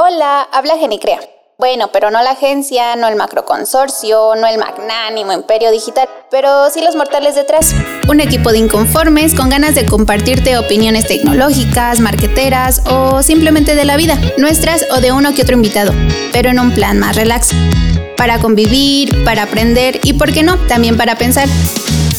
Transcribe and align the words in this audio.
Hola, 0.00 0.42
habla 0.52 0.78
Genicrea. 0.78 1.18
Bueno, 1.58 1.90
pero 1.92 2.12
no 2.12 2.22
la 2.22 2.30
agencia, 2.30 2.94
no 2.94 3.08
el 3.08 3.16
macroconsorcio, 3.16 4.36
no 4.36 4.46
el 4.46 4.56
magnánimo 4.56 5.32
imperio 5.32 5.72
digital, 5.72 6.08
pero 6.30 6.70
sí 6.70 6.82
los 6.82 6.94
mortales 6.94 7.34
detrás. 7.34 7.74
Un 8.08 8.20
equipo 8.20 8.52
de 8.52 8.58
inconformes 8.58 9.34
con 9.34 9.48
ganas 9.48 9.74
de 9.74 9.86
compartirte 9.86 10.56
opiniones 10.56 11.08
tecnológicas, 11.08 11.98
marqueteras 11.98 12.82
o 12.86 13.24
simplemente 13.24 13.74
de 13.74 13.84
la 13.84 13.96
vida, 13.96 14.16
nuestras 14.36 14.86
o 14.92 15.00
de 15.00 15.10
uno 15.10 15.34
que 15.34 15.42
otro 15.42 15.56
invitado, 15.56 15.92
pero 16.32 16.50
en 16.50 16.60
un 16.60 16.72
plan 16.72 17.00
más 17.00 17.16
relax. 17.16 17.50
Para 18.16 18.38
convivir, 18.38 19.24
para 19.24 19.42
aprender 19.42 19.98
y, 20.04 20.12
¿por 20.12 20.32
qué 20.32 20.44
no?, 20.44 20.58
también 20.68 20.96
para 20.96 21.16
pensar. 21.16 21.48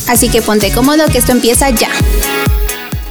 Así 0.09 0.27
que 0.27 0.41
ponte 0.41 0.73
cómodo 0.73 1.05
que 1.07 1.18
esto 1.18 1.32
empieza 1.32 1.70
ya. 1.70 1.91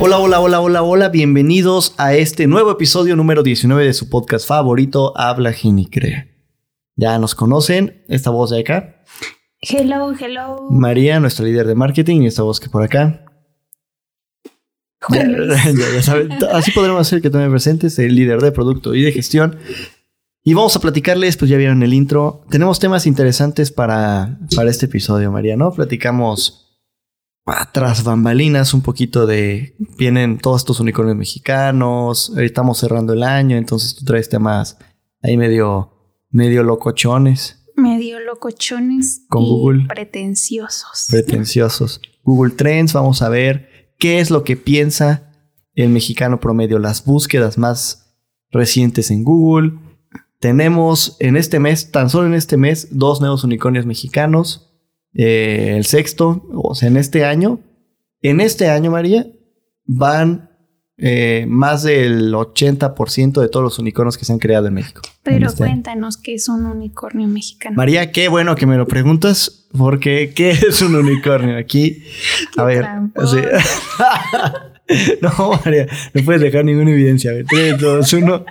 Hola, 0.01 0.21
hola, 0.21 0.39
hola, 0.39 0.61
hola, 0.61 0.83
hola, 0.85 1.09
bienvenidos 1.09 1.93
a 1.97 2.15
este 2.15 2.47
nuevo 2.47 2.71
episodio 2.71 3.17
número 3.17 3.43
19 3.43 3.85
de 3.85 3.93
su 3.93 4.09
podcast 4.09 4.47
favorito, 4.47 5.13
Habla 5.19 5.53
Ginicrea. 5.53 6.29
Ya 6.95 7.19
nos 7.19 7.35
conocen, 7.35 8.05
esta 8.07 8.31
voz 8.31 8.51
de 8.51 8.61
acá. 8.61 9.03
Hello, 9.61 10.13
hello. 10.13 10.69
María, 10.71 11.19
nuestra 11.19 11.45
líder 11.45 11.67
de 11.67 11.75
marketing, 11.75 12.23
y 12.23 12.27
esta 12.29 12.45
voz 12.45 12.61
que 12.61 12.69
por 12.69 12.85
acá. 12.85 13.25
Ya, 15.09 15.27
ya, 15.27 15.73
ya 15.73 16.03
saben, 16.03 16.31
así 16.53 16.71
podremos 16.71 17.01
hacer 17.01 17.21
que 17.21 17.31
me 17.31 17.51
presentes, 17.51 17.99
el 17.99 18.15
líder 18.15 18.41
de 18.41 18.53
producto 18.53 18.95
y 18.95 19.03
de 19.03 19.11
gestión. 19.11 19.59
Y 20.45 20.55
vamos 20.55 20.77
a 20.77 20.81
platicarles, 20.81 21.37
pues 21.37 21.51
ya 21.51 21.57
vieron 21.57 21.83
el 21.83 21.93
intro. 21.93 22.45
Tenemos 22.51 22.79
temas 22.79 23.05
interesantes 23.05 23.73
para, 23.73 24.39
para 24.55 24.71
este 24.71 24.87
episodio, 24.87 25.33
María, 25.33 25.57
¿no? 25.57 25.73
Platicamos 25.73 26.68
tras 27.73 28.05
bambalinas 28.05 28.75
un 28.75 28.83
poquito 28.83 29.27
de 29.27 29.77
vienen 29.97 30.39
todos 30.39 30.63
estos 30.63 30.81
unicornios 30.81 31.17
mexicanos, 31.17 32.33
estamos 32.37 32.79
cerrando 32.79 33.13
el 33.13 33.23
año, 33.23 33.57
entonces 33.57 33.95
tú 33.95 34.05
traes 34.05 34.29
temas 34.29 34.79
ahí 35.23 35.37
medio 35.37 35.93
medio 36.31 36.63
locochones. 36.63 37.65
Medio 37.77 38.21
locochones 38.21 39.25
con 39.29 39.45
y 39.45 39.49
Google 39.49 39.87
pretenciosos. 39.87 41.07
Pretenciosos. 41.09 42.01
Google 42.23 42.55
Trends, 42.55 42.93
vamos 42.93 43.23
a 43.23 43.29
ver 43.29 43.95
qué 43.99 44.21
es 44.21 44.31
lo 44.31 44.45
que 44.45 44.57
piensa 44.57 45.33
el 45.75 45.91
mexicano 45.91 46.41
promedio, 46.41 46.79
las 46.79 47.05
búsquedas 47.05 47.57
más 47.57 48.17
recientes 48.51 49.11
en 49.11 49.25
Google. 49.25 49.79
Tenemos 50.41 51.17
en 51.21 51.37
este 51.37 51.61
mes, 51.61 51.91
tan 51.91 52.11
solo 52.11 52.27
en 52.27 52.35
este 52.35 52.57
mes, 52.57 52.89
dos 52.91 53.21
nuevos 53.21 53.45
unicornios 53.45 53.87
mexicanos. 53.87 54.68
Eh, 55.19 55.75
el 55.77 55.85
sexto, 55.85 56.47
o 56.55 56.77
sea, 56.77 56.89
en 56.89 56.97
este 56.97 57.25
año, 57.25 57.59
en 58.23 58.41
este 58.41 58.71
año, 58.71 58.93
María, 58.93 59.27
van 59.85 60.49
eh, 60.97 61.45
más 61.49 61.83
del 61.83 62.33
80% 62.33 63.41
de 63.41 63.49
todos 63.49 63.65
los 63.65 63.81
unicornios 63.81 64.17
que 64.17 64.25
se 64.25 64.33
han 64.33 64.39
creado 64.39 64.69
en 64.69 64.75
México. 64.75 65.01
Pero 65.25 65.49
este 65.49 65.65
cuéntanos 65.65 66.19
qué 66.19 66.35
es 66.35 66.49
un 66.49 66.67
unicornio 66.67 67.27
mexicano. 67.27 67.77
María, 67.77 68.13
qué 68.13 68.29
bueno 68.29 68.55
que 68.55 68.67
me 68.67 68.77
lo 68.77 68.87
preguntas, 68.87 69.67
porque 69.77 70.33
¿qué 70.37 70.51
es 70.51 70.83
un 70.83 70.95
unicornio? 70.95 71.59
Aquí, 71.59 72.05
a 72.57 72.65
ver. 72.65 72.87
No, 75.21 75.51
María, 75.63 75.87
no 76.15 76.25
puedes 76.25 76.41
dejar 76.41 76.65
ninguna 76.65 76.91
evidencia. 76.91 77.31
A 77.31 77.35
ver, 77.35 77.45
3, 77.45 77.79
2, 77.79 78.11
1. 78.11 78.45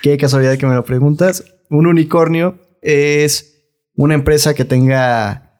Qué 0.00 0.16
casualidad 0.16 0.56
que 0.56 0.64
me 0.64 0.76
lo 0.76 0.84
preguntas. 0.84 1.44
Un 1.70 1.88
unicornio 1.88 2.56
es 2.82 3.66
una 3.96 4.14
empresa 4.14 4.54
que 4.54 4.64
tenga 4.64 5.51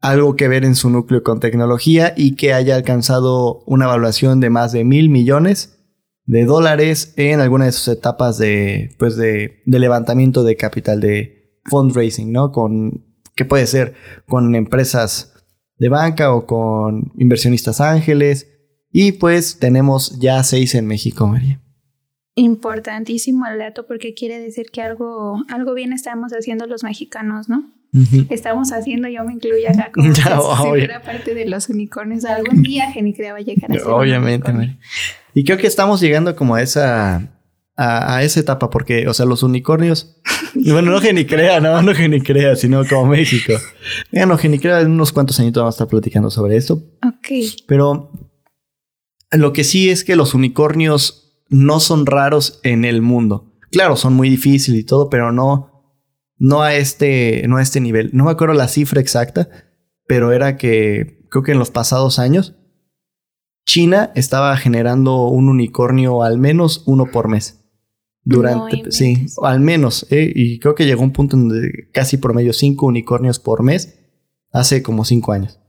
algo 0.00 0.36
que 0.36 0.48
ver 0.48 0.64
en 0.64 0.74
su 0.74 0.90
núcleo 0.90 1.22
con 1.22 1.40
tecnología 1.40 2.14
y 2.16 2.36
que 2.36 2.52
haya 2.52 2.76
alcanzado 2.76 3.62
una 3.66 3.86
evaluación 3.86 4.40
de 4.40 4.50
más 4.50 4.72
de 4.72 4.84
mil 4.84 5.08
millones 5.08 5.76
de 6.26 6.44
dólares 6.44 7.14
en 7.16 7.40
alguna 7.40 7.66
de 7.66 7.72
sus 7.72 7.88
etapas 7.88 8.36
de, 8.36 8.94
pues 8.98 9.16
de, 9.16 9.62
levantamiento 9.64 10.44
de 10.44 10.56
capital, 10.56 11.00
de 11.00 11.60
fundraising, 11.64 12.32
¿no? 12.32 12.52
Con, 12.52 13.06
que 13.34 13.44
puede 13.44 13.66
ser 13.66 13.94
con 14.26 14.54
empresas 14.54 15.34
de 15.78 15.88
banca 15.88 16.34
o 16.34 16.46
con 16.46 17.12
inversionistas 17.16 17.80
ángeles. 17.80 18.48
Y 18.90 19.12
pues 19.12 19.58
tenemos 19.58 20.18
ya 20.18 20.42
seis 20.42 20.74
en 20.74 20.86
México, 20.86 21.26
María. 21.26 21.60
Importantísimo 22.34 23.46
el 23.46 23.58
dato 23.58 23.86
porque 23.86 24.14
quiere 24.14 24.40
decir 24.40 24.66
que 24.72 24.82
algo, 24.82 25.42
algo 25.48 25.74
bien 25.74 25.92
estamos 25.92 26.32
haciendo 26.32 26.66
los 26.66 26.82
mexicanos, 26.82 27.48
¿no? 27.48 27.75
Uh 27.92 27.98
-huh. 27.98 28.26
Estamos 28.30 28.72
haciendo, 28.72 29.08
yo 29.08 29.24
me 29.24 29.34
incluyo 29.34 29.68
acá 29.68 29.90
como 29.94 30.14
si 30.14 30.22
fuera 30.22 31.02
parte 31.02 31.34
de 31.34 31.46
los 31.46 31.68
unicornios. 31.68 32.24
Algún 32.24 32.62
día 32.62 32.90
Genicrea 32.92 33.32
va 33.32 33.38
a 33.38 33.42
llegar 33.42 33.70
a 33.70 33.74
ser 33.74 33.86
Obviamente. 33.86 34.78
Y 35.34 35.44
creo 35.44 35.58
que 35.58 35.66
estamos 35.66 36.00
llegando 36.00 36.34
como 36.34 36.54
a 36.54 36.62
esa 36.62 37.36
a, 37.76 38.16
a, 38.16 38.22
esa 38.22 38.40
etapa, 38.40 38.70
porque, 38.70 39.06
o 39.06 39.14
sea, 39.14 39.26
los 39.26 39.42
unicornios, 39.42 40.16
bueno, 40.54 40.90
no 40.90 41.00
Genicrea, 41.00 41.60
no, 41.60 41.82
no 41.82 41.94
Genicrea, 41.94 42.56
sino 42.56 42.86
como 42.86 43.06
México. 43.06 43.52
Ya 44.10 44.26
no, 44.26 44.38
Genicrea 44.38 44.80
en 44.80 44.92
unos 44.92 45.12
cuantos 45.12 45.38
añitos 45.38 45.60
vamos 45.60 45.74
a 45.74 45.76
estar 45.76 45.88
platicando 45.88 46.30
sobre 46.30 46.56
esto. 46.56 46.82
Ok. 47.06 47.28
Pero 47.66 48.10
lo 49.30 49.52
que 49.52 49.64
sí 49.64 49.90
es 49.90 50.04
que 50.04 50.16
los 50.16 50.34
unicornios 50.34 51.42
no 51.48 51.80
son 51.80 52.06
raros 52.06 52.60
en 52.62 52.84
el 52.84 53.02
mundo. 53.02 53.52
Claro, 53.70 53.96
son 53.96 54.14
muy 54.14 54.30
difíciles 54.30 54.80
y 54.80 54.84
todo, 54.84 55.10
pero 55.10 55.32
no, 55.32 55.75
no 56.38 56.62
a 56.62 56.74
este, 56.74 57.44
no 57.48 57.56
a 57.56 57.62
este 57.62 57.80
nivel. 57.80 58.10
No 58.12 58.24
me 58.24 58.30
acuerdo 58.30 58.54
la 58.54 58.68
cifra 58.68 59.00
exacta, 59.00 59.48
pero 60.06 60.32
era 60.32 60.56
que 60.56 61.26
creo 61.30 61.42
que 61.42 61.52
en 61.52 61.58
los 61.58 61.70
pasados 61.70 62.18
años 62.18 62.54
China 63.66 64.12
estaba 64.14 64.56
generando 64.56 65.26
un 65.26 65.48
unicornio 65.48 66.22
al 66.22 66.38
menos 66.38 66.84
uno 66.86 67.10
por 67.10 67.28
mes. 67.28 67.62
Durante, 68.28 68.82
no, 68.82 68.90
sí, 68.90 69.26
al 69.42 69.60
menos, 69.60 70.04
¿eh? 70.10 70.32
y 70.34 70.58
creo 70.58 70.74
que 70.74 70.84
llegó 70.84 71.02
un 71.02 71.12
punto 71.12 71.36
donde 71.36 71.88
casi 71.92 72.16
promedio 72.16 72.52
cinco 72.52 72.86
unicornios 72.86 73.38
por 73.38 73.62
mes 73.62 74.00
hace 74.50 74.82
como 74.82 75.04
cinco 75.04 75.30
años. 75.30 75.60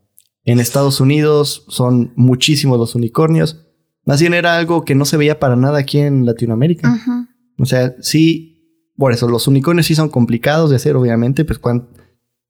En 0.44 0.60
Estados 0.60 1.00
Unidos 1.00 1.66
son 1.68 2.14
muchísimos 2.16 2.80
los 2.80 2.96
unicornios. 2.96 3.68
Más 4.06 4.22
bien 4.22 4.34
era 4.34 4.58
algo 4.58 4.86
que 4.86 4.96
no 4.96 5.06
se 5.06 5.18
veía 5.18 5.40
para 5.40 5.56
nada 5.56 5.78
aquí 5.78 6.00
en 6.00 6.26
Latinoamérica. 6.26 6.90
Uh 6.90 6.96
-huh. 6.96 7.28
O 7.60 7.66
sea, 7.66 7.96
sí, 8.00 8.57
por 8.98 9.14
eso 9.14 9.28
los 9.28 9.48
unicornios 9.48 9.86
sí 9.86 9.96
son 9.96 10.10
complicados 10.10 10.70
de 10.70 10.76
hacer, 10.76 10.96
obviamente, 10.96 11.46
pues 11.46 11.60
cuando, 11.60 11.88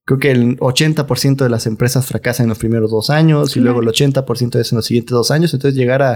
creo 0.05 0.19
que 0.19 0.31
el 0.31 0.57
80% 0.57 1.43
de 1.43 1.49
las 1.49 1.67
empresas 1.67 2.05
fracasan 2.05 2.45
en 2.45 2.49
los 2.49 2.57
primeros 2.57 2.89
dos 2.89 3.09
años 3.09 3.51
sí. 3.51 3.59
y 3.59 3.63
luego 3.63 3.81
el 3.81 3.87
80% 3.87 4.51
de 4.51 4.61
eso 4.61 4.75
en 4.75 4.77
los 4.77 4.85
siguientes 4.85 5.11
dos 5.11 5.31
años. 5.31 5.53
Entonces 5.53 5.77
llegar 5.77 6.01
a, 6.01 6.13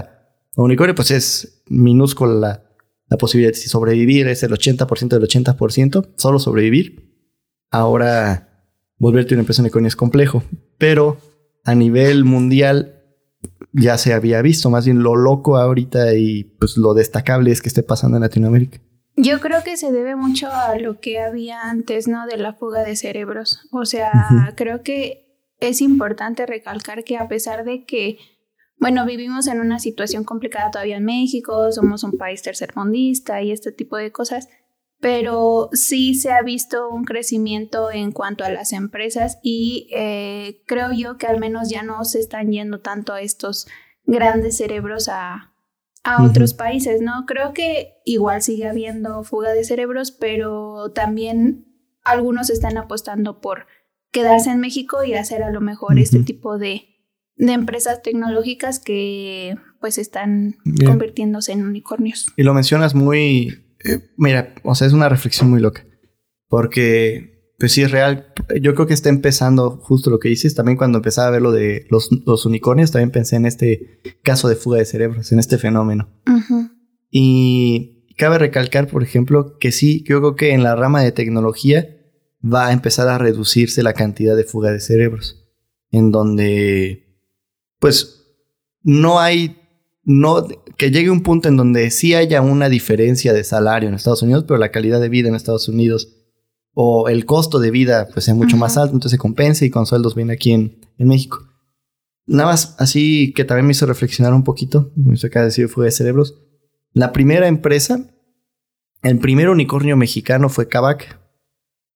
a 0.56 0.62
unicornio 0.62 0.94
pues 0.94 1.10
es 1.10 1.62
minúscula 1.68 2.32
la, 2.32 2.64
la 3.08 3.18
posibilidad 3.18 3.52
de 3.52 3.58
sobrevivir, 3.58 4.28
es 4.28 4.42
el 4.42 4.52
80% 4.52 5.08
del 5.08 5.22
80%, 5.22 6.14
solo 6.16 6.38
sobrevivir. 6.38 7.12
Ahora, 7.70 8.66
volverte 8.96 9.34
una 9.34 9.40
empresa 9.40 9.60
unicornio 9.60 9.88
es 9.88 9.96
complejo, 9.96 10.42
pero 10.78 11.18
a 11.64 11.74
nivel 11.74 12.24
mundial 12.24 13.02
ya 13.72 13.98
se 13.98 14.14
había 14.14 14.40
visto. 14.40 14.70
Más 14.70 14.86
bien 14.86 15.02
lo 15.02 15.16
loco 15.16 15.58
ahorita 15.58 16.14
y 16.14 16.44
pues 16.44 16.78
lo 16.78 16.94
destacable 16.94 17.50
es 17.50 17.60
que 17.60 17.68
esté 17.68 17.82
pasando 17.82 18.16
en 18.16 18.22
Latinoamérica. 18.22 18.80
Yo 19.16 19.40
creo 19.40 19.62
que 19.62 19.76
se 19.76 19.92
debe 19.92 20.16
mucho 20.16 20.50
a 20.50 20.76
lo 20.78 20.98
que 21.00 21.20
había 21.20 21.62
antes, 21.62 22.08
¿no? 22.08 22.26
De 22.26 22.38
la 22.38 22.54
fuga 22.54 22.82
de 22.82 22.96
cerebros. 22.96 23.68
O 23.70 23.84
sea, 23.84 24.10
uh 24.12 24.34
-huh. 24.34 24.54
creo 24.56 24.82
que 24.82 25.22
es 25.60 25.80
importante 25.80 26.46
recalcar 26.46 27.04
que 27.04 27.16
a 27.16 27.28
pesar 27.28 27.64
de 27.64 27.84
que, 27.84 28.18
bueno, 28.78 29.04
vivimos 29.04 29.46
en 29.46 29.60
una 29.60 29.78
situación 29.78 30.24
complicada 30.24 30.70
todavía 30.70 30.96
en 30.96 31.04
México, 31.04 31.70
somos 31.72 32.04
un 32.04 32.16
país 32.16 32.42
tercermundista 32.42 33.42
y 33.42 33.52
este 33.52 33.70
tipo 33.70 33.96
de 33.96 34.10
cosas, 34.10 34.48
pero 34.98 35.68
sí 35.72 36.14
se 36.14 36.32
ha 36.32 36.42
visto 36.42 36.88
un 36.88 37.04
crecimiento 37.04 37.90
en 37.92 38.12
cuanto 38.12 38.44
a 38.44 38.50
las 38.50 38.72
empresas 38.72 39.38
y 39.42 39.88
eh, 39.92 40.62
creo 40.66 40.92
yo 40.92 41.16
que 41.18 41.26
al 41.26 41.38
menos 41.38 41.68
ya 41.70 41.82
no 41.82 42.04
se 42.04 42.18
están 42.18 42.50
yendo 42.50 42.80
tanto 42.80 43.16
estos 43.16 43.68
grandes 44.04 44.56
cerebros 44.56 45.08
a, 45.08 45.51
a 46.04 46.24
otros 46.24 46.52
uh 46.52 46.54
-huh. 46.54 46.58
países, 46.58 47.00
¿no? 47.00 47.24
Creo 47.26 47.52
que 47.52 47.94
igual 48.04 48.42
sigue 48.42 48.68
habiendo 48.68 49.22
fuga 49.24 49.52
de 49.52 49.64
cerebros, 49.64 50.10
pero 50.10 50.90
también 50.92 51.66
algunos 52.04 52.50
están 52.50 52.76
apostando 52.76 53.40
por 53.40 53.66
quedarse 54.10 54.50
en 54.50 54.60
México 54.60 55.04
y 55.04 55.14
hacer 55.14 55.42
a 55.42 55.50
lo 55.50 55.60
mejor 55.60 55.94
uh 55.94 55.96
-huh. 55.96 56.02
este 56.02 56.20
tipo 56.20 56.58
de, 56.58 56.82
de 57.36 57.52
empresas 57.52 58.02
tecnológicas 58.02 58.78
que 58.78 59.56
pues 59.80 59.98
están 59.98 60.56
Bien. 60.64 60.90
convirtiéndose 60.90 61.52
en 61.52 61.64
unicornios. 61.64 62.26
Y 62.36 62.42
lo 62.42 62.54
mencionas 62.54 62.94
muy 62.94 63.62
eh, 63.84 64.10
mira, 64.16 64.54
o 64.62 64.74
sea, 64.74 64.86
es 64.86 64.92
una 64.92 65.08
reflexión 65.08 65.50
muy 65.50 65.60
loca. 65.60 65.84
Porque, 66.48 67.31
pues 67.62 67.70
sí, 67.70 67.82
es 67.82 67.92
real. 67.92 68.26
Yo 68.60 68.74
creo 68.74 68.88
que 68.88 68.92
está 68.92 69.08
empezando 69.08 69.78
justo 69.84 70.10
lo 70.10 70.18
que 70.18 70.28
dices. 70.28 70.56
También 70.56 70.76
cuando 70.76 70.98
empezaba 70.98 71.28
a 71.28 71.30
ver 71.30 71.42
lo 71.42 71.52
de 71.52 71.86
los, 71.90 72.10
los 72.26 72.44
unicornios, 72.44 72.90
también 72.90 73.12
pensé 73.12 73.36
en 73.36 73.46
este 73.46 74.00
caso 74.24 74.48
de 74.48 74.56
fuga 74.56 74.78
de 74.78 74.84
cerebros, 74.84 75.30
en 75.30 75.38
este 75.38 75.58
fenómeno. 75.58 76.08
Uh 76.26 76.40
-huh. 76.40 76.70
Y 77.12 78.04
cabe 78.18 78.38
recalcar, 78.38 78.88
por 78.88 79.04
ejemplo, 79.04 79.58
que 79.60 79.70
sí, 79.70 80.02
yo 80.08 80.18
creo 80.18 80.34
que 80.34 80.54
en 80.54 80.64
la 80.64 80.74
rama 80.74 81.02
de 81.02 81.12
tecnología 81.12 81.86
va 82.44 82.66
a 82.66 82.72
empezar 82.72 83.06
a 83.06 83.18
reducirse 83.18 83.84
la 83.84 83.92
cantidad 83.92 84.34
de 84.34 84.42
fuga 84.42 84.72
de 84.72 84.80
cerebros. 84.80 85.46
En 85.92 86.10
donde, 86.10 87.16
pues, 87.78 88.24
no 88.82 89.20
hay 89.20 89.56
no, 90.02 90.48
que 90.76 90.90
llegue 90.90 91.10
un 91.10 91.22
punto 91.22 91.48
en 91.48 91.56
donde 91.56 91.92
sí 91.92 92.12
haya 92.14 92.42
una 92.42 92.68
diferencia 92.68 93.32
de 93.32 93.44
salario 93.44 93.88
en 93.88 93.94
Estados 93.94 94.22
Unidos, 94.22 94.46
pero 94.48 94.58
la 94.58 94.72
calidad 94.72 95.00
de 95.00 95.08
vida 95.08 95.28
en 95.28 95.36
Estados 95.36 95.68
Unidos 95.68 96.21
o 96.74 97.08
el 97.08 97.26
costo 97.26 97.58
de 97.58 97.70
vida 97.70 98.08
pues 98.12 98.24
sea 98.24 98.34
mucho 98.34 98.56
más 98.56 98.76
alto, 98.76 98.94
entonces 98.94 99.12
se 99.12 99.18
compense 99.18 99.66
y 99.66 99.70
con 99.70 99.86
sueldos 99.86 100.14
bien 100.14 100.30
aquí 100.30 100.52
en, 100.52 100.80
en 100.98 101.08
México. 101.08 101.38
Nada 102.26 102.50
más 102.50 102.76
así 102.78 103.32
que 103.34 103.44
también 103.44 103.66
me 103.66 103.72
hizo 103.72 103.86
reflexionar 103.86 104.32
un 104.32 104.44
poquito, 104.44 104.90
me 104.94 105.14
hizo 105.14 105.26
acá 105.26 105.44
decir 105.44 105.68
fue 105.68 105.86
de 105.86 105.90
cerebros. 105.90 106.38
La 106.92 107.12
primera 107.12 107.48
empresa, 107.48 108.06
el 109.02 109.18
primer 109.18 109.48
unicornio 109.48 109.96
mexicano 109.96 110.48
fue 110.48 110.68
Kavak. 110.68 111.18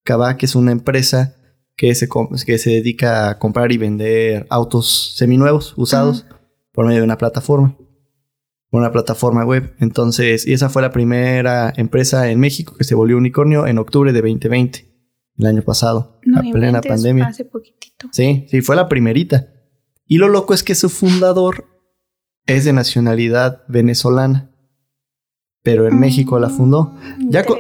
Kavak 0.05 0.43
es 0.43 0.55
una 0.55 0.73
empresa 0.73 1.37
que 1.77 1.95
se, 1.95 2.09
que 2.47 2.59
se 2.59 2.71
dedica 2.71 3.31
a 3.31 3.39
comprar 3.39 3.71
y 3.73 3.79
vender 3.79 4.47
autos 4.51 5.15
seminuevos, 5.17 5.75
usados, 5.77 6.27
por 6.73 6.87
medio 6.87 7.01
de 7.01 7.05
una 7.05 7.19
plataforma. 7.19 7.77
Una 8.71 8.93
plataforma 8.93 9.45
web. 9.45 9.75
Entonces, 9.79 10.47
y 10.47 10.53
esa 10.53 10.69
fue 10.69 10.83
la 10.83 10.91
primera 10.91 11.73
empresa 11.77 12.31
en 12.31 12.41
México 12.41 12.75
que 12.77 12.85
se 12.85 12.95
volvió 12.95 13.17
unicornio 13.17 13.67
en 13.67 13.79
octubre 13.79 14.13
de 14.13 14.21
2020, 14.21 14.97
el 15.39 15.47
año 15.47 15.63
pasado, 15.63 16.21
no, 16.25 16.43
la 16.43 16.51
plena 16.51 16.81
pandemia. 16.81 17.27
Hace 17.27 17.45
poquitito. 17.45 18.09
Sí, 18.13 18.47
sí, 18.51 18.63
fue 18.63 18.77
la 18.77 18.89
primerita. 18.89 19.49
Y 20.07 20.19
lo 20.19 20.29
loco 20.29 20.55
es 20.55 20.63
que 20.63 20.75
su 20.75 20.89
fundador 20.89 21.67
es 22.47 22.65
de 22.65 22.73
nacionalidad 22.73 23.63
venezolana. 23.69 24.51
Pero 25.63 25.89
en 25.89 25.99
México 25.99 26.39
la 26.39 26.49
fundó. 26.49 26.97
Ya 27.29 27.45
con, 27.45 27.59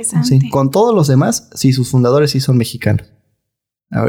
con 0.53 0.71
todos 0.71 0.95
los 0.95 1.09
demás, 1.09 1.51
sí, 1.55 1.73
sus 1.73 1.91
fundadores 1.91 2.31
sí 2.31 2.39
son 2.39 2.57
mexicanos. 2.57 3.13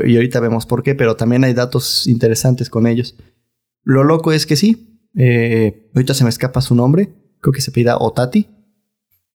Y 0.06 0.16
ahorita 0.16 0.40
vemos 0.40 0.66
por 0.66 0.84
qué, 0.84 0.94
pero 0.94 1.16
también 1.16 1.44
hay 1.44 1.54
datos 1.54 2.08
interesantes 2.08 2.70
con 2.70 2.86
ellos. 2.86 3.16
Lo 3.84 4.04
loco 4.04 4.32
es 4.32 4.46
que 4.46 4.56
sí, 4.56 4.97
eh, 5.16 5.90
ahorita 5.96 6.14
se 6.14 6.24
me 6.24 6.30
escapa 6.30 6.62
su 6.62 6.76
nombre, 6.76 7.14
creo 7.40 7.54
que 7.54 7.62
se 7.62 7.72
pida 7.72 7.98
Otati, 7.98 8.48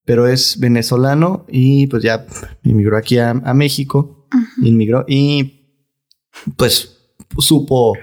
pero 0.05 0.27
es 0.27 0.59
venezolano 0.59 1.47
y 1.49 1.87
pues 1.87 2.03
ya 2.03 2.27
inmigró 2.65 2.97
aquí 2.97 3.19
a, 3.19 3.35
México, 3.35 4.29
inmigró 4.63 5.05
y 5.07 5.81
pues 6.57 7.15
supo, 7.39 7.95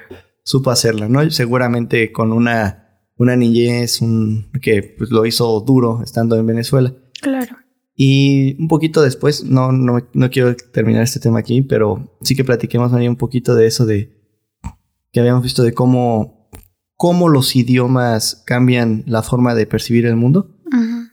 supo 0.44 0.71
hacerla, 0.71 1.10
¿no? 1.10 1.30
Seguramente 1.31 2.12
con 2.12 2.31
una, 2.31 3.01
una 3.18 3.36
niñez 3.36 4.01
un, 4.01 4.50
que 4.62 4.95
pues, 4.98 5.10
lo 5.12 5.25
hizo 5.25 5.60
duro 5.62 6.01
estando 6.04 6.38
en 6.38 6.45
Venezuela. 6.45 6.94
Claro. 7.21 7.57
Y 8.01 8.56
un 8.62 8.69
poquito 8.69 9.01
después, 9.01 9.44
no, 9.44 9.74
no, 9.74 10.07
no 10.13 10.30
quiero 10.30 10.56
terminar 10.56 11.04
este 11.04 11.19
tema 11.19 11.39
aquí, 11.39 11.62
pero 11.62 12.18
sí 12.21 12.33
que 12.33 12.45
platiquemos 12.45 12.94
un 12.94 13.16
poquito 13.18 13.56
de 13.56 13.68
eso 13.68 13.86
de 13.86 14.18
que 15.12 15.19
habíamos 15.19 15.44
visto 15.44 15.63
de 15.63 15.74
cómo, 15.74 16.38
cómo 17.00 17.30
los 17.30 17.56
idiomas 17.56 18.44
cambian 18.46 19.06
la 19.07 19.24
forma 19.24 19.56
de 19.56 19.66
percibir 19.66 20.06
el 20.06 20.18
mundo. 20.18 20.54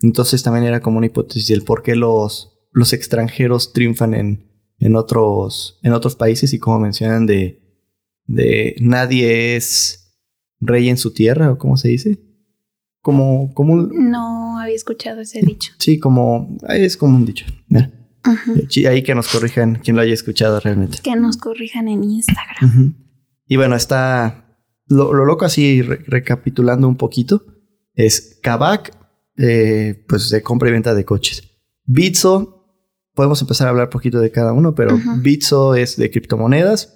Entonces 0.03 0.43
también 0.43 0.65
era 0.65 0.81
como 0.81 0.99
una 0.99 1.07
hipótesis 1.07 1.47
del 1.47 1.63
por 1.63 1.85
qué 1.85 1.95
los, 1.95 2.59
los 2.73 2.93
extranjeros 2.93 3.73
triunfan 3.73 4.13
en, 4.13 4.51
en, 4.81 4.97
otros, 4.97 5.79
en 5.85 5.93
otros 5.93 6.17
países 6.17 6.53
y 6.53 6.59
como 6.59 6.81
mencionan 6.81 7.27
de, 7.27 7.63
de 8.25 8.75
nadie 8.81 9.55
es 9.55 10.19
rey 10.59 10.89
en 10.89 10.97
su 10.97 11.13
tierra, 11.13 11.53
o 11.53 11.59
cómo 11.59 11.77
se 11.77 11.87
dice. 11.87 12.19
Como, 13.01 13.55
como 13.55 13.75
un... 13.75 14.11
No 14.11 14.59
había 14.59 14.75
escuchado 14.75 15.21
ese 15.21 15.41
dicho. 15.41 15.73
Sí, 15.79 16.01
como... 16.01 16.59
Es 16.69 16.97
como 16.97 17.17
un 17.17 17.27
dicho. 17.27 17.47
Ahí 18.89 19.05
que 19.05 19.15
nos 19.15 19.29
corrijan 19.29 19.77
quien 19.77 19.95
lo 19.95 20.03
haya 20.03 20.15
escuchado 20.15 20.59
realmente. 20.59 20.99
Que 21.01 21.15
nos 21.15 21.37
corrijan 21.37 21.87
en 21.87 22.03
Instagram. 22.03 22.97
Y 23.47 23.55
bueno, 23.55 23.77
está... 23.77 24.43
Lo, 24.89 25.13
loco 25.13 25.45
así, 25.45 25.83
recapitulando 25.83 26.89
un 26.89 26.97
poquito, 26.97 27.45
es 27.95 28.39
Kavak, 28.43 28.97
eh, 29.37 30.05
pues 30.09 30.31
de 30.31 30.43
compra 30.43 30.69
y 30.69 30.73
venta 30.73 30.95
de 30.95 31.05
coches. 31.05 31.43
Bitso, 31.85 32.65
podemos 33.15 33.41
empezar 33.41 33.67
a 33.67 33.71
hablar 33.71 33.91
poquito 33.91 34.21
de 34.21 34.31
cada 34.31 34.53
uno, 34.53 34.75
pero 34.75 34.99
Bitso 35.19 35.75
es 35.75 35.97
de 35.97 36.11
criptomonedas. 36.11 36.93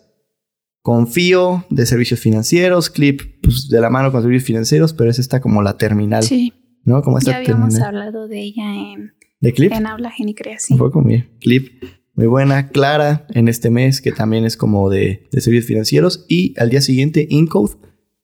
Confío 0.83 1.67
de 1.69 1.85
servicios 1.85 2.21
financieros, 2.21 2.89
Clip 2.89 3.21
pues, 3.43 3.69
de 3.69 3.81
la 3.81 3.91
mano 3.91 4.11
con 4.13 4.23
servicios 4.23 4.47
financieros, 4.47 4.95
pero 4.95 5.11
es 5.11 5.19
esta 5.19 5.41
como 5.41 5.63
la 5.63 5.77
terminal. 5.77 6.23
Sí. 6.23 6.55
¿No? 6.85 7.03
Como 7.03 7.19
esta 7.19 7.33
ya 7.33 7.37
habíamos 7.39 7.79
hablado 7.79 8.27
de 8.27 8.41
ella 8.41 8.75
en, 8.75 9.13
¿De 9.41 9.53
Clip? 9.55 9.73
En 9.73 9.87
Habla 9.87 10.11
Genicrea, 10.11 10.59
sí. 10.59 10.75
Un 10.75 10.79
poco 10.79 11.03
bien. 11.03 11.31
Clip, 11.41 11.83
muy 12.21 12.29
buena. 12.29 12.69
Clara 12.69 13.27
en 13.31 13.49
este 13.49 13.71
mes, 13.71 14.01
que 14.01 14.13
también 14.13 14.45
es 14.45 14.57
como 14.57 14.91
de, 14.91 15.27
servicios 15.33 15.65
financieros. 15.65 16.27
Y 16.29 16.55
al 16.59 16.71
día 16.71 16.81
siguiente, 16.81 17.27
Incode, 17.31 17.77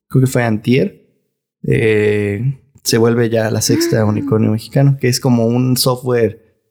creo 0.08 0.24
que 0.24 0.30
fue 0.30 0.42
Antier, 0.42 1.06
eh, 1.62 2.60
se 2.84 2.98
vuelve 2.98 3.30
ya 3.30 3.50
la 3.50 3.62
sexta 3.62 4.00
ah. 4.00 4.04
unicornio 4.04 4.52
mexicano, 4.52 4.98
que 5.00 5.08
es 5.08 5.18
como 5.18 5.46
un 5.46 5.76
software 5.76 6.62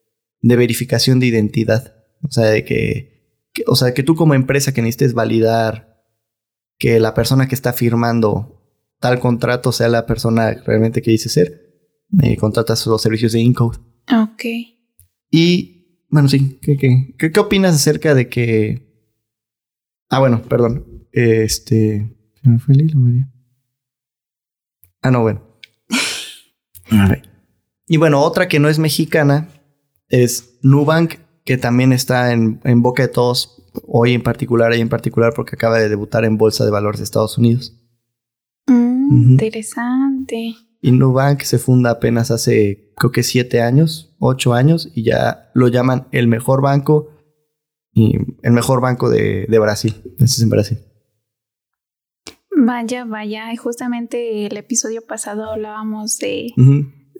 de 0.42 0.56
verificación 0.56 1.20
de 1.20 1.26
identidad. 1.26 1.96
O 2.22 2.32
sea, 2.32 2.46
de 2.46 2.64
que 2.64 3.16
o 3.68 3.76
sea, 3.76 3.94
que 3.94 4.04
tú 4.04 4.16
como 4.16 4.34
empresa 4.34 4.74
que 4.74 4.82
necesites 4.82 5.14
validar 5.14 6.04
que 6.78 7.00
la 7.00 7.14
persona 7.14 7.48
que 7.48 7.56
está 7.56 7.74
firmando 7.74 8.62
tal 9.00 9.20
contrato 9.20 9.72
sea 9.72 9.88
la 9.88 10.06
persona 10.06 10.54
realmente 10.66 11.02
que 11.02 11.12
dice 11.12 11.30
ser, 11.30 11.86
eh, 12.22 12.38
contratas 12.38 12.86
los 12.88 13.02
servicios 13.02 13.32
de 13.32 13.40
Incode. 13.40 13.80
Ok. 14.12 14.44
Y, 15.32 15.75
bueno, 16.10 16.28
sí, 16.30 16.60
¿qué, 16.62 16.78
qué, 16.78 17.32
qué, 17.32 17.40
opinas 17.40 17.76
acerca 17.76 18.14
de 18.14 18.30
que... 18.30 18.86
Ah, 20.10 20.20
bueno, 20.20 20.42
perdón. 20.44 21.08
Este... 21.12 22.16
¿Se 22.42 22.50
me 22.50 22.60
fue 22.60 22.76
el 22.76 22.82
hilo, 22.82 23.00
María? 23.00 23.30
Ah, 25.02 25.12
no, 25.12 25.22
bueno. 25.22 25.42
Y 27.88 27.98
bueno, 27.98 28.22
otra 28.22 28.48
que 28.48 28.60
no 28.60 28.68
es 28.68 28.80
mexicana 28.80 29.48
es 30.10 30.58
Nubank 30.64 31.16
que 31.44 31.58
también 31.58 31.94
está 31.94 32.32
en, 32.32 32.82
boca 32.82 33.04
de 33.04 33.10
todos 33.10 33.62
hoy 33.88 34.14
en 34.14 34.24
particular 34.24 34.74
y 34.74 34.82
en 34.82 34.90
particular 34.90 35.34
porque 35.36 35.56
acaba 35.56 35.78
de 35.78 35.90
debutar 35.90 36.26
en 36.26 36.38
Bolsa 36.38 36.66
de 36.66 36.72
Valores 36.72 37.00
de 37.00 37.04
Estados 37.04 37.38
Unidos. 37.38 37.80
Mm, 38.66 39.32
interesante. 39.32 40.56
Y 40.82 40.92
Nubank 40.92 41.42
se 41.42 41.60
funda 41.60 41.92
apenas 41.92 42.32
hace 42.32 42.85
creo 42.96 43.12
que 43.12 43.24
siete 43.24 43.62
años, 43.62 44.16
ocho 44.20 44.54
años 44.54 44.92
y 44.94 45.04
ya 45.04 45.52
lo 45.54 45.68
llaman 45.68 46.08
el 46.12 46.28
mejor 46.28 46.62
banco 46.62 47.10
y 47.94 48.18
el 48.42 48.52
mejor 48.52 48.82
banco 48.82 49.10
de, 49.10 49.48
Brasil. 49.60 50.02
Ese 50.16 50.24
es 50.26 50.42
en 50.42 50.50
Brasil. 50.50 50.80
Vaya, 52.58 53.06
vaya. 53.06 53.54
Y 53.54 53.58
justamente 53.58 54.46
el 54.46 54.58
episodio 54.58 55.06
pasado 55.06 55.52
hablábamos 55.52 56.18
de 56.18 56.54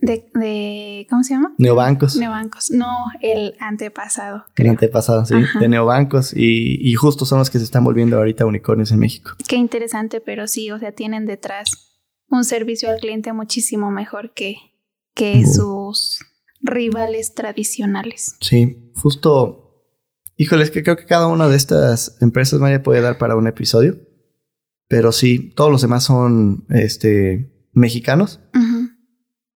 de, 0.02 1.08
¿cómo 1.10 1.24
se 1.24 1.34
llama? 1.34 1.54
Neobancos. 1.58 2.16
Neobancos, 2.16 2.72
no 2.72 3.06
el 3.22 3.56
antepasado. 3.60 4.46
El 4.56 4.70
antepasado, 4.70 5.26
sí, 5.26 5.36
de 5.60 5.68
neobancos 5.68 6.34
y, 6.36 6.78
y, 6.80 6.94
justo 6.96 7.26
son 7.26 7.40
los 7.40 7.50
que 7.50 7.58
se 7.58 7.64
están 7.64 7.84
volviendo 7.84 8.18
ahorita 8.18 8.46
unicornios 8.46 8.92
en 8.92 9.00
México. 9.00 9.32
Qué 9.48 9.56
interesante, 9.56 10.22
pero 10.22 10.48
sí, 10.48 10.72
o 10.72 10.80
sea, 10.80 10.92
tienen 10.92 11.26
detrás 11.26 11.96
un 12.30 12.44
servicio 12.44 12.90
al 12.90 13.00
cliente 13.00 13.34
muchísimo 13.34 13.92
mejor 13.92 14.34
que, 14.34 14.58
que 15.16 15.46
sus 15.46 16.20
rivales 16.62 17.34
tradicionales. 17.34 18.36
Sí, 18.42 18.92
justo, 18.96 19.90
híjole, 20.36 20.64
es 20.64 20.72
que 20.72 20.84
creo 20.84 20.98
que 20.98 21.06
cada 21.06 21.28
una 21.28 21.48
de 21.48 21.56
estas 21.56 22.18
empresas 22.22 22.60
María 22.60 22.84
puede 22.84 23.02
dar 23.02 23.18
para 23.18 23.36
un 23.36 23.48
episodio, 23.48 23.98
pero 24.88 25.12
sí, 25.12 25.54
todos 25.56 25.72
los 25.72 25.82
demás 25.82 26.04
son, 26.04 26.66
este, 26.70 27.70
mexicanos. 27.74 28.42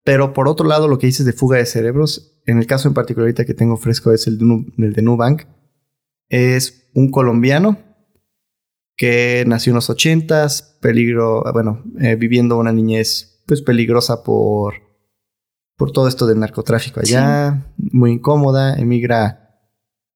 Pero 0.04 0.34
por 0.34 0.48
otro 0.48 0.66
lado, 0.66 0.88
lo 0.88 0.98
que 0.98 1.08
dices 1.08 1.26
de 1.26 1.34
fuga 1.34 1.58
de 1.58 1.66
cerebros, 1.66 2.42
en 2.46 2.58
el 2.58 2.66
caso 2.66 2.88
en 2.88 2.94
particular 2.94 3.26
ahorita 3.26 3.46
que 3.46 3.54
tengo 3.54 3.78
fresco 3.78 4.12
es 4.12 4.26
el 4.28 4.40
de, 4.40 5.02
Nubank, 5.02 5.44
es 6.30 6.90
un 6.96 7.12
colombiano 7.12 7.78
que 8.96 9.44
nació 9.46 9.72
en 9.72 9.76
los 9.76 9.90
ochentas, 9.90 10.78
peligro, 10.82 11.44
bueno, 11.54 11.84
eh, 12.00 12.16
viviendo 12.16 12.58
una 12.58 12.72
niñez 12.72 13.44
pues 13.46 13.62
peligrosa 13.62 14.24
por, 14.24 14.89
por 15.80 15.92
todo 15.92 16.10
esto 16.10 16.28
del 16.28 16.40
narcotráfico 16.40 17.00
allá, 17.00 17.66
muy 17.78 18.12
incómoda, 18.12 18.76
emigra 18.76 19.56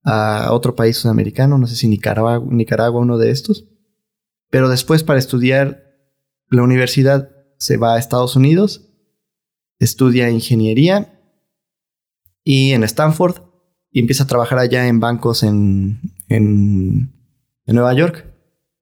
a 0.03 0.49
otro 0.51 0.75
país 0.75 0.97
sudamericano, 0.97 1.57
no 1.57 1.67
sé 1.67 1.77
si 1.77 1.87
Nicaragua, 1.87 2.43
Nicaragua 2.45 2.99
uno 2.99 3.17
de 3.17 3.31
estos, 3.31 3.65
pero 4.49 4.67
después 4.67 5.03
para 5.03 5.19
estudiar 5.19 5.85
la 6.49 6.63
universidad 6.63 7.29
se 7.57 7.77
va 7.77 7.95
a 7.95 7.97
Estados 7.97 8.35
Unidos 8.35 8.89
estudia 9.79 10.29
ingeniería 10.29 11.19
y 12.43 12.71
en 12.71 12.83
Stanford 12.83 13.41
y 13.89 13.99
empieza 14.01 14.23
a 14.23 14.27
trabajar 14.27 14.59
allá 14.59 14.87
en 14.87 14.99
bancos 14.99 15.43
en, 15.43 16.01
en, 16.27 17.13
Nueva 17.65 17.93
York. 17.93 18.25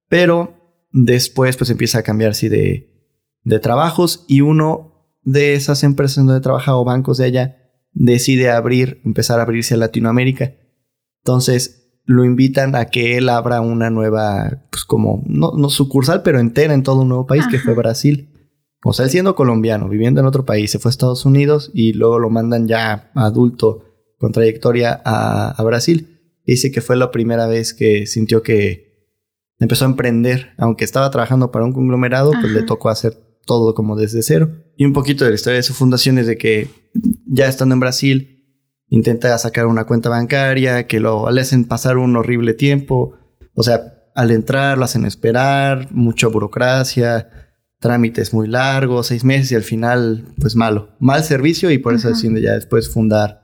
Pero 0.07 0.87
después 0.91 1.57
pues 1.57 1.69
empieza 1.69 1.99
a 1.99 2.03
cambiar 2.03 2.33
de, 2.33 3.13
de 3.43 3.59
trabajos 3.59 4.25
y 4.27 4.41
uno 4.41 4.90
de 5.23 5.53
esas 5.53 5.83
empresas 5.83 6.25
donde 6.25 6.41
trabaja 6.41 6.75
o 6.75 6.83
bancos 6.83 7.17
de 7.17 7.25
allá 7.25 7.57
decide 7.93 8.49
abrir, 8.49 9.01
empezar 9.05 9.39
a 9.39 9.43
abrirse 9.43 9.73
a 9.73 9.77
Latinoamérica. 9.77 10.53
Entonces 11.23 11.99
lo 12.05 12.25
invitan 12.25 12.75
a 12.75 12.85
que 12.85 13.17
él 13.17 13.29
abra 13.29 13.61
una 13.61 13.89
nueva, 13.89 14.63
pues 14.71 14.85
como, 14.85 15.23
no, 15.25 15.51
no 15.55 15.69
sucursal, 15.69 16.23
pero 16.23 16.39
entera 16.39 16.73
en 16.73 16.83
todo 16.83 17.01
un 17.01 17.09
nuevo 17.09 17.27
país 17.27 17.45
que 17.49 17.59
fue 17.59 17.75
Brasil. 17.75 18.29
O 18.83 18.93
sea, 18.93 19.05
él 19.05 19.11
siendo 19.11 19.35
colombiano, 19.35 19.87
viviendo 19.87 20.19
en 20.19 20.25
otro 20.25 20.43
país, 20.43 20.71
se 20.71 20.79
fue 20.79 20.89
a 20.89 20.91
Estados 20.91 21.25
Unidos 21.25 21.69
y 21.73 21.93
luego 21.93 22.17
lo 22.19 22.29
mandan 22.29 22.67
ya 22.67 23.11
adulto 23.13 23.85
con 24.17 24.31
trayectoria 24.31 25.01
a, 25.05 25.61
Brasil. 25.63 26.39
Dice 26.45 26.71
que 26.71 26.81
fue 26.81 26.95
la 26.95 27.11
primera 27.11 27.45
vez 27.45 27.73
que 27.73 28.07
sintió 28.07 28.41
que 28.41 29.13
empezó 29.59 29.85
a 29.85 29.89
emprender, 29.89 30.53
aunque 30.57 30.85
estaba 30.85 31.11
trabajando 31.11 31.51
para 31.51 31.65
un 31.65 31.73
conglomerado, 31.73 32.31
pues 32.31 32.51
le 32.51 32.63
tocó 32.63 32.89
hacer 32.89 33.30
todo 33.45 33.73
como 33.73 33.95
desde 33.95 34.21
cero. 34.21 34.51
Y 34.77 34.85
un 34.85 34.93
poquito 34.93 35.23
de 35.23 35.31
la 35.31 35.35
historia 35.35 35.57
de 35.57 35.63
su 35.63 35.73
fundación 35.73 36.17
es 36.17 36.27
de 36.27 36.37
que 36.37 36.69
ya 37.25 37.47
estando 37.47 37.73
en 37.73 37.79
Brasil, 37.79 38.45
intenta 38.87 39.37
sacar 39.37 39.67
una 39.67 39.85
cuenta 39.85 40.09
bancaria, 40.09 40.87
que 40.87 40.99
lo 40.99 41.29
le 41.31 41.41
hacen 41.41 41.65
pasar 41.65 41.97
un 41.97 42.15
horrible 42.15 42.53
tiempo. 42.53 43.13
O 43.53 43.63
sea, 43.63 43.81
al 44.15 44.31
entrar 44.31 44.77
lo 44.77 44.85
hacen 44.85 45.05
esperar, 45.05 45.87
mucha 45.91 46.27
burocracia, 46.27 47.29
trámites 47.79 48.33
muy 48.33 48.47
largos, 48.47 49.07
seis 49.07 49.23
meses 49.23 49.51
y 49.51 49.55
al 49.55 49.63
final, 49.63 50.33
pues 50.39 50.55
malo. 50.55 50.95
Mal 50.99 51.23
servicio 51.23 51.71
y 51.71 51.77
por 51.77 51.95
eso 51.95 52.09
decide 52.09 52.41
ya 52.41 52.53
después 52.53 52.89
fundar 52.89 53.41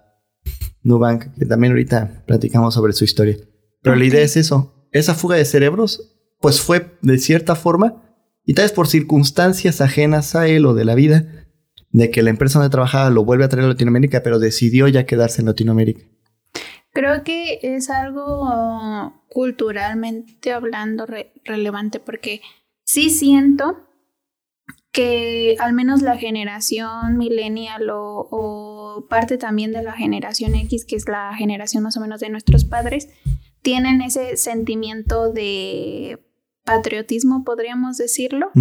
Nubank, 0.83 1.33
que 1.37 1.45
también 1.45 1.73
ahorita 1.73 2.23
platicamos 2.25 2.73
sobre 2.73 2.93
su 2.93 3.03
historia. 3.03 3.37
Pero 3.81 3.95
la 3.95 4.05
idea 4.05 4.21
es 4.21 4.37
eso. 4.37 4.87
Esa 4.91 5.13
fuga 5.13 5.35
de 5.35 5.45
cerebros, 5.45 6.17
pues 6.39 6.61
fue 6.61 6.97
de 7.01 7.17
cierta 7.17 7.55
forma, 7.55 8.06
y 8.47 8.53
tal 8.53 8.63
vez 8.63 8.71
por 8.71 8.87
circunstancias 8.87 9.81
ajenas 9.81 10.33
a 10.33 10.47
él 10.47 10.65
o 10.65 10.73
de 10.73 10.85
la 10.85 10.95
vida, 10.95 11.25
de 11.91 12.09
que 12.09 12.23
la 12.23 12.29
empresa 12.29 12.59
donde 12.59 12.71
trabajaba 12.71 13.09
lo 13.09 13.25
vuelve 13.25 13.43
a 13.43 13.49
traer 13.49 13.65
a 13.65 13.69
Latinoamérica, 13.69 14.23
pero 14.23 14.39
decidió 14.39 14.87
ya 14.87 15.05
quedarse 15.05 15.41
en 15.41 15.47
Latinoamérica. 15.47 16.05
Creo 16.93 17.25
que 17.25 17.59
es 17.61 17.89
algo 17.89 19.21
culturalmente 19.29 20.53
hablando 20.53 21.05
relevante 21.43 21.99
porque 21.99 22.41
sí 22.85 23.09
siento 23.09 23.83
que 24.93 25.57
al 25.59 25.73
menos 25.73 26.01
la 26.01 26.17
generación 26.17 27.17
millennial 27.17 27.89
o, 27.91 29.05
parte 29.09 29.37
también 29.37 29.73
de 29.73 29.83
la 29.83 29.91
generación 29.91 30.55
X, 30.55 30.85
que 30.85 30.95
es 30.95 31.07
la 31.07 31.35
generación 31.35 31.83
más 31.83 31.97
o 31.97 31.99
menos 31.99 32.21
de 32.21 32.29
nuestros 32.29 32.63
padres, 32.63 33.09
tienen 33.61 34.01
ese 34.01 34.37
sentimiento 34.37 35.33
de 35.33 36.26
patriotismo, 36.67 37.45
podríamos 37.45 37.97
decirlo, 37.97 38.51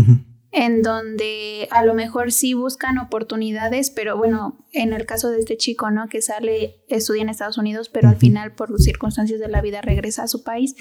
en 0.53 0.81
donde 0.81 1.69
a 1.73 1.85
lo 1.85 1.93
mejor 1.93 2.31
sí 2.31 2.55
buscan 2.55 2.99
oportunidades, 2.99 3.91
pero 3.91 4.17
bueno, 4.17 4.65
en 4.73 4.93
el 4.93 5.05
caso 5.05 5.29
de 5.31 5.41
este 5.41 5.57
chico, 5.57 5.91
¿no? 5.91 6.09
Que 6.09 6.23
sale, 6.23 6.77
estudia 6.89 7.23
en 7.23 7.29
Estados 7.29 7.59
Unidos, 7.59 7.89
pero 7.89 8.09
al 8.09 8.17
final 8.17 8.55
por 8.55 8.81
circunstancias 8.81 9.41
de 9.41 9.49
la 9.49 9.61
vida 9.61 9.83
regresa 9.83 10.23
a 10.23 10.29
su 10.29 10.45
país. 10.45 10.77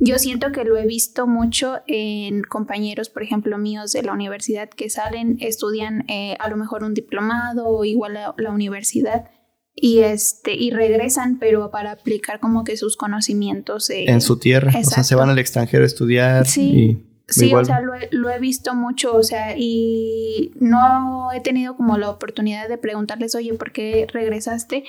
Yo 0.00 0.18
siento 0.18 0.52
que 0.52 0.64
lo 0.64 0.76
he 0.76 0.86
visto 0.86 1.26
mucho 1.26 1.78
en 1.86 2.42
compañeros, 2.42 3.08
por 3.08 3.22
ejemplo, 3.22 3.56
míos 3.56 3.92
de 3.92 4.02
la 4.02 4.12
universidad 4.12 4.68
que 4.68 4.90
salen, 4.90 5.38
estudian 5.40 6.04
eh, 6.08 6.36
a 6.38 6.48
lo 6.48 6.56
mejor 6.56 6.84
un 6.84 6.92
diplomado 6.92 7.66
o 7.66 7.84
igual 7.84 8.16
a 8.18 8.34
la 8.36 8.50
universidad 8.50 9.30
y 9.76 10.00
este 10.00 10.54
y 10.54 10.70
regresan 10.70 11.38
pero 11.38 11.70
para 11.70 11.92
aplicar 11.92 12.40
como 12.40 12.64
que 12.64 12.76
sus 12.76 12.96
conocimientos 12.96 13.90
en 13.90 14.20
su 14.22 14.38
tierra 14.38 14.72
o 14.74 14.84
sea 14.84 15.04
se 15.04 15.14
van 15.14 15.28
al 15.28 15.38
extranjero 15.38 15.84
a 15.84 15.86
estudiar 15.86 16.46
sí 16.46 17.06
Sí, 17.28 17.52
o 17.52 17.64
sea, 17.64 17.80
lo 17.80 18.30
he, 18.30 18.38
visto 18.38 18.74
mucho, 18.74 19.16
o 19.16 19.22
sea, 19.24 19.56
y 19.58 20.52
no 20.60 21.32
he 21.32 21.40
tenido 21.40 21.76
como 21.76 21.98
la 21.98 22.08
oportunidad 22.08 22.68
de 22.68 22.78
preguntarles, 22.78 23.34
oye, 23.34 23.52
¿por 23.54 23.72
qué 23.72 24.06
regresaste? 24.12 24.84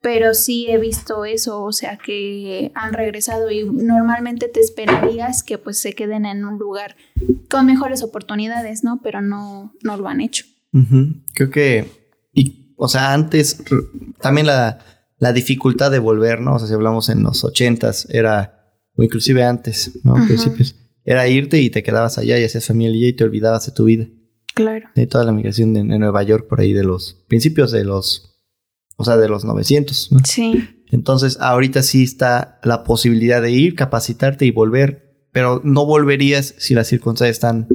Pero 0.00 0.34
sí 0.34 0.66
he 0.70 0.78
visto 0.78 1.24
eso, 1.24 1.62
o 1.62 1.72
sea, 1.72 1.98
que 1.98 2.70
han 2.74 2.92
regresado 2.92 3.50
y 3.50 3.64
normalmente 3.64 4.46
te 4.48 4.60
esperarías 4.60 5.42
que 5.42 5.58
pues 5.58 5.80
se 5.80 5.92
queden 5.92 6.26
en 6.26 6.44
un 6.44 6.58
lugar 6.58 6.96
con 7.50 7.66
mejores 7.66 8.04
oportunidades, 8.04 8.84
¿no? 8.84 9.00
Pero 9.02 9.20
no, 9.20 9.74
no 9.82 9.96
lo 9.96 10.08
han 10.08 10.20
hecho. 10.20 10.46
Creo 11.34 11.50
que, 11.50 11.86
y, 11.90 11.99
o 12.82 12.88
sea, 12.88 13.12
antes 13.12 13.62
también 14.20 14.46
la, 14.46 14.78
la 15.18 15.32
dificultad 15.32 15.90
de 15.90 15.98
volver, 15.98 16.40
¿no? 16.40 16.54
O 16.54 16.58
sea, 16.58 16.66
si 16.66 16.74
hablamos 16.74 17.10
en 17.10 17.22
los 17.22 17.44
ochentas, 17.44 18.08
era, 18.10 18.74
o 18.96 19.02
inclusive 19.02 19.44
antes, 19.44 20.00
¿no? 20.02 20.14
Principios 20.26 20.74
era 21.04 21.28
irte 21.28 21.60
y 21.60 21.70
te 21.70 21.82
quedabas 21.82 22.18
allá 22.18 22.38
y 22.38 22.44
hacías 22.44 22.66
familia 22.66 23.08
y 23.08 23.12
te 23.12 23.24
olvidabas 23.24 23.66
de 23.66 23.72
tu 23.72 23.84
vida. 23.84 24.06
Claro. 24.54 24.88
De 24.94 25.06
toda 25.06 25.24
la 25.24 25.32
migración 25.32 25.74
de, 25.74 25.84
Nueva 25.84 26.22
York 26.22 26.46
por 26.48 26.60
ahí 26.60 26.72
de 26.72 26.84
los 26.84 27.24
principios 27.28 27.70
de 27.70 27.84
los, 27.84 28.38
o 28.96 29.04
sea, 29.04 29.16
de 29.16 29.28
los 29.28 29.44
900. 29.44 30.10
Sí. 30.24 30.68
Entonces, 30.90 31.38
ahorita 31.40 31.82
sí 31.82 32.02
está 32.02 32.60
la 32.64 32.84
posibilidad 32.84 33.42
de 33.42 33.52
ir, 33.52 33.74
capacitarte 33.74 34.46
y 34.46 34.50
volver, 34.50 35.26
pero 35.32 35.60
no 35.64 35.86
volverías 35.86 36.54
si 36.58 36.74
las 36.74 36.88
circunstancias 36.88 37.36
están 37.36 37.68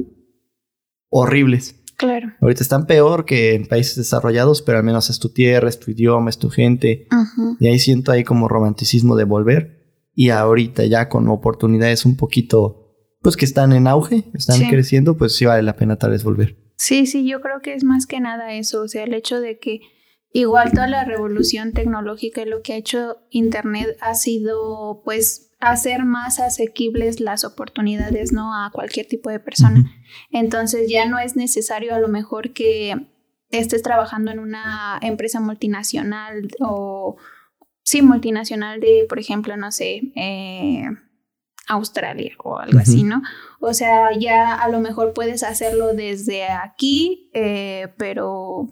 horribles. 1.08 1.76
Claro. 1.96 2.34
Ahorita 2.40 2.62
están 2.62 2.86
peor 2.86 3.24
que 3.24 3.54
en 3.54 3.66
países 3.66 3.96
desarrollados, 3.96 4.62
pero 4.62 4.78
al 4.78 4.84
menos 4.84 5.08
es 5.08 5.18
tu 5.18 5.30
tierra, 5.30 5.68
es 5.68 5.80
tu 5.80 5.90
idioma, 5.90 6.30
es 6.30 6.38
tu 6.38 6.50
gente. 6.50 7.08
Y 7.58 7.68
ahí 7.68 7.78
siento 7.78 8.12
ahí 8.12 8.22
como 8.22 8.48
romanticismo 8.48 9.16
de 9.16 9.24
volver. 9.24 10.10
Y 10.14 10.30
ahorita 10.30 10.84
ya 10.84 11.08
con 11.08 11.28
oportunidades 11.28 12.04
un 12.04 12.16
poquito 12.16 12.86
pues 13.22 13.36
que 13.36 13.44
están 13.44 13.72
en 13.72 13.88
auge, 13.88 14.24
están 14.34 14.60
creciendo, 14.68 15.16
pues 15.16 15.34
sí 15.34 15.44
vale 15.46 15.62
la 15.62 15.74
pena 15.74 15.96
tal 15.96 16.12
vez 16.12 16.22
volver. 16.22 16.56
Sí, 16.76 17.06
sí, 17.06 17.26
yo 17.26 17.40
creo 17.40 17.60
que 17.60 17.74
es 17.74 17.82
más 17.82 18.06
que 18.06 18.20
nada 18.20 18.52
eso, 18.52 18.82
o 18.82 18.88
sea, 18.88 19.02
el 19.02 19.14
hecho 19.14 19.40
de 19.40 19.58
que 19.58 19.80
igual 20.32 20.70
toda 20.72 20.86
la 20.86 21.04
revolución 21.04 21.72
tecnológica 21.72 22.42
y 22.42 22.44
lo 22.44 22.62
que 22.62 22.74
ha 22.74 22.76
hecho 22.76 23.16
Internet 23.30 23.96
ha 24.00 24.14
sido 24.14 25.02
pues 25.04 25.45
hacer 25.58 26.04
más 26.04 26.38
asequibles 26.38 27.20
las 27.20 27.44
oportunidades, 27.44 28.32
¿no? 28.32 28.54
A 28.54 28.70
cualquier 28.70 29.06
tipo 29.06 29.30
de 29.30 29.40
persona. 29.40 29.84
Entonces 30.30 30.90
ya 30.90 31.06
no 31.06 31.18
es 31.18 31.36
necesario 31.36 31.94
a 31.94 31.98
lo 31.98 32.08
mejor 32.08 32.52
que 32.52 33.08
estés 33.50 33.82
trabajando 33.82 34.30
en 34.30 34.38
una 34.38 34.98
empresa 35.02 35.40
multinacional 35.40 36.48
o, 36.60 37.16
sí, 37.82 38.02
multinacional 38.02 38.80
de, 38.80 39.06
por 39.08 39.18
ejemplo, 39.18 39.56
no 39.56 39.72
sé, 39.72 40.12
eh, 40.14 40.84
Australia 41.68 42.32
o 42.44 42.58
algo 42.58 42.78
así, 42.78 43.02
¿no? 43.02 43.22
O 43.60 43.74
sea, 43.74 44.10
ya 44.16 44.54
a 44.54 44.68
lo 44.68 44.80
mejor 44.80 45.14
puedes 45.14 45.42
hacerlo 45.42 45.94
desde 45.94 46.44
aquí, 46.44 47.30
eh, 47.34 47.88
pero 47.96 48.68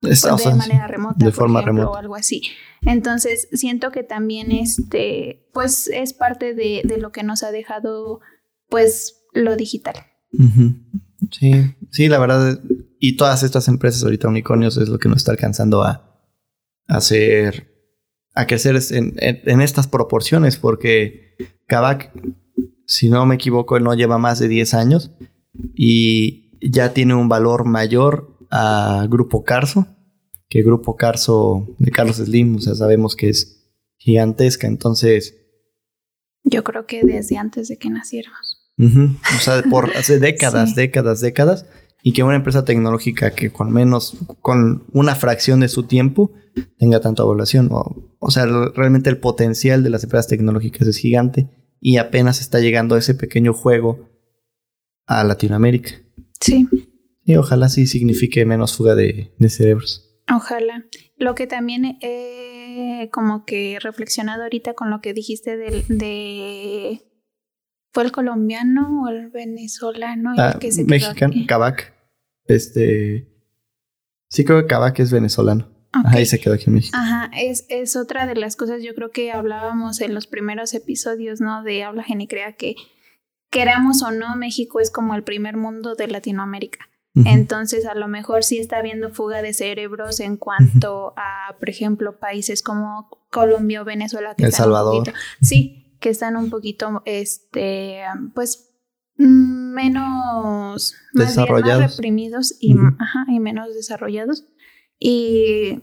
pues, 0.00 0.22
de 0.22 0.54
manera 0.54 0.86
remota, 0.86 1.24
de 1.24 1.32
forma 1.32 1.60
remota 1.60 1.90
o 1.90 1.96
algo 1.96 2.16
así. 2.16 2.42
Entonces, 2.82 3.48
siento 3.52 3.90
que 3.90 4.02
también 4.02 4.50
este, 4.50 5.48
pues 5.52 5.88
es 5.88 6.14
parte 6.14 6.54
de, 6.54 6.82
lo 6.98 7.12
que 7.12 7.22
nos 7.22 7.42
ha 7.42 7.50
dejado, 7.50 8.20
pues, 8.68 9.26
lo 9.34 9.56
digital. 9.56 9.94
Sí, 11.30 11.74
sí, 11.90 12.08
la 12.08 12.18
verdad, 12.18 12.60
y 12.98 13.16
todas 13.16 13.42
estas 13.42 13.68
empresas 13.68 14.02
ahorita 14.02 14.28
unicornios 14.28 14.76
es 14.78 14.88
lo 14.88 14.98
que 14.98 15.08
nos 15.08 15.18
está 15.18 15.32
alcanzando 15.32 15.82
a, 15.82 16.24
hacer, 16.88 17.68
a 18.34 18.46
crecer 18.46 18.78
en, 18.92 19.14
en 19.18 19.60
estas 19.60 19.86
proporciones, 19.86 20.56
porque 20.56 21.36
Kavak, 21.66 22.12
si 22.86 23.10
no 23.10 23.26
me 23.26 23.34
equivoco, 23.34 23.76
él 23.76 23.84
no 23.84 23.94
lleva 23.94 24.18
más 24.18 24.38
de 24.38 24.48
10 24.48 24.74
años 24.74 25.10
y 25.74 26.50
ya 26.60 26.92
tiene 26.94 27.14
un 27.14 27.28
valor 27.28 27.64
mayor 27.64 28.29
a 28.50 29.06
Grupo 29.08 29.44
Carso, 29.44 29.86
que 30.48 30.62
Grupo 30.62 30.96
Carso 30.96 31.74
de 31.78 31.90
Carlos 31.90 32.16
Slim, 32.16 32.56
o 32.56 32.60
sea, 32.60 32.74
sabemos 32.74 33.16
que 33.16 33.28
es 33.28 33.72
gigantesca, 33.96 34.66
entonces... 34.66 35.36
Yo 36.42 36.64
creo 36.64 36.86
que 36.86 37.04
desde 37.04 37.36
antes 37.36 37.68
de 37.68 37.78
que 37.78 37.90
naciéramos. 37.90 38.58
O 38.78 39.40
sea, 39.40 39.62
por 39.62 39.90
hace 39.96 40.18
décadas, 40.18 40.74
décadas, 40.74 41.20
décadas, 41.20 41.66
y 42.02 42.12
que 42.12 42.22
una 42.22 42.36
empresa 42.36 42.64
tecnológica 42.64 43.32
que 43.32 43.50
con 43.50 43.70
menos, 43.72 44.16
con 44.40 44.84
una 44.92 45.14
fracción 45.14 45.60
de 45.60 45.68
su 45.68 45.82
tiempo 45.82 46.32
tenga 46.78 47.00
tanta 47.00 47.22
población. 47.22 47.68
O, 47.70 48.16
o 48.18 48.30
sea, 48.30 48.46
realmente 48.46 49.10
el 49.10 49.18
potencial 49.18 49.82
de 49.82 49.90
las 49.90 50.02
empresas 50.04 50.28
tecnológicas 50.28 50.88
es 50.88 50.96
gigante 50.96 51.48
y 51.80 51.98
apenas 51.98 52.40
está 52.40 52.58
llegando 52.60 52.96
ese 52.96 53.14
pequeño 53.14 53.52
juego 53.52 54.08
a 55.06 55.24
Latinoamérica. 55.24 55.90
Sí. 56.40 56.66
Y 57.30 57.36
ojalá 57.36 57.68
sí 57.68 57.86
signifique 57.86 58.44
menos 58.44 58.76
fuga 58.76 58.96
de, 58.96 59.32
cerebros. 59.48 60.20
Ojalá. 60.34 60.84
Lo 61.16 61.36
que 61.36 61.46
también 61.46 61.98
he 62.00 63.08
como 63.12 63.44
que 63.44 63.78
reflexionado 63.80 64.42
ahorita 64.42 64.74
con 64.74 64.90
lo 64.90 65.00
que 65.00 65.14
dijiste 65.14 65.56
de, 65.56 65.84
de 65.88 67.02
¿Fue 67.92 68.02
el 68.02 68.10
colombiano 68.10 69.04
o 69.04 69.08
el 69.08 69.30
venezolano 69.30 70.32
el 70.34 70.40
ah, 70.40 70.56
que 70.60 70.72
se 70.72 70.82
mexicano, 70.84 71.34
Cabac. 71.46 71.94
Este. 72.46 73.28
Sí, 74.28 74.44
creo 74.44 74.62
que 74.62 74.66
Cabac 74.66 74.98
es 74.98 75.12
venezolano. 75.12 75.68
Ahí 75.92 76.26
se 76.26 76.40
quedó 76.40 76.54
aquí 76.54 76.64
en 76.66 76.74
México. 76.74 76.96
Ajá, 76.98 77.30
es, 77.36 77.66
es 77.68 77.94
otra 77.94 78.26
de 78.26 78.34
las 78.34 78.56
cosas, 78.56 78.82
yo 78.82 78.94
creo 78.94 79.10
que 79.12 79.30
hablábamos 79.30 80.00
en 80.00 80.14
los 80.14 80.26
primeros 80.26 80.74
episodios, 80.74 81.40
¿no? 81.40 81.62
De 81.62 81.84
Habla 81.84 82.02
Genicrea, 82.02 82.54
que 82.54 82.74
queramos 83.50 84.02
o 84.02 84.10
no, 84.10 84.34
México 84.34 84.80
es 84.80 84.90
como 84.90 85.14
el 85.14 85.22
primer 85.22 85.56
mundo 85.56 85.94
de 85.94 86.08
Latinoamérica. 86.08 86.89
Entonces, 87.26 87.86
a 87.86 87.94
lo 87.94 88.08
mejor 88.08 88.44
sí 88.44 88.58
está 88.58 88.78
habiendo 88.78 89.10
fuga 89.10 89.42
de 89.42 89.52
cerebros 89.52 90.20
en 90.20 90.36
cuanto 90.36 91.14
a, 91.16 91.56
por 91.58 91.68
ejemplo, 91.70 92.18
países 92.18 92.62
como 92.62 93.08
Colombia 93.30 93.82
o 93.82 93.84
Venezuela. 93.84 94.34
Que 94.34 94.44
El 94.44 94.52
Salvador. 94.52 95.12
sí, 95.40 95.96
que 96.00 96.10
están 96.10 96.36
un 96.36 96.50
poquito, 96.50 97.02
este, 97.04 98.02
pues 98.34 98.70
mm, 99.16 99.72
menos 99.74 100.94
desarrollados, 101.12 101.96
reprimidos 101.96 102.56
y, 102.60 102.74
y 103.28 103.40
menos 103.40 103.74
desarrollados. 103.74 104.46
Y 104.98 105.82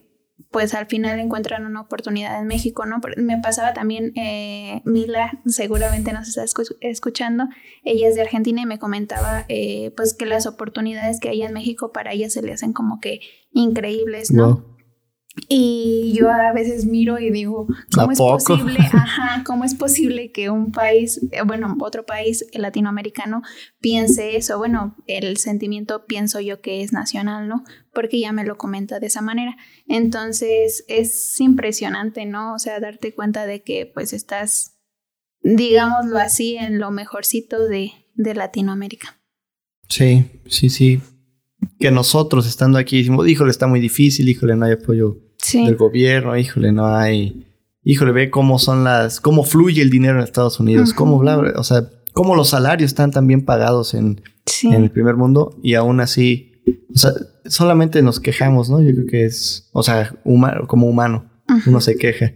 pues 0.51 0.73
al 0.73 0.87
final 0.87 1.19
encuentran 1.19 1.65
una 1.65 1.81
oportunidad 1.81 2.39
en 2.39 2.47
México, 2.47 2.85
¿no? 2.85 2.99
Me 3.17 3.37
pasaba 3.39 3.73
también, 3.73 4.13
eh, 4.15 4.81
Mila 4.85 5.39
seguramente 5.45 6.13
nos 6.13 6.27
está 6.27 6.45
escuchando, 6.81 7.49
ella 7.83 8.07
es 8.07 8.15
de 8.15 8.21
Argentina 8.21 8.61
y 8.61 8.65
me 8.65 8.79
comentaba 8.79 9.45
eh, 9.49 9.91
pues 9.97 10.13
que 10.13 10.25
las 10.25 10.47
oportunidades 10.47 11.19
que 11.19 11.29
hay 11.29 11.41
en 11.41 11.53
México 11.53 11.91
para 11.91 12.13
ella 12.13 12.29
se 12.29 12.41
le 12.41 12.53
hacen 12.53 12.73
como 12.73 12.99
que 12.99 13.19
increíbles, 13.51 14.31
¿no? 14.31 14.76
Y 15.47 16.13
yo 16.17 16.29
a 16.29 16.51
veces 16.53 16.85
miro 16.85 17.19
y 17.19 17.29
digo, 17.31 17.67
¿cómo 17.93 18.11
es 18.11 18.17
posible? 18.17 18.79
Ajá, 18.91 19.43
¿cómo 19.45 19.63
es 19.63 19.75
posible 19.75 20.31
que 20.31 20.49
un 20.49 20.71
país, 20.71 21.21
eh, 21.31 21.41
bueno, 21.45 21.75
otro 21.79 22.05
país 22.05 22.45
latinoamericano 22.53 23.41
piense 23.79 24.35
eso? 24.35 24.57
Bueno, 24.57 24.95
el 25.05 25.37
sentimiento 25.37 26.05
pienso 26.05 26.39
yo 26.39 26.61
que 26.61 26.81
es 26.81 26.91
nacional, 26.91 27.47
¿no? 27.47 27.63
Porque 27.93 28.19
ya 28.19 28.31
me 28.31 28.45
lo 28.45 28.57
comenta 28.57 28.99
de 28.99 29.07
esa 29.07 29.21
manera. 29.21 29.55
Entonces 29.87 30.83
es 30.87 31.39
impresionante, 31.39 32.25
¿no? 32.25 32.53
O 32.53 32.59
sea, 32.59 32.79
darte 32.79 33.13
cuenta 33.13 33.45
de 33.45 33.61
que 33.61 33.89
pues 33.91 34.13
estás, 34.13 34.77
digámoslo 35.41 36.17
así, 36.17 36.57
en 36.57 36.79
lo 36.79 36.91
mejorcito 36.91 37.67
de, 37.67 37.91
de 38.15 38.33
Latinoamérica. 38.33 39.19
Sí, 39.87 40.25
sí, 40.47 40.69
sí. 40.69 40.99
Que 41.79 41.91
nosotros 41.91 42.47
estando 42.47 42.77
aquí 42.77 42.97
decimos, 42.97 43.27
híjole, 43.27 43.51
está 43.51 43.67
muy 43.67 43.79
difícil, 43.79 44.27
híjole, 44.27 44.55
no 44.55 44.65
hay 44.65 44.73
apoyo 44.73 45.26
del 45.53 45.75
gobierno, 45.75 46.37
híjole, 46.37 46.71
no 46.71 46.87
hay, 46.87 47.47
híjole, 47.83 48.11
ve 48.11 48.29
cómo 48.29 48.59
son 48.59 48.83
las, 48.83 49.21
cómo 49.21 49.43
fluye 49.43 49.81
el 49.81 49.89
dinero 49.89 50.17
en 50.17 50.23
Estados 50.23 50.59
Unidos, 50.59 50.93
cómo, 50.93 51.17
o 51.17 51.63
sea, 51.63 51.89
cómo 52.13 52.35
los 52.35 52.49
salarios 52.49 52.91
están 52.91 53.11
tan 53.11 53.27
bien 53.27 53.45
pagados 53.45 53.93
en, 53.93 54.21
en 54.63 54.83
el 54.83 54.91
primer 54.91 55.15
mundo 55.15 55.57
y 55.61 55.75
aún 55.75 55.99
así, 55.99 56.53
o 56.93 56.97
sea, 56.97 57.11
solamente 57.45 58.01
nos 58.01 58.19
quejamos, 58.19 58.69
¿no? 58.69 58.81
Yo 58.81 58.91
creo 58.93 59.05
que 59.07 59.25
es, 59.25 59.69
o 59.73 59.83
sea, 59.83 60.15
humano, 60.23 60.67
como 60.67 60.87
humano, 60.87 61.29
uno 61.65 61.79
se 61.79 61.97
queja. 61.97 62.33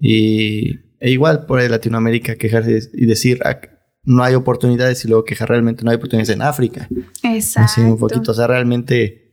Y 0.00 0.78
e 1.00 1.10
igual 1.10 1.46
por 1.46 1.62
Latinoamérica 1.68 2.36
quejarse 2.36 2.90
y 2.94 3.06
decir, 3.06 3.40
ah, 3.44 3.60
no 4.04 4.22
hay 4.22 4.34
oportunidades 4.34 5.04
y 5.04 5.08
luego 5.08 5.24
quejar 5.24 5.48
realmente 5.48 5.84
no 5.84 5.90
hay 5.90 5.96
oportunidades 5.96 6.30
en 6.30 6.42
África. 6.42 6.88
Exacto. 7.22 7.66
Así 7.66 7.80
un 7.80 7.98
poquito, 7.98 8.30
o 8.30 8.34
sea, 8.34 8.46
realmente 8.46 9.25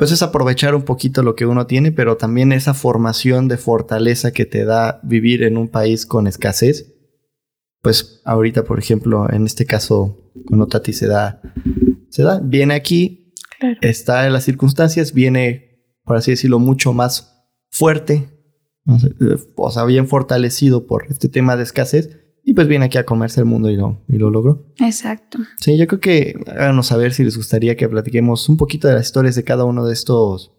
pues 0.00 0.12
es 0.12 0.22
aprovechar 0.22 0.74
un 0.74 0.84
poquito 0.84 1.22
lo 1.22 1.34
que 1.34 1.44
uno 1.44 1.66
tiene, 1.66 1.92
pero 1.92 2.16
también 2.16 2.52
esa 2.52 2.72
formación 2.72 3.48
de 3.48 3.58
fortaleza 3.58 4.32
que 4.32 4.46
te 4.46 4.64
da 4.64 4.98
vivir 5.02 5.42
en 5.42 5.58
un 5.58 5.68
país 5.68 6.06
con 6.06 6.26
escasez. 6.26 6.94
Pues 7.82 8.22
ahorita, 8.24 8.64
por 8.64 8.78
ejemplo, 8.78 9.30
en 9.30 9.44
este 9.44 9.66
caso, 9.66 10.32
con 10.46 10.58
Otati 10.62 10.94
se 10.94 11.06
da, 11.06 11.42
se 12.08 12.22
da, 12.22 12.40
viene 12.42 12.72
aquí, 12.72 13.34
está 13.82 14.26
en 14.26 14.32
las 14.32 14.44
circunstancias, 14.44 15.12
viene, 15.12 15.84
por 16.04 16.16
así 16.16 16.30
decirlo, 16.30 16.58
mucho 16.58 16.94
más 16.94 17.44
fuerte, 17.70 18.26
o 19.54 19.70
sea, 19.70 19.84
bien 19.84 20.08
fortalecido 20.08 20.86
por 20.86 21.08
este 21.10 21.28
tema 21.28 21.58
de 21.58 21.64
escasez 21.64 22.08
y 22.50 22.52
pues 22.52 22.66
viene 22.66 22.86
aquí 22.86 22.98
a 22.98 23.06
comerse 23.06 23.38
el 23.38 23.46
mundo 23.46 23.70
y 23.70 23.76
lo, 23.76 24.02
y 24.08 24.18
lo 24.18 24.28
logró. 24.28 24.66
Exacto. 24.80 25.38
Sí, 25.60 25.78
yo 25.78 25.86
creo 25.86 26.00
que 26.00 26.34
háganos 26.48 26.88
saber 26.88 27.12
si 27.12 27.22
les 27.22 27.36
gustaría 27.36 27.76
que 27.76 27.88
platiquemos 27.88 28.48
un 28.48 28.56
poquito 28.56 28.88
de 28.88 28.94
las 28.94 29.06
historias 29.06 29.36
de 29.36 29.44
cada 29.44 29.64
uno 29.64 29.86
de 29.86 29.92
estos 29.92 30.52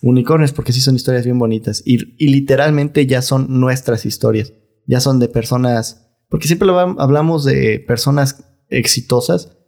unicornios, 0.00 0.54
porque 0.54 0.72
sí 0.72 0.80
son 0.80 0.96
historias 0.96 1.26
bien 1.26 1.38
bonitas. 1.38 1.82
Y, 1.84 2.14
y 2.16 2.28
literalmente 2.28 3.06
ya 3.06 3.20
son 3.20 3.60
nuestras 3.60 4.06
historias. 4.06 4.54
Ya 4.86 5.00
son 5.00 5.18
de 5.18 5.28
personas. 5.28 6.08
Porque 6.30 6.46
siempre 6.46 6.68
lo 6.68 6.78
hablamos 6.78 7.44
de 7.44 7.84
personas 7.86 8.42
exitosas, 8.70 9.58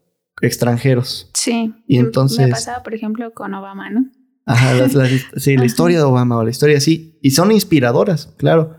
extranjeros. 0.40 1.30
Sí. 1.34 1.74
Y 1.86 1.98
entonces. 1.98 2.46
Me 2.46 2.48
pasaba, 2.48 2.82
por 2.82 2.94
ejemplo, 2.94 3.34
con 3.34 3.52
Obama, 3.52 3.90
¿no? 3.90 4.10
Ajá, 4.46 4.88
sí, 5.36 5.54
la 5.54 5.64
historia 5.66 5.98
de 5.98 6.04
Obama 6.04 6.38
o 6.38 6.44
la 6.44 6.50
historia 6.50 6.78
así. 6.78 7.18
Y 7.20 7.32
son 7.32 7.52
inspiradoras, 7.52 8.32
claro. 8.38 8.78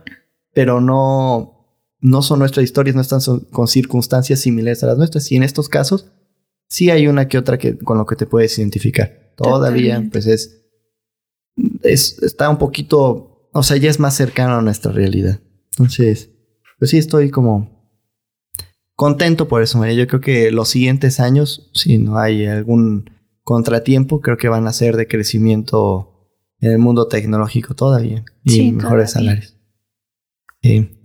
Pero 0.55 0.81
no 0.81 1.59
no 2.01 2.22
son 2.22 2.40
nuestras 2.40 2.64
historias, 2.64 2.96
no 2.96 3.01
están 3.01 3.20
con 3.51 3.68
circunstancias 3.68 4.40
similares 4.40 4.83
a 4.83 4.88
las 4.88 4.98
nuestras. 4.98 5.31
Y 5.31 5.35
en 5.35 5.44
estos 5.44 5.70
casos, 5.70 6.12
sí 6.68 6.90
hay 6.90 7.07
una 7.07 7.27
que 7.27 7.38
otra 7.38 7.57
que, 7.57 7.77
con 7.77 7.98
lo 7.98 8.05
que 8.05 8.16
te 8.16 8.25
puedes 8.25 8.57
identificar. 8.57 9.33
Todavía, 9.35 10.07
pues 10.12 10.27
es, 10.27 10.66
es, 11.83 12.22
está 12.24 12.50
un 12.50 12.57
poquito, 12.57 13.50
o 13.53 13.64
sea, 13.64 13.77
ya 13.77 13.90
es 13.90 14.00
más 14.00 14.16
cercano 14.16 14.55
a 14.55 14.62
nuestra 14.62 14.92
realidad. 14.92 15.40
Entonces, 15.72 16.31
pues 16.77 16.92
sí, 16.92 16.98
estoy 16.98 17.29
como 17.29 17.79
contento 18.96 19.48
por 19.48 19.62
eso, 19.62 19.77
María. 19.77 19.96
Yo 19.96 20.07
creo 20.07 20.22
que 20.22 20.51
los 20.51 20.70
siguientes 20.70 21.20
años, 21.20 21.70
si 21.74 21.98
no 21.98 22.18
hay 22.18 22.46
algún 22.46 23.09
contratiempo, 23.44 24.22
creo 24.22 24.38
que 24.38 24.50
van 24.50 24.68
a 24.68 24.74
ser 24.74 24.98
de 24.98 25.07
crecimiento 25.07 26.27
en 26.59 26.72
el 26.72 26.79
mundo 26.79 27.07
tecnológico 27.07 27.75
todavía 27.75 28.24
y 28.44 28.72
mejores 28.72 29.12
salarios. 29.12 29.58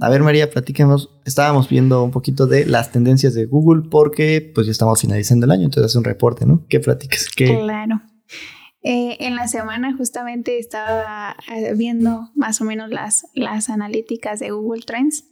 A 0.01 0.11
ver, 0.11 0.23
María, 0.23 0.51
platíquenos. 0.51 1.11
Estábamos 1.25 1.69
viendo 1.69 2.03
un 2.03 2.11
poquito 2.11 2.47
de 2.47 2.67
las 2.67 2.91
tendencias 2.91 3.35
de 3.35 3.47
Google 3.47 3.89
porque 3.89 4.51
pues 4.55 4.67
ya 4.67 4.73
estamos 4.73 5.01
finalizando 5.01 5.47
el 5.47 5.53
año, 5.53 5.65
entonces 5.65 5.93
hace 5.93 5.99
un 5.99 6.05
reporte, 6.05 6.45
¿no? 6.45 6.67
¿Qué 6.69 6.81
platicas? 6.81 7.29
Claro. 7.29 8.03
Eh, 8.83 9.17
en 9.21 9.37
la 9.37 9.49
semana 9.49 9.97
justamente 9.97 10.59
estaba 10.59 11.37
eh, 11.55 11.73
viendo 11.75 12.31
más 12.35 12.61
o 12.61 12.65
menos 12.65 12.91
las, 12.91 13.27
las 13.33 13.71
analíticas 13.71 14.41
de 14.41 14.51
Google 14.51 14.83
Trends 14.83 15.25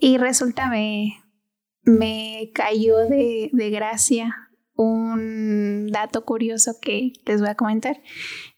y 0.00 0.18
resulta 0.18 0.68
me, 0.68 1.12
me 1.84 2.50
cayó 2.52 2.96
de, 2.96 3.50
de 3.52 3.70
gracia 3.70 4.34
un 4.74 5.86
dato 5.92 6.24
curioso 6.24 6.72
que 6.82 7.12
les 7.26 7.40
voy 7.40 7.50
a 7.50 7.54
comentar. 7.54 8.00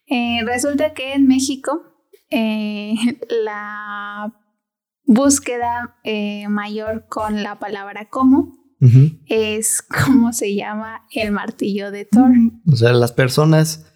Eh, 0.06 0.38
resulta 0.46 0.94
que 0.94 1.12
en 1.12 1.26
México 1.26 1.82
la 3.44 4.32
búsqueda 5.06 5.96
eh, 6.04 6.48
mayor 6.48 7.06
con 7.08 7.42
la 7.42 7.58
palabra 7.58 8.08
como 8.10 8.56
es 9.26 9.82
como 10.04 10.32
se 10.32 10.54
llama 10.54 11.02
el 11.12 11.32
martillo 11.32 11.90
de 11.90 12.04
Thor. 12.04 12.30
O 12.70 12.76
sea, 12.76 12.92
las 12.92 13.12
personas, 13.12 13.86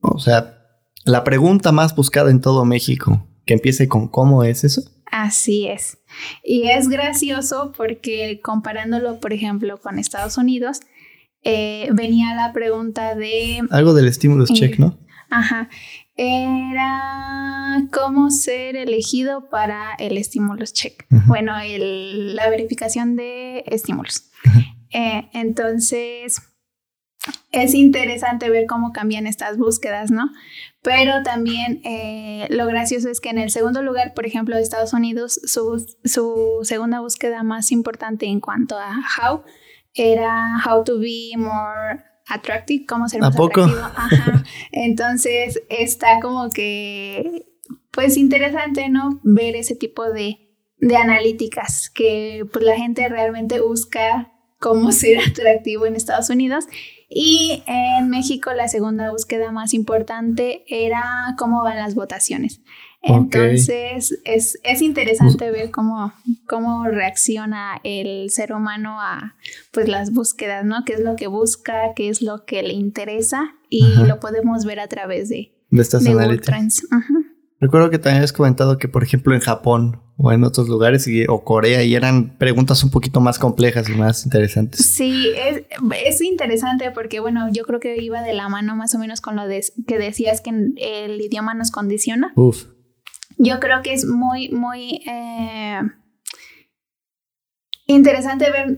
o 0.00 0.18
sea, 0.18 0.58
la 1.04 1.24
pregunta 1.24 1.72
más 1.72 1.94
buscada 1.94 2.30
en 2.30 2.40
todo 2.40 2.64
México, 2.64 3.26
que 3.44 3.54
empiece 3.54 3.88
con 3.88 4.08
cómo 4.08 4.44
es 4.44 4.64
eso. 4.64 4.82
Así 5.10 5.68
es. 5.68 5.98
Y 6.42 6.68
es 6.68 6.88
gracioso 6.88 7.72
porque 7.76 8.40
comparándolo, 8.42 9.20
por 9.20 9.32
ejemplo, 9.32 9.78
con 9.80 9.98
Estados 9.98 10.38
Unidos, 10.38 10.80
eh, 11.42 11.88
venía 11.92 12.34
la 12.34 12.52
pregunta 12.52 13.14
de... 13.14 13.60
Algo 13.70 13.94
del 13.94 14.08
estímulo 14.08 14.46
check, 14.46 14.78
¿no? 14.78 14.98
Ajá 15.30 15.68
era 16.16 17.82
cómo 17.92 18.30
ser 18.30 18.76
elegido 18.76 19.50
para 19.50 19.94
el 19.98 20.16
estímulos 20.16 20.72
check. 20.72 21.06
Bueno, 21.26 21.52
la 21.78 22.48
verificación 22.50 23.16
de 23.16 23.64
estímulos. 23.66 24.30
Eh, 24.90 25.28
entonces, 25.32 26.40
es 27.50 27.74
interesante 27.74 28.50
ver 28.50 28.66
cómo 28.66 28.92
cambian 28.92 29.26
estas 29.26 29.58
búsquedas, 29.58 30.10
¿no? 30.10 30.30
Pero 30.82 31.22
también 31.22 31.80
eh, 31.84 32.46
lo 32.50 32.66
gracioso 32.66 33.08
es 33.08 33.20
que 33.20 33.30
en 33.30 33.38
el 33.38 33.50
segundo 33.50 33.82
lugar, 33.82 34.14
por 34.14 34.26
ejemplo, 34.26 34.54
de 34.54 34.62
Estados 34.62 34.92
Unidos, 34.92 35.40
su, 35.44 35.84
su 36.04 36.60
segunda 36.62 37.00
búsqueda 37.00 37.42
más 37.42 37.72
importante 37.72 38.26
en 38.26 38.40
cuanto 38.40 38.78
a 38.78 39.00
how 39.18 39.42
era 39.94 40.62
how 40.64 40.84
to 40.84 40.98
be 40.98 41.30
more 41.36 42.04
attractive, 42.28 42.86
cómo 42.86 43.08
ser 43.08 43.20
más 43.20 43.34
¿A 43.34 43.36
poco? 43.36 43.62
Ajá. 43.96 44.44
Entonces 44.72 45.62
está 45.68 46.20
como 46.20 46.50
que, 46.50 47.46
pues 47.90 48.16
interesante, 48.16 48.88
¿no? 48.88 49.20
Ver 49.22 49.56
ese 49.56 49.76
tipo 49.76 50.10
de, 50.10 50.54
de 50.78 50.96
analíticas 50.96 51.90
que 51.90 52.44
pues 52.52 52.64
la 52.64 52.76
gente 52.76 53.08
realmente 53.08 53.60
busca 53.60 54.32
cómo 54.58 54.92
ser 54.92 55.18
atractivo 55.18 55.86
en 55.86 55.96
Estados 55.96 56.30
Unidos. 56.30 56.66
Y 57.08 57.62
en 57.66 58.08
México 58.08 58.52
la 58.52 58.66
segunda 58.66 59.10
búsqueda 59.10 59.52
más 59.52 59.74
importante 59.74 60.64
era 60.66 61.34
cómo 61.38 61.62
van 61.62 61.76
las 61.76 61.94
votaciones. 61.94 62.60
Entonces 63.04 64.18
es, 64.24 64.58
es 64.62 64.82
interesante 64.82 65.50
ver 65.50 65.70
cómo, 65.70 66.12
cómo 66.46 66.86
reacciona 66.86 67.80
el 67.84 68.30
ser 68.30 68.52
humano 68.52 69.00
a 69.00 69.36
pues 69.72 69.88
las 69.88 70.12
búsquedas, 70.12 70.64
¿no? 70.64 70.84
¿Qué 70.86 70.94
es 70.94 71.00
lo 71.00 71.14
que 71.14 71.26
busca? 71.26 71.92
¿Qué 71.94 72.08
es 72.08 72.22
lo 72.22 72.44
que 72.46 72.62
le 72.62 72.72
interesa? 72.72 73.54
Y 73.68 73.84
lo 74.06 74.20
podemos 74.20 74.64
ver 74.64 74.80
a 74.80 74.88
través 74.88 75.28
de, 75.28 75.52
de 75.70 75.82
estas 75.82 76.06
analíticas. 76.06 76.82
Recuerdo 77.60 77.90
que 77.90 77.98
también 77.98 78.22
has 78.22 78.32
comentado 78.32 78.78
que, 78.78 78.88
por 78.88 79.02
ejemplo, 79.02 79.34
en 79.34 79.40
Japón 79.40 80.00
o 80.16 80.32
en 80.32 80.44
otros 80.44 80.68
lugares 80.68 81.08
o 81.28 81.44
Corea 81.44 81.82
y 81.82 81.94
eran 81.94 82.36
preguntas 82.36 82.84
un 82.84 82.90
poquito 82.90 83.20
más 83.20 83.38
complejas 83.38 83.88
y 83.88 83.94
más 83.94 84.24
interesantes. 84.24 84.84
Sí, 84.84 85.28
es, 85.36 85.62
es, 86.06 86.20
interesante 86.20 86.90
porque, 86.90 87.20
bueno, 87.20 87.48
yo 87.52 87.64
creo 87.64 87.80
que 87.80 88.00
iba 88.02 88.22
de 88.22 88.34
la 88.34 88.48
mano 88.48 88.76
más 88.76 88.94
o 88.94 88.98
menos 88.98 89.20
con 89.20 89.36
lo 89.36 89.46
de, 89.46 89.64
que 89.86 89.98
decías 89.98 90.40
que 90.40 90.50
el 90.50 91.20
idioma 91.20 91.54
nos 91.54 91.70
condiciona. 91.70 92.32
Uf 92.36 92.73
yo 93.38 93.60
creo 93.60 93.82
que 93.82 93.92
es 93.92 94.04
muy, 94.06 94.48
muy 94.50 95.02
eh, 95.06 95.80
interesante 97.86 98.50
ver 98.50 98.76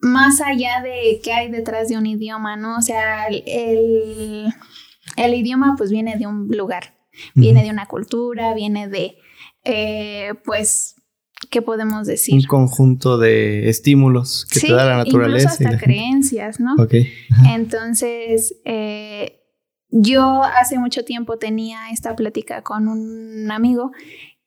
más 0.00 0.40
allá 0.40 0.82
de 0.82 1.20
qué 1.22 1.32
hay 1.32 1.50
detrás 1.50 1.88
de 1.88 1.96
un 1.96 2.06
idioma, 2.06 2.56
¿no? 2.56 2.78
O 2.78 2.82
sea, 2.82 3.26
el, 3.26 4.52
el 5.16 5.34
idioma 5.34 5.74
pues 5.76 5.90
viene 5.90 6.16
de 6.16 6.26
un 6.26 6.48
lugar, 6.48 6.94
viene 7.34 7.64
de 7.64 7.70
una 7.70 7.86
cultura, 7.86 8.54
viene 8.54 8.88
de, 8.88 9.16
eh, 9.64 10.34
pues, 10.44 10.94
¿qué 11.50 11.62
podemos 11.62 12.06
decir? 12.06 12.34
Un 12.34 12.42
conjunto 12.42 13.18
de 13.18 13.68
estímulos 13.68 14.46
que 14.50 14.60
te 14.60 14.72
da 14.72 14.84
la 14.84 14.96
naturaleza. 14.98 15.50
Incluso 15.52 15.74
hasta 15.74 15.84
creencias, 15.84 16.60
¿no? 16.60 16.74
Ok. 16.78 16.94
Entonces, 17.48 18.54
eh, 18.64 19.35
yo 19.98 20.42
hace 20.42 20.78
mucho 20.78 21.04
tiempo 21.04 21.38
tenía 21.38 21.90
esta 21.90 22.14
plática 22.14 22.62
con 22.62 22.88
un 22.88 23.50
amigo 23.50 23.92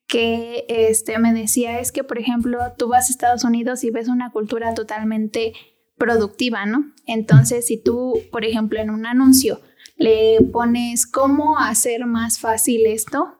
que 0.07 0.65
este, 0.67 1.17
me 1.19 1.33
decía 1.33 1.79
es 1.79 1.91
que, 1.91 2.03
por 2.03 2.17
ejemplo, 2.17 2.59
tú 2.77 2.88
vas 2.88 3.09
a 3.09 3.12
Estados 3.12 3.43
Unidos 3.43 3.83
y 3.83 3.91
ves 3.91 4.07
una 4.07 4.31
cultura 4.31 4.73
totalmente 4.73 5.53
productiva, 5.97 6.65
¿no? 6.65 6.91
Entonces, 7.05 7.67
si 7.67 7.81
tú, 7.81 8.19
por 8.31 8.45
ejemplo, 8.45 8.79
en 8.79 8.89
un 8.89 9.05
anuncio 9.05 9.62
le 9.97 10.38
pones 10.51 11.05
cómo 11.05 11.59
hacer 11.59 12.05
más 12.05 12.39
fácil 12.39 12.85
esto, 12.85 13.35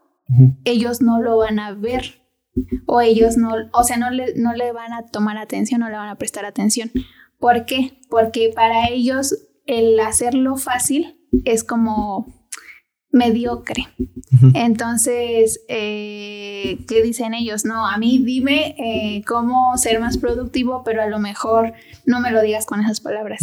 ellos 0.63 1.01
no 1.01 1.21
lo 1.21 1.37
van 1.37 1.57
a 1.57 1.73
ver 1.73 2.21
o 2.85 3.01
ellos 3.01 3.37
no, 3.37 3.51
o 3.73 3.83
sea, 3.83 3.97
no 3.97 4.11
le, 4.11 4.35
no 4.35 4.53
le 4.53 4.71
van 4.71 4.93
a 4.93 5.07
tomar 5.07 5.37
atención, 5.37 5.79
no 5.79 5.89
le 5.89 5.95
van 5.95 6.09
a 6.09 6.17
prestar 6.17 6.45
atención. 6.45 6.91
¿Por 7.39 7.65
qué? 7.65 7.99
Porque 8.09 8.51
para 8.53 8.89
ellos 8.89 9.47
el 9.65 9.99
hacerlo 9.99 10.57
fácil 10.57 11.18
es 11.45 11.63
como 11.63 12.27
mediocre. 13.11 13.87
Entonces, 14.53 15.61
eh, 15.67 16.79
¿qué 16.87 17.01
dicen 17.01 17.33
ellos? 17.33 17.65
No, 17.65 17.87
a 17.87 17.97
mí 17.97 18.19
dime 18.19 18.75
eh, 18.77 19.23
cómo 19.25 19.75
ser 19.77 19.99
más 19.99 20.17
productivo, 20.17 20.83
pero 20.85 21.01
a 21.01 21.07
lo 21.07 21.19
mejor 21.19 21.73
no 22.05 22.19
me 22.19 22.31
lo 22.31 22.41
digas 22.41 22.65
con 22.65 22.81
esas 22.81 23.01
palabras. 23.01 23.41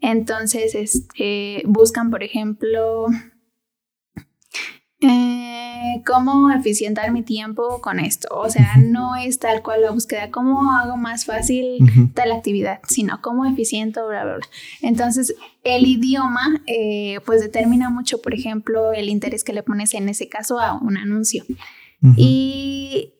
Entonces, 0.00 0.74
este, 0.74 1.62
buscan, 1.66 2.10
por 2.10 2.22
ejemplo, 2.22 3.06
eh, 5.00 6.02
cómo 6.06 6.50
eficientar 6.50 7.10
mi 7.12 7.22
tiempo 7.22 7.80
con 7.80 8.00
esto. 8.00 8.28
O 8.30 8.48
sea, 8.48 8.76
no 8.78 9.16
es 9.16 9.38
tal 9.38 9.62
cual 9.62 9.82
la 9.82 9.90
búsqueda, 9.90 10.30
cómo 10.30 10.72
hago 10.72 10.96
más 10.96 11.24
fácil 11.24 11.78
tal 12.14 12.32
actividad, 12.32 12.80
sino 12.88 13.20
cómo 13.20 13.44
eficiento, 13.44 14.06
bla, 14.08 14.24
bla, 14.24 14.36
bla. 14.36 14.46
Entonces, 14.82 15.34
el 15.62 15.86
idioma, 15.86 16.62
eh, 16.66 17.18
pues 17.26 17.40
determina 17.40 17.90
mucho, 17.90 18.20
por 18.20 18.34
ejemplo, 18.34 18.92
el 18.92 19.08
interés 19.08 19.44
que 19.44 19.52
le 19.52 19.62
pones 19.62 19.94
en 19.94 20.08
ese 20.08 20.28
caso 20.28 20.58
a 20.58 20.74
un 20.74 20.96
anuncio. 20.96 21.44
Y 22.16 23.14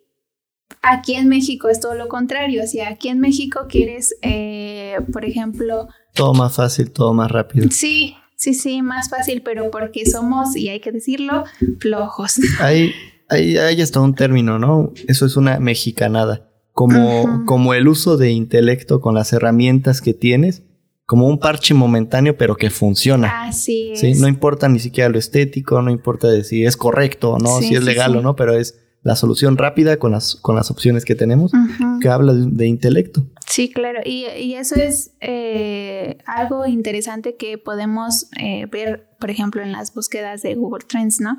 aquí 0.82 1.14
en 1.14 1.28
México 1.28 1.68
es 1.68 1.80
todo 1.80 1.94
lo 1.94 2.08
contrario. 2.08 2.62
O 2.62 2.66
sea, 2.66 2.90
aquí 2.90 3.08
en 3.08 3.18
México 3.18 3.60
quieres, 3.68 4.14
eh, 4.22 4.98
por 5.12 5.24
ejemplo... 5.24 5.88
Todo 6.12 6.34
más 6.34 6.54
fácil, 6.54 6.92
todo 6.92 7.14
más 7.14 7.30
rápido. 7.30 7.70
Sí, 7.70 8.14
Sí, 8.44 8.52
sí, 8.52 8.82
más 8.82 9.08
fácil, 9.08 9.40
pero 9.40 9.70
porque 9.70 10.04
somos, 10.04 10.54
y 10.54 10.68
hay 10.68 10.78
que 10.78 10.92
decirlo, 10.92 11.44
flojos. 11.78 12.38
Hay, 12.60 12.92
hay, 13.30 13.56
hay 13.56 13.80
hasta 13.80 14.00
un 14.00 14.14
término, 14.14 14.58
¿no? 14.58 14.92
Eso 15.08 15.24
es 15.24 15.38
una 15.38 15.58
mexicanada. 15.60 16.50
Como, 16.72 17.46
como 17.46 17.72
el 17.72 17.88
uso 17.88 18.18
de 18.18 18.32
intelecto 18.32 19.00
con 19.00 19.14
las 19.14 19.32
herramientas 19.32 20.02
que 20.02 20.12
tienes, 20.12 20.62
como 21.06 21.26
un 21.26 21.38
parche 21.38 21.72
momentáneo, 21.72 22.36
pero 22.36 22.56
que 22.56 22.68
funciona. 22.68 23.46
Así 23.46 23.92
es. 23.92 24.00
¿sí? 24.00 24.12
No 24.16 24.28
importa 24.28 24.68
ni 24.68 24.78
siquiera 24.78 25.08
lo 25.08 25.18
estético, 25.18 25.80
no 25.80 25.90
importa 25.90 26.44
si 26.44 26.66
es 26.66 26.76
correcto 26.76 27.30
o 27.30 27.38
no, 27.38 27.60
si 27.62 27.74
es 27.74 27.82
legal 27.82 28.14
o 28.14 28.20
no, 28.20 28.36
pero 28.36 28.52
es 28.52 28.78
la 29.04 29.16
solución 29.16 29.58
rápida 29.58 29.98
con 29.98 30.12
las, 30.12 30.34
con 30.34 30.56
las 30.56 30.70
opciones 30.70 31.04
que 31.04 31.14
tenemos, 31.14 31.52
que 32.00 32.08
habla 32.08 32.32
de, 32.32 32.66
intelecto. 32.66 33.26
Sí, 33.46 33.70
claro, 33.70 34.00
y, 34.02 34.54
eso 34.54 34.76
es 34.76 35.12
eh, 35.20 36.16
algo 36.24 36.64
interesante 36.64 37.36
que 37.36 37.58
podemos 37.58 38.28
eh, 38.40 38.64
ver, 38.64 39.10
por 39.20 39.30
ejemplo, 39.30 39.62
en 39.62 39.72
las 39.72 39.92
búsquedas 39.92 40.40
de 40.40 40.54
Google 40.54 40.86
Trends, 40.88 41.20
¿no? 41.20 41.36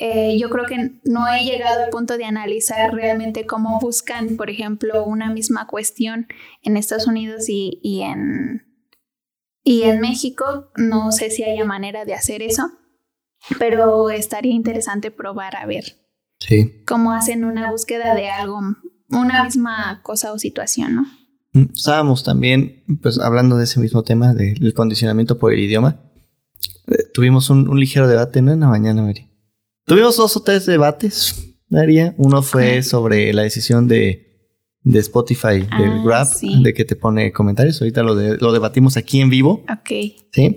Eh, 0.00 0.38
yo 0.40 0.48
creo 0.48 0.64
que 0.64 0.92
no 1.04 1.28
he 1.28 1.44
llegado 1.44 1.84
al 1.84 1.90
punto 1.90 2.16
de 2.16 2.24
analizar 2.24 2.94
realmente 2.94 3.44
cómo 3.44 3.78
buscan, 3.78 4.38
por 4.38 4.48
ejemplo, 4.48 5.04
una 5.04 5.30
misma 5.30 5.66
cuestión 5.66 6.28
en 6.62 6.78
Estados 6.78 7.06
Unidos 7.06 7.46
y, 7.50 7.78
y 7.82 8.00
en, 8.00 8.62
y 9.62 9.82
en 9.82 10.00
México. 10.00 10.70
No 10.76 11.12
sé 11.12 11.28
si 11.28 11.44
haya 11.44 11.66
manera 11.66 12.06
de 12.06 12.14
hacer 12.14 12.40
eso, 12.40 12.70
pero 13.58 14.08
estaría 14.08 14.54
interesante 14.54 15.10
probar 15.10 15.56
a 15.56 15.66
ver 15.66 16.01
Sí. 16.46 16.82
Cómo 16.86 17.12
hacen 17.12 17.44
una 17.44 17.70
búsqueda 17.70 18.14
de 18.14 18.28
algo, 18.28 18.60
una 19.08 19.44
misma 19.44 20.00
cosa 20.02 20.32
o 20.32 20.38
situación, 20.38 20.94
¿no? 20.94 21.06
Mm, 21.52 21.72
estábamos 21.74 22.24
también, 22.24 22.82
pues, 23.00 23.18
hablando 23.18 23.56
de 23.56 23.64
ese 23.64 23.78
mismo 23.80 24.02
tema, 24.02 24.34
del 24.34 24.74
condicionamiento 24.74 25.38
por 25.38 25.52
el 25.52 25.60
idioma. 25.60 26.00
Eh, 26.88 27.04
tuvimos 27.14 27.50
un, 27.50 27.78
ligero 27.78 28.08
debate 28.08 28.40
en 28.40 28.60
la 28.60 28.68
mañana, 28.68 29.02
María. 29.02 29.28
Tuvimos 29.84 30.16
dos 30.16 30.36
o 30.36 30.42
tres 30.42 30.66
debates, 30.66 31.56
María. 31.68 32.14
Uno 32.16 32.42
fue 32.42 32.82
sobre 32.82 33.32
la 33.32 33.42
decisión 33.42 33.86
de, 33.88 34.50
de 34.82 34.98
Spotify, 34.98 35.60
del 35.60 35.68
ah, 35.70 36.02
Grab, 36.04 36.28
de 36.62 36.74
que 36.74 36.84
te 36.84 36.96
pone 36.96 37.32
comentarios. 37.32 37.80
Ahorita 37.80 38.02
lo, 38.02 38.14
lo 38.14 38.52
debatimos 38.52 38.96
aquí 38.96 39.20
en 39.20 39.30
vivo. 39.30 39.64
Ok. 39.70 39.90
Sí. 40.32 40.56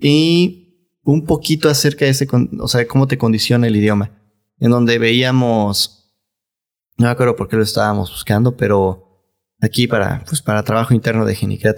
Y 0.00 0.98
un 1.04 1.24
poquito 1.24 1.68
acerca 1.68 2.04
de 2.04 2.12
ese, 2.12 2.28
o 2.60 2.68
sea, 2.68 2.86
cómo 2.86 3.06
te 3.06 3.18
condiciona 3.18 3.66
el 3.66 3.76
idioma 3.76 4.21
en 4.62 4.70
donde 4.70 4.98
veíamos, 5.00 6.14
no 6.96 7.06
me 7.06 7.10
acuerdo 7.10 7.34
por 7.34 7.48
qué 7.48 7.56
lo 7.56 7.64
estábamos 7.64 8.12
buscando, 8.12 8.56
pero 8.56 9.26
aquí 9.60 9.88
para, 9.88 10.22
pues 10.24 10.40
para 10.40 10.62
trabajo 10.62 10.94
interno 10.94 11.24
de 11.26 11.34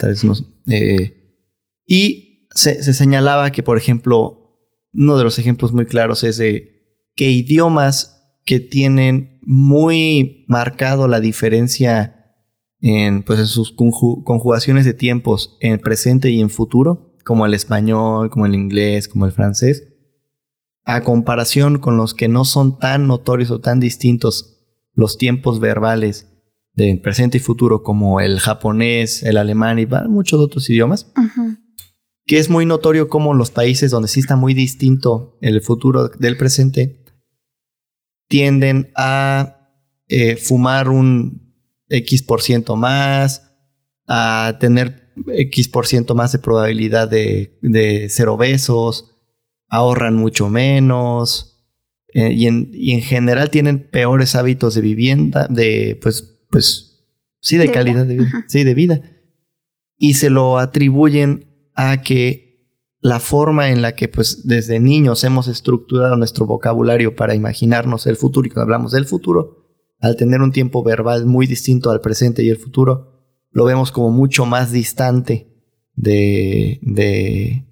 vez 0.09 0.23
nos... 0.23 0.45
Eh, 0.67 1.41
y 1.87 2.47
se, 2.51 2.83
señalaba 2.93 3.53
que, 3.53 3.63
por 3.63 3.79
ejemplo, 3.79 4.59
uno 4.93 5.17
de 5.17 5.25
los 5.25 5.39
ejemplos 5.39 5.73
muy 5.73 5.87
claros 5.87 6.25
es 6.25 6.37
de 6.37 7.01
que 7.17 7.31
idiomas 7.31 8.37
que 8.45 8.61
tienen 8.61 9.41
muy 9.41 10.45
marcado 10.47 11.09
la 11.09 11.21
diferencia 11.21 12.37
en, 12.83 13.23
pues, 13.23 13.39
en 13.39 13.47
sus 13.47 13.73
conjugaciones 13.73 14.85
de 14.85 14.93
tiempos 14.93 15.57
en 15.61 15.79
presente 15.79 16.29
y 16.29 16.43
en 16.43 16.51
futuro, 16.51 17.17
como 17.25 17.47
el 17.47 17.55
español, 17.55 18.29
como 18.29 18.45
el 18.45 18.55
inglés, 18.55 19.09
como 19.09 19.25
el 19.25 19.33
francés, 19.33 19.94
a 20.85 21.03
comparación 21.03 21.79
con 21.79 21.97
los 21.97 22.15
que 22.15 22.29
no 22.29 22.45
son 22.45 22.79
tan 22.79 23.07
notorios 23.07 23.51
o 23.51 23.61
tan 23.61 23.81
distintos 23.81 24.61
los 24.93 25.19
tiempos 25.19 25.61
verbales 25.61 26.29
de 26.75 26.97
presente 27.03 27.39
y 27.39 27.41
futuro 27.41 27.83
como 27.83 28.21
el 28.21 28.41
japonés, 28.41 29.23
el 29.23 29.37
alemán 29.37 29.79
y 29.79 29.87
muchos 30.09 30.41
otros 30.41 30.69
idiomas, 30.69 31.13
que 32.27 32.39
es 32.39 32.51
muy 32.51 32.67
notorio 32.67 33.09
como 33.09 33.35
los 33.35 33.51
países 33.51 33.91
donde 33.91 34.09
sí 34.09 34.21
está 34.21 34.37
muy 34.37 34.55
distinto 34.55 35.39
el 35.41 35.61
futuro 35.61 36.09
del 36.09 36.37
presente 36.37 37.05
tienden 38.29 38.91
a 38.97 39.71
eh, 40.09 40.37
fumar 40.37 40.89
un 40.89 41.55
X 41.89 42.23
por 42.23 42.43
ciento 42.43 42.77
más, 42.77 43.53
a 44.07 44.57
tener 44.61 45.13
X 45.29 45.69
por 45.69 45.87
ciento 45.87 46.15
más 46.15 46.33
de 46.33 46.39
probabilidad 46.39 47.09
de, 47.09 47.59
de 47.63 48.09
ser 48.09 48.29
obesos, 48.29 49.14
ahorran 49.75 50.15
mucho 50.15 50.49
menos 50.49 51.55
eh, 52.13 52.33
y, 52.33 52.47
en, 52.47 53.03
general 53.03 53.51
tienen 53.51 53.89
peores 53.91 54.37
hábitos 54.37 54.75
de 54.75 54.81
vivienda, 54.81 55.49
de 55.49 55.99
pues, 56.01 56.39
pues, 56.51 57.05
sí, 57.41 57.57
de, 57.57 57.71
calidad 57.71 58.07
de 58.07 58.19
vida, 58.19 58.45
sí, 58.47 58.63
de 58.63 58.75
vida. 58.75 59.01
Y 59.99 60.15
se 60.15 60.31
lo 60.31 60.59
atribuyen 60.59 61.47
a 61.75 62.03
que 62.03 62.45
la 63.01 63.21
forma 63.21 63.71
en 63.71 63.83
la 63.83 63.95
que 63.95 64.09
pues 64.09 64.47
desde 64.47 64.81
niños 64.81 65.25
hemos 65.25 65.49
estructurado 65.49 66.17
nuestro 66.17 66.47
vocabulario 66.47 67.17
para 67.17 67.35
imaginarnos 67.35 68.07
el 68.07 68.17
futuro 68.17 68.47
y 68.47 68.51
cuando 68.51 68.63
hablamos 68.73 68.93
del 68.93 69.05
futuro, 69.05 69.65
al 70.01 70.17
tener 70.17 70.41
un 70.41 70.53
tiempo 70.53 70.83
verbal 70.83 71.27
muy 71.27 71.47
distinto 71.47 71.91
al 71.91 72.01
presente 72.01 72.43
y 72.43 72.49
el 72.49 72.57
futuro, 72.57 73.15
lo 73.51 73.65
vemos 73.65 73.93
como 73.93 74.11
mucho 74.11 74.47
más 74.47 74.73
distante 74.73 75.53
de, 75.95 76.79
de, 76.83 77.67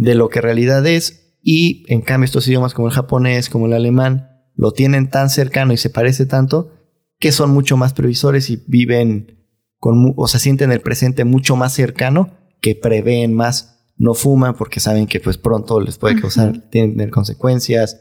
de 0.00 0.14
lo 0.14 0.30
que 0.30 0.38
en 0.38 0.44
realidad 0.44 0.86
es 0.86 1.36
y 1.42 1.84
en 1.88 2.00
cambio 2.00 2.24
estos 2.24 2.48
idiomas 2.48 2.72
como 2.72 2.88
el 2.88 2.94
japonés, 2.94 3.50
como 3.50 3.66
el 3.66 3.74
alemán, 3.74 4.30
lo 4.56 4.72
tienen 4.72 5.10
tan 5.10 5.28
cercano 5.28 5.74
y 5.74 5.76
se 5.76 5.90
parece 5.90 6.24
tanto 6.26 6.72
que 7.18 7.32
son 7.32 7.50
mucho 7.50 7.76
más 7.76 7.92
previsores 7.92 8.48
y 8.48 8.64
viven 8.66 9.46
con, 9.78 10.14
o 10.16 10.26
se 10.26 10.38
sienten 10.38 10.72
el 10.72 10.80
presente 10.80 11.24
mucho 11.24 11.54
más 11.54 11.74
cercano 11.74 12.30
que 12.62 12.74
prevén 12.74 13.34
más. 13.34 13.92
No 13.96 14.14
fuman 14.14 14.56
porque 14.56 14.80
saben 14.80 15.06
que 15.06 15.20
pues 15.20 15.36
pronto 15.36 15.80
les 15.80 15.98
puede 15.98 16.18
causar, 16.18 16.70
tener 16.70 17.10
consecuencias. 17.10 18.00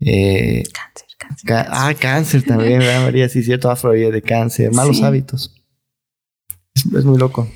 Eh, 0.00 0.62
cáncer, 0.72 1.08
cáncer, 1.18 1.66
Ah, 1.70 1.92
cáncer 2.00 2.42
también, 2.44 2.78
¿verdad, 2.78 3.02
María? 3.02 3.28
Sí, 3.28 3.42
cierto, 3.42 3.70
afroía 3.70 4.10
de 4.10 4.22
cáncer, 4.22 4.72
malos 4.72 5.02
hábitos. 5.02 5.54
es 6.74 7.04
muy 7.04 7.18
loco. 7.18 7.46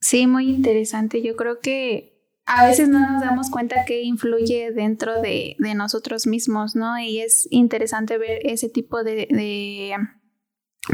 Sí, 0.00 0.28
muy 0.28 0.48
interesante. 0.48 1.20
Yo 1.22 1.34
creo 1.34 1.58
que 1.58 2.15
a 2.46 2.64
veces 2.64 2.88
no 2.88 3.00
nos 3.00 3.20
damos 3.20 3.50
cuenta 3.50 3.84
que 3.84 4.02
influye 4.02 4.70
dentro 4.72 5.20
de, 5.20 5.56
nosotros 5.58 6.28
mismos, 6.28 6.76
¿no? 6.76 6.98
Y 6.98 7.18
es 7.18 7.48
interesante 7.50 8.18
ver 8.18 8.38
ese 8.44 8.68
tipo 8.68 9.02
de, 9.02 9.96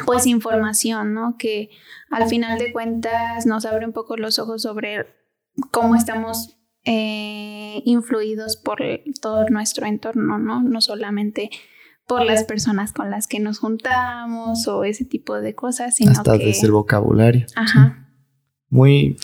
pues 0.07 0.27
información, 0.27 1.12
¿no? 1.12 1.37
Que 1.38 1.69
al 2.11 2.27
final 2.27 2.59
de 2.59 2.73
cuentas 2.73 3.45
nos 3.45 3.67
abre 3.67 3.85
un 3.85 3.93
poco 3.93 4.17
los 4.17 4.38
ojos 4.38 4.62
sobre 4.62 5.07
cómo 5.71 5.95
estamos 5.95 6.57
eh, 6.85 7.83
influidos 7.85 8.57
por 8.57 8.81
todo 9.21 9.47
nuestro 9.51 9.87
entorno, 9.87 10.38
¿no? 10.38 10.62
No 10.62 10.81
solamente 10.81 11.51
por 12.07 12.25
las 12.25 12.45
personas 12.45 12.93
con 12.93 13.11
las 13.11 13.27
que 13.29 13.41
nos 13.41 13.59
juntamos 13.59 14.67
o 14.69 14.85
ese 14.85 15.05
tipo 15.05 15.41
de 15.41 15.55
cosas, 15.55 15.97
sino 15.97 16.12
Hasta 16.12 16.38
desde 16.38 16.67
el 16.67 16.73
vocabulario. 16.73 17.47
Ajá. 17.57 18.09
Muy... 18.71 19.17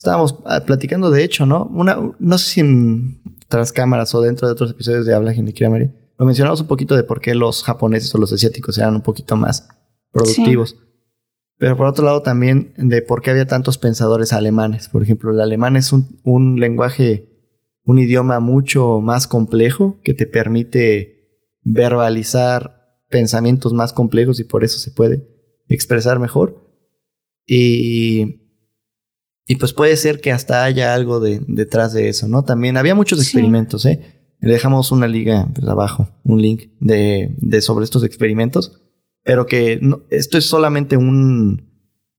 Estábamos 0.00 0.36
ah, 0.46 0.64
platicando, 0.64 1.10
de 1.10 1.22
hecho, 1.22 1.44
¿no? 1.44 1.66
Una, 1.66 1.98
no 2.18 2.38
sé 2.38 2.50
si 2.50 2.60
en 2.60 3.20
tras 3.48 3.70
cámaras 3.70 4.14
o 4.14 4.22
dentro 4.22 4.48
de 4.48 4.52
otros 4.52 4.70
episodios 4.70 5.04
de 5.04 5.12
Habla 5.12 5.34
María, 5.68 5.94
lo 6.18 6.24
mencionamos 6.24 6.62
un 6.62 6.68
poquito 6.68 6.96
de 6.96 7.02
por 7.02 7.20
qué 7.20 7.34
los 7.34 7.62
japoneses 7.64 8.14
o 8.14 8.18
los 8.18 8.32
asiáticos 8.32 8.78
eran 8.78 8.94
un 8.94 9.02
poquito 9.02 9.36
más 9.36 9.68
productivos. 10.10 10.78
Pero 11.58 11.76
por 11.76 11.86
otro 11.86 12.06
lado 12.06 12.22
también 12.22 12.72
de 12.78 13.02
por 13.02 13.20
qué 13.20 13.30
había 13.30 13.46
tantos 13.46 13.76
pensadores 13.76 14.32
alemanes. 14.32 14.88
Por 14.88 15.02
ejemplo, 15.02 15.32
el 15.32 15.40
alemán 15.42 15.76
es 15.76 15.92
un, 15.92 16.58
lenguaje, 16.58 17.28
un 17.84 17.98
idioma 17.98 18.40
mucho 18.40 19.00
más 19.02 19.26
complejo 19.26 20.00
que 20.02 20.14
te 20.14 20.26
permite 20.26 21.44
verbalizar 21.62 23.02
pensamientos 23.10 23.74
más 23.74 23.92
complejos 23.92 24.40
y 24.40 24.44
por 24.44 24.64
eso 24.64 24.78
se 24.78 24.92
puede 24.92 25.28
expresar 25.68 26.18
mejor. 26.18 26.72
Y, 27.46 28.39
y 29.50 29.56
pues 29.56 29.72
puede 29.72 29.96
ser 29.96 30.20
que 30.20 30.32
hasta 30.32 30.64
haya 30.64 30.94
algo 30.94 31.20
de, 31.20 31.40
detrás 31.46 31.92
de 31.92 32.08
eso, 32.08 32.28
¿no? 32.28 32.44
También 32.44 32.76
había 32.76 32.94
muchos 32.94 33.20
experimentos, 33.20 33.84
¿eh? 33.86 34.00
Le 34.40 34.52
dejamos 34.52 34.92
una 34.92 35.06
liga 35.06 35.48
pues, 35.54 35.66
abajo, 35.68 36.08
un 36.24 36.40
link 36.40 36.70
de, 36.80 37.34
de 37.38 37.60
sobre 37.60 37.84
estos 37.84 38.04
experimentos 38.04 38.80
pero 39.22 39.46
que 39.46 39.80
esto 40.10 40.38
es 40.38 40.46
solamente 40.46 40.96
un, 40.96 41.70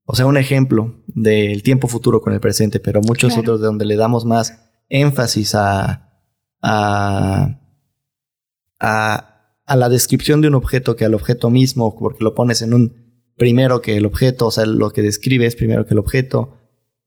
o 0.06 0.15
sea, 0.15 0.26
un 0.26 0.38
ejemplo 0.38 1.04
del 1.08 1.63
tiempo 1.63 1.88
futuro 1.88 2.22
con 2.22 2.34
el 2.34 2.39
presente, 2.39 2.80
pero 2.80 3.02
muchos 3.02 3.38
otros 3.38 3.60
de 3.60 3.67
donde 3.67 3.86
le 3.86 3.96
damos 3.96 4.26
más 4.26 4.70
énfasis 4.89 5.56
a, 5.56 6.10
a, 6.62 7.60
a, 8.80 9.76
la 9.76 9.89
descripción 9.89 10.41
de 10.41 10.50
un 10.50 10.56
objeto 10.56 10.96
que 10.96 11.06
al 11.06 11.13
objeto 11.13 11.50
mismo, 11.50 11.98
porque 11.98 12.24
lo 12.24 12.36
pones 12.36 12.62
en 12.62 12.74
un 12.74 13.24
primero 13.36 13.82
que 13.82 13.98
el 13.98 14.06
objeto, 14.06 14.48
o 14.48 14.52
sea, 14.52 14.65
lo 14.65 14.91
que 14.91 15.02
describes 15.02 15.56
primero 15.56 15.86
que 15.86 15.94
el 15.94 16.00
objeto, 16.00 16.58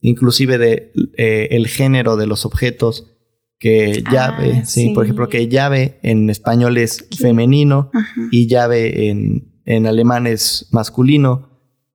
inclusive 0.09 0.59
de 0.59 0.93
eh, 1.17 1.49
el 1.51 1.67
género 1.67 2.17
de 2.17 2.27
los 2.27 2.47
objetos, 2.47 3.11
que 3.59 4.03
ah, 4.07 4.11
llave, 4.13 4.65
sí, 4.67 4.91
por 4.91 5.05
ejemplo, 5.05 5.29
que 5.29 5.49
llave 5.49 5.99
en 6.03 6.29
español 6.31 6.77
es 6.77 7.09
femenino 7.17 7.91
y 8.31 8.47
llave 8.47 9.09
en 9.09 9.55
en 9.65 9.87
alemán 9.87 10.27
es 10.27 10.69
masculino. 10.71 11.49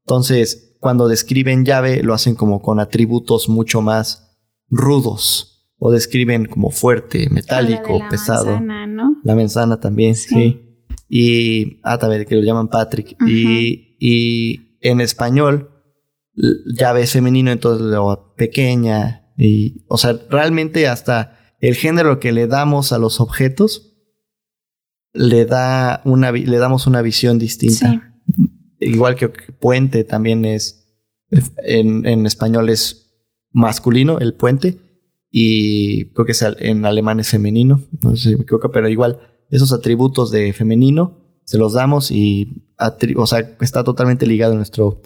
Entonces, 0.06 0.76
cuando 0.80 1.08
describen 1.08 1.66
llave, 1.66 2.04
lo 2.04 2.14
hacen 2.14 2.36
como 2.36 2.62
con 2.62 2.80
atributos 2.80 3.50
mucho 3.50 3.82
más 3.82 4.38
rudos. 4.70 5.46
O 5.78 5.92
describen 5.92 6.46
como 6.46 6.72
fuerte, 6.72 7.30
metálico, 7.30 8.00
la 8.00 8.10
pesado. 8.10 8.48
Manzana, 8.48 8.86
¿no? 8.86 9.16
La 9.24 9.36
manzana 9.36 9.80
también, 9.80 10.16
sí. 10.16 10.86
Y, 11.08 11.80
ah, 11.84 11.98
también 11.98 12.26
que 12.26 12.36
lo 12.36 12.44
llaman 12.44 12.68
Patrick. 12.68 13.16
y, 13.26 13.96
y 13.98 14.78
en 14.82 15.00
español, 15.00 15.70
llave 16.66 17.02
es 17.02 17.12
femenino, 17.12 17.52
entonces 17.52 17.86
lo 17.86 18.34
pequeña. 18.36 19.32
Y, 19.38 19.86
o 19.88 19.98
sea, 19.98 20.20
realmente 20.30 20.88
hasta 20.88 21.56
el 21.60 21.76
género 21.76 22.20
que 22.20 22.32
le 22.32 22.48
damos 22.48 22.92
a 22.92 22.98
los 22.98 23.20
objetos 23.20 23.86
le 25.14 25.46
da 25.46 26.02
una 26.06 26.32
le 26.32 26.58
damos 26.58 26.88
una 26.88 27.02
visión 27.02 27.40
distinta. 27.40 28.14
Igual 28.80 29.16
que 29.16 29.30
puente 29.30 30.04
también 30.04 30.46
es 30.46 30.88
en, 31.58 32.06
en, 32.06 32.26
español 32.26 32.70
es 32.70 33.12
masculino 33.52 34.20
el 34.20 34.34
puente 34.34 34.78
y 35.32 36.06
creo 36.14 36.26
que 36.26 36.34
en 36.60 36.86
alemán 36.86 37.20
es 37.20 37.30
femenino, 37.30 37.82
no 38.02 38.16
sé 38.16 38.30
si 38.30 38.36
me 38.36 38.44
equivoco, 38.44 38.72
pero 38.72 38.88
igual 38.88 39.20
esos 39.50 39.74
atributos 39.74 40.32
de 40.32 40.54
femenino 40.54 41.20
se 41.44 41.58
los 41.58 41.74
damos 41.74 42.12
y 42.12 42.70
o 43.18 43.28
sea, 43.28 43.58
está 43.60 43.84
totalmente 43.84 44.26
ligado 44.26 44.54
a 44.54 44.58
nuestro 44.58 45.02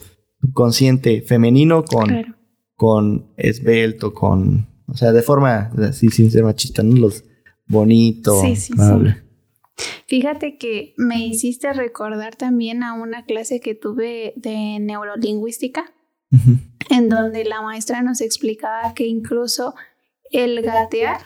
consciente 0.52 1.22
femenino 1.22 1.84
con 1.84 2.34
con 2.76 3.32
esbelto, 3.36 4.12
con 4.12 4.68
o 4.86 4.96
sea, 4.96 5.12
de 5.12 5.22
forma 5.22 5.70
así 5.88 6.08
sin 6.08 6.30
ser 6.30 6.44
machista, 6.44 6.82
¿no? 6.82 6.96
Los 6.96 7.24
bonito, 7.66 8.40
sí, 8.42 8.56
sí, 8.56 8.72
Fíjate 10.06 10.56
que 10.58 10.94
me 10.96 11.26
hiciste 11.26 11.72
recordar 11.72 12.36
también 12.36 12.82
a 12.82 12.92
una 12.92 13.24
clase 13.24 13.60
que 13.60 13.74
tuve 13.74 14.34
de 14.36 14.78
neurolingüística, 14.78 15.92
en 16.90 17.08
donde 17.08 17.44
la 17.44 17.62
maestra 17.62 18.02
nos 18.02 18.20
explicaba 18.20 18.94
que 18.94 19.06
incluso 19.06 19.74
el 20.30 20.62
gatear, 20.62 21.20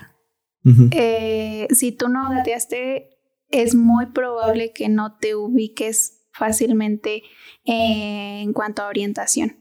eh, 0.93 1.67
si 1.71 1.93
tú 1.93 2.09
no 2.09 2.31
gateaste, 2.31 3.11
es 3.51 3.75
muy 3.75 4.07
probable 4.07 4.73
que 4.73 4.89
no 4.89 5.17
te 5.17 5.35
ubiques 5.35 6.18
fácilmente 6.39 7.23
en 7.65 8.53
cuanto 8.53 8.83
a 8.83 8.89
orientación. 8.89 9.57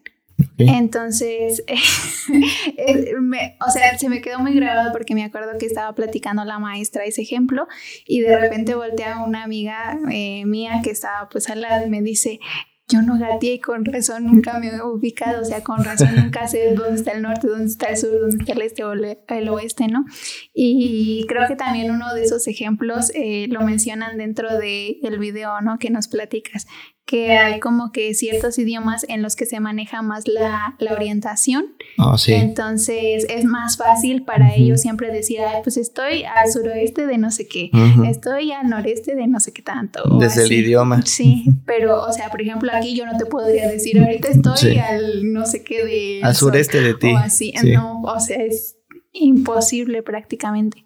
Entonces, 0.60 1.64
o 3.68 3.72
sea, 3.72 3.98
se 3.98 4.10
me 4.10 4.22
quedó 4.22 4.40
muy 4.40 4.54
grabado 4.54 4.92
porque 4.92 5.16
me 5.16 5.24
acuerdo 5.24 5.58
que 5.58 5.66
estaba 5.66 5.94
platicando 5.96 6.46
la 6.46 6.60
maestra 6.60 7.06
ese 7.06 7.24
ejemplo 7.24 7.68
y 8.06 8.22
de 8.22 8.38
repente 8.38 8.76
voltea 8.76 9.24
una 9.24 9.44
amiga 9.44 9.98
eh, 10.12 10.46
mía 10.46 10.82
que 10.84 10.92
estaba 10.92 11.28
pues 11.30 11.50
al 11.50 11.62
lado 11.62 11.88
y 11.88 11.90
me 11.90 12.02
dice, 12.02 12.40
yo 12.90 13.02
no 13.02 13.20
gateé 13.20 13.56
y 13.56 13.60
con 13.60 13.84
razón 13.84 14.26
nunca 14.26 14.60
me 14.60 14.70
he 14.70 14.82
ubicado, 14.82 15.42
o 15.42 15.46
sea, 15.46 15.62
con 15.62 15.84
razón 15.84 16.16
nunca 16.16 16.48
sé 16.48 16.74
dónde 16.74 16.96
está 16.96 17.12
el 17.12 17.22
norte, 17.22 17.48
dónde 17.48 17.66
está 17.66 17.88
el 17.88 17.98
sur, 17.98 18.12
dónde 18.20 18.38
está 18.38 18.54
el 18.54 18.62
este 18.62 18.84
o 18.86 18.94
el 18.94 19.50
oeste, 19.50 19.88
¿no? 19.88 20.06
Y 20.54 21.26
creo 21.28 21.48
que 21.48 21.58
también 21.58 21.92
uno 21.92 22.14
de 22.14 22.24
esos 22.24 22.48
ejemplos 22.48 23.12
eh, 23.14 23.48
lo 23.50 23.62
mencionan 23.62 24.18
dentro 24.18 24.58
del 24.58 25.00
el 25.04 25.20
video, 25.20 25.60
¿no? 25.62 25.80
Que 25.80 25.90
nos 25.90 26.08
platicas, 26.08 26.66
que 27.08 27.32
hay 27.32 27.62
como 27.62 27.94
que 27.94 28.14
ciertos 28.14 28.60
idiomas 28.60 29.06
en 29.08 29.22
los 29.22 29.38
que 29.38 29.46
se 29.46 29.62
maneja 29.62 30.02
más 30.02 30.26
la, 30.28 30.76
orientación. 30.92 31.68
Oh, 31.98 32.18
sí. 32.18 32.34
Entonces 32.34 33.26
es 33.30 33.46
más 33.46 33.78
fácil 33.78 34.24
para 34.24 34.54
ellos 34.54 34.82
siempre 34.82 35.10
decir, 35.10 35.40
pues 35.64 35.78
estoy 35.78 36.26
al 36.26 36.52
suroeste 36.52 37.08
de 37.08 37.18
no 37.18 37.32
sé 37.32 37.48
qué, 37.48 37.72
estoy 38.06 38.52
al 38.52 38.70
noreste 38.70 39.16
de 39.16 39.26
no 39.26 39.40
sé 39.40 39.54
qué 39.54 39.62
tanto. 39.62 40.04
Desde 40.20 40.44
el 40.44 40.52
idioma. 40.52 41.02
Sí, 41.06 41.46
pero, 41.66 42.04
o 42.04 42.12
sea, 42.12 42.30
por 42.30 42.42
ejemplo, 42.42 42.70
aquí 42.74 42.94
yo 42.94 43.06
no 43.06 43.18
te 43.18 43.26
podría 43.26 43.70
decir, 43.70 43.98
ahorita 44.00 44.28
estoy 44.28 44.78
al 44.78 45.32
no 45.32 45.46
sé 45.46 45.64
qué 45.64 45.86
de... 45.86 46.20
Al 46.24 46.36
sureste 46.36 46.82
de 46.82 46.94
ti. 46.94 47.14
O 47.14 47.18
así, 47.18 47.54
no, 47.74 48.02
o 48.02 48.20
sea, 48.20 48.44
es 48.44 48.76
imposible 49.14 50.04
prácticamente. 50.04 50.84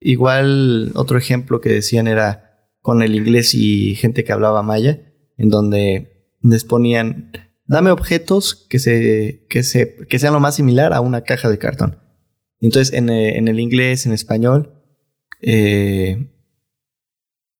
Igual 0.00 0.90
otro 0.96 1.16
ejemplo 1.16 1.60
que 1.60 1.68
decían 1.68 2.08
era 2.08 2.70
con 2.80 3.02
el 3.02 3.14
inglés 3.14 3.54
y 3.54 3.94
gente 3.94 4.24
que 4.24 4.32
hablaba 4.32 4.62
maya 4.62 5.07
en 5.38 5.48
donde 5.48 6.34
les 6.42 6.64
ponían, 6.64 7.32
dame 7.64 7.90
objetos 7.90 8.66
que, 8.68 8.78
se, 8.78 9.46
que, 9.48 9.62
se, 9.62 9.96
que 10.08 10.18
sean 10.18 10.34
lo 10.34 10.40
más 10.40 10.56
similar 10.56 10.92
a 10.92 11.00
una 11.00 11.22
caja 11.22 11.48
de 11.48 11.58
cartón. 11.58 11.98
Entonces, 12.60 12.92
en, 12.92 13.08
eh, 13.08 13.38
el 13.38 13.60
inglés, 13.60 14.04
en 14.04 14.12
español, 14.12 14.74
eh, 15.40 16.34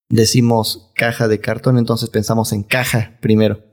decimos 0.09 0.93
caja 0.97 1.29
de 1.29 1.41
cartón, 1.41 1.79
entonces 1.79 2.11
pensamos 2.11 2.53
en 2.53 2.65
caja 2.65 3.17
primero, 3.21 3.65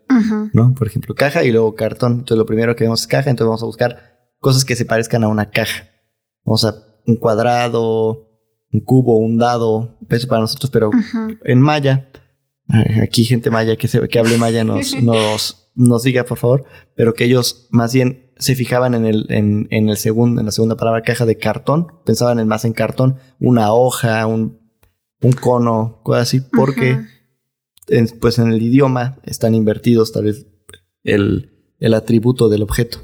¿no? 0.54 0.76
Por 0.76 0.88
ejemplo, 0.88 1.16
caja 1.16 1.44
y 1.44 1.52
luego 1.52 1.76
cartón. 1.76 2.14
Entonces, 2.14 2.38
lo 2.38 2.46
primero 2.46 2.76
que 2.76 2.84
vemos 2.84 3.02
es 3.02 3.08
caja, 3.08 3.32
entonces 3.32 3.48
vamos 3.48 3.64
a 3.64 3.68
buscar 3.68 4.30
cosas 4.40 4.64
que 4.64 4.76
se 4.76 4.86
parezcan 4.86 5.24
a 5.24 5.28
una 5.28 5.50
caja. 5.50 5.90
Vamos 6.44 6.64
a 6.64 6.76
un 7.08 7.16
cuadrado, 7.16 8.30
un 8.72 8.82
cubo, 8.82 9.18
un 9.18 9.38
dado, 9.40 9.98
peso 10.08 10.28
para 10.28 10.42
nosotros, 10.42 10.70
pero 10.70 10.92
en 11.44 11.60
maya 11.60 12.10
aquí 13.02 13.26
gente 13.26 13.50
maya 13.50 13.76
que, 13.76 13.88
se, 13.88 14.08
que 14.08 14.20
hable 14.20 14.38
maya 14.38 14.64
nos, 14.64 14.94
nos, 15.02 15.72
nos 15.76 16.04
diga, 16.04 16.24
por 16.26 16.38
favor, 16.38 16.66
pero 16.96 17.14
que 17.14 17.26
ellos 17.26 17.68
más 17.72 17.94
bien 17.94 18.32
se 18.38 18.56
fijaban 18.56 18.94
en 18.96 19.06
el, 19.06 19.26
en, 19.30 19.68
en 19.72 19.90
el 19.90 19.98
segundo, 19.98 20.42
en 20.42 20.46
la 20.46 20.52
segunda 20.52 20.76
palabra 20.76 21.02
caja 21.04 21.26
de 21.26 21.38
cartón, 21.38 21.88
pensaban 22.06 22.40
en 22.40 22.48
más 22.48 22.66
en 22.66 22.74
cartón, 22.74 23.18
una 23.40 23.74
hoja, 23.74 24.26
un, 24.28 24.60
un 25.22 25.32
cono, 25.34 26.02
cosas 26.04 26.24
así, 26.24 26.42
porque 26.42 27.00
pues 28.20 28.40
en 28.40 28.52
el 28.52 28.62
idioma 28.62 29.20
están 29.24 29.54
invertidos 29.56 30.12
tal 30.12 30.26
vez 30.26 30.48
el, 31.04 31.52
el 31.80 31.94
atributo 31.94 32.50
del 32.50 32.64
objeto. 32.64 33.00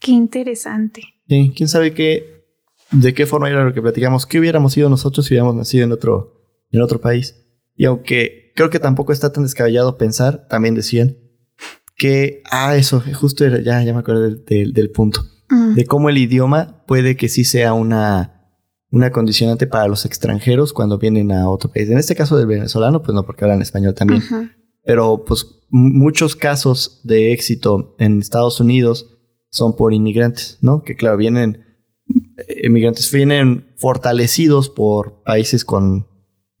Qué 0.00 0.12
interesante. 0.12 1.02
Sí, 1.28 1.52
quién 1.56 1.68
sabe 1.68 1.94
qué, 1.94 2.44
de 2.90 3.14
qué 3.14 3.26
forma 3.26 3.48
era 3.48 3.64
lo 3.64 3.72
que 3.72 3.82
platicamos, 3.82 4.26
qué 4.26 4.38
hubiéramos 4.38 4.72
sido 4.72 4.88
nosotros 4.88 5.26
si 5.26 5.34
hubiéramos 5.34 5.54
nacido 5.54 5.84
en 5.84 5.92
otro, 5.92 6.42
en 6.70 6.82
otro 6.82 7.00
país. 7.00 7.41
Y 7.82 7.84
aunque 7.84 8.52
creo 8.54 8.70
que 8.70 8.78
tampoco 8.78 9.12
está 9.12 9.32
tan 9.32 9.42
descabellado 9.42 9.98
pensar, 9.98 10.46
también 10.48 10.76
decían, 10.76 11.16
que, 11.96 12.40
ah, 12.48 12.76
eso, 12.76 13.02
justo 13.12 13.44
era, 13.44 13.60
ya, 13.60 13.82
ya 13.82 13.92
me 13.92 13.98
acuerdo 13.98 14.20
del, 14.20 14.72
del, 14.72 14.90
punto, 14.92 15.24
mm. 15.50 15.74
de 15.74 15.84
cómo 15.84 16.08
el 16.08 16.16
idioma 16.16 16.84
puede 16.86 17.16
que 17.16 17.28
sí 17.28 17.42
sea 17.42 17.74
una, 17.74 18.54
una 18.92 19.10
condicionante 19.10 19.66
para 19.66 19.88
los 19.88 20.04
extranjeros 20.04 20.72
cuando 20.72 20.96
vienen 20.96 21.32
a 21.32 21.48
otro 21.50 21.72
país. 21.72 21.90
En 21.90 21.98
este 21.98 22.14
caso 22.14 22.36
del 22.36 22.46
venezolano, 22.46 23.02
pues 23.02 23.16
no, 23.16 23.26
porque 23.26 23.44
hablan 23.44 23.60
español 23.60 23.94
también. 23.94 24.22
Pero 24.84 25.24
pues 25.24 25.44
muchos 25.68 26.36
casos 26.36 27.00
de 27.02 27.32
éxito 27.32 27.96
en 27.98 28.20
Estados 28.20 28.60
Unidos 28.60 29.08
son 29.50 29.74
por 29.74 29.92
inmigrantes, 29.92 30.56
¿no? 30.60 30.84
Que 30.84 30.94
claro, 30.94 31.16
vienen, 31.16 31.64
inmigrantes 32.62 33.10
vienen 33.10 33.74
fortalecidos 33.76 34.68
por 34.68 35.24
países 35.24 35.64
con, 35.64 36.11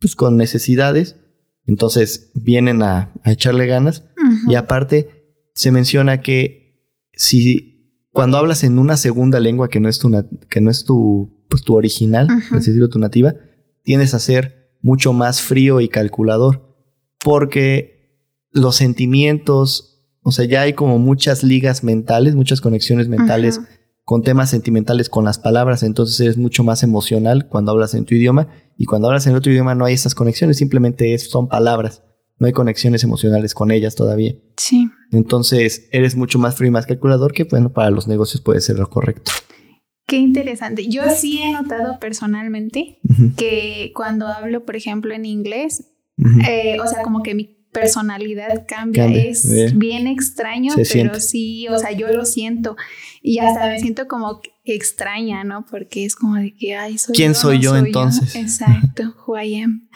pues, 0.02 0.16
con 0.16 0.36
necesidades, 0.36 1.16
entonces 1.64 2.32
vienen 2.34 2.82
a, 2.82 3.12
echarle 3.24 3.66
ganas. 3.66 4.04
Y 4.48 4.56
aparte, 4.56 5.32
se 5.54 5.70
menciona 5.70 6.20
que 6.20 6.80
si 7.14 8.02
cuando 8.10 8.36
hablas 8.36 8.64
en 8.64 8.78
una 8.78 8.96
segunda 8.96 9.40
lengua 9.40 9.68
que 9.68 9.80
no 9.80 9.88
es 9.88 9.98
tu, 9.98 10.10
que 10.50 10.60
no 10.60 10.70
es 10.70 10.84
tu, 10.84 11.46
pues, 11.48 11.62
tu 11.62 11.74
original, 11.74 12.28
es 12.54 12.66
decir, 12.66 12.88
tu 12.88 12.98
nativa, 12.98 13.34
tienes 13.82 14.12
a 14.12 14.18
ser 14.18 14.76
mucho 14.82 15.12
más 15.12 15.40
frío 15.40 15.80
y 15.80 15.88
calculador, 15.88 16.76
porque 17.24 18.26
los 18.50 18.76
sentimientos, 18.76 20.04
o 20.22 20.32
sea, 20.32 20.44
ya 20.44 20.62
hay 20.62 20.72
como 20.72 20.98
muchas 20.98 21.44
ligas 21.44 21.84
mentales, 21.84 22.34
muchas 22.34 22.60
conexiones 22.60 23.08
mentales 23.08 23.60
con 24.04 24.22
temas 24.22 24.50
sentimentales 24.50 25.08
con 25.08 25.24
las 25.24 25.38
palabras, 25.38 25.82
entonces 25.82 26.18
eres 26.20 26.36
mucho 26.36 26.64
más 26.64 26.82
emocional 26.82 27.48
cuando 27.48 27.72
hablas 27.72 27.94
en 27.94 28.04
tu 28.04 28.14
idioma 28.14 28.48
y 28.76 28.86
cuando 28.86 29.08
hablas 29.08 29.26
en 29.26 29.36
otro 29.36 29.52
idioma 29.52 29.74
no 29.74 29.84
hay 29.84 29.94
esas 29.94 30.14
conexiones, 30.14 30.56
simplemente 30.56 31.16
son 31.18 31.48
palabras, 31.48 32.02
no 32.38 32.46
hay 32.46 32.52
conexiones 32.52 33.04
emocionales 33.04 33.54
con 33.54 33.70
ellas 33.70 33.94
todavía. 33.94 34.34
Sí. 34.56 34.90
Entonces 35.12 35.88
eres 35.92 36.16
mucho 36.16 36.38
más 36.38 36.56
frío 36.56 36.68
y 36.68 36.72
más 36.72 36.86
calculador 36.86 37.32
que 37.32 37.44
bueno, 37.44 37.72
para 37.72 37.90
los 37.90 38.08
negocios 38.08 38.42
puede 38.42 38.60
ser 38.60 38.78
lo 38.78 38.90
correcto. 38.90 39.30
Qué 40.06 40.16
interesante. 40.16 40.88
Yo 40.88 41.02
sí 41.16 41.40
he 41.40 41.52
notado 41.52 41.98
personalmente 42.00 42.98
que 43.36 43.92
cuando 43.94 44.26
hablo, 44.26 44.64
por 44.64 44.76
ejemplo, 44.76 45.14
en 45.14 45.24
inglés, 45.24 45.92
eh, 46.48 46.78
o 46.80 46.86
sea, 46.86 47.02
como 47.02 47.22
que 47.22 47.34
mi 47.34 47.61
personalidad 47.72 48.64
cambia. 48.66 49.06
es 49.06 49.76
bien, 49.76 50.06
extraño, 50.06 50.74
pero 50.92 51.18
sí, 51.18 51.66
o 51.68 51.78
sea, 51.78 51.92
yo 51.92 52.08
lo 52.12 52.24
siento. 52.24 52.76
Y 53.22 53.38
hasta 53.38 53.66
me 53.68 53.80
siento 53.80 54.06
como 54.06 54.40
extraña, 54.64 55.44
¿no? 55.44 55.64
Porque 55.68 56.04
es 56.04 56.14
como 56.14 56.36
de 56.36 56.54
que, 56.54 56.76
ay, 56.76 56.98
soy 56.98 57.14
¿Quién 57.14 57.34
soy 57.34 57.60
yo 57.60 57.76
entonces? 57.76 58.36
Exacto, 58.36 59.14
who 59.26 59.38
I 59.38 59.62
am. 59.62 59.88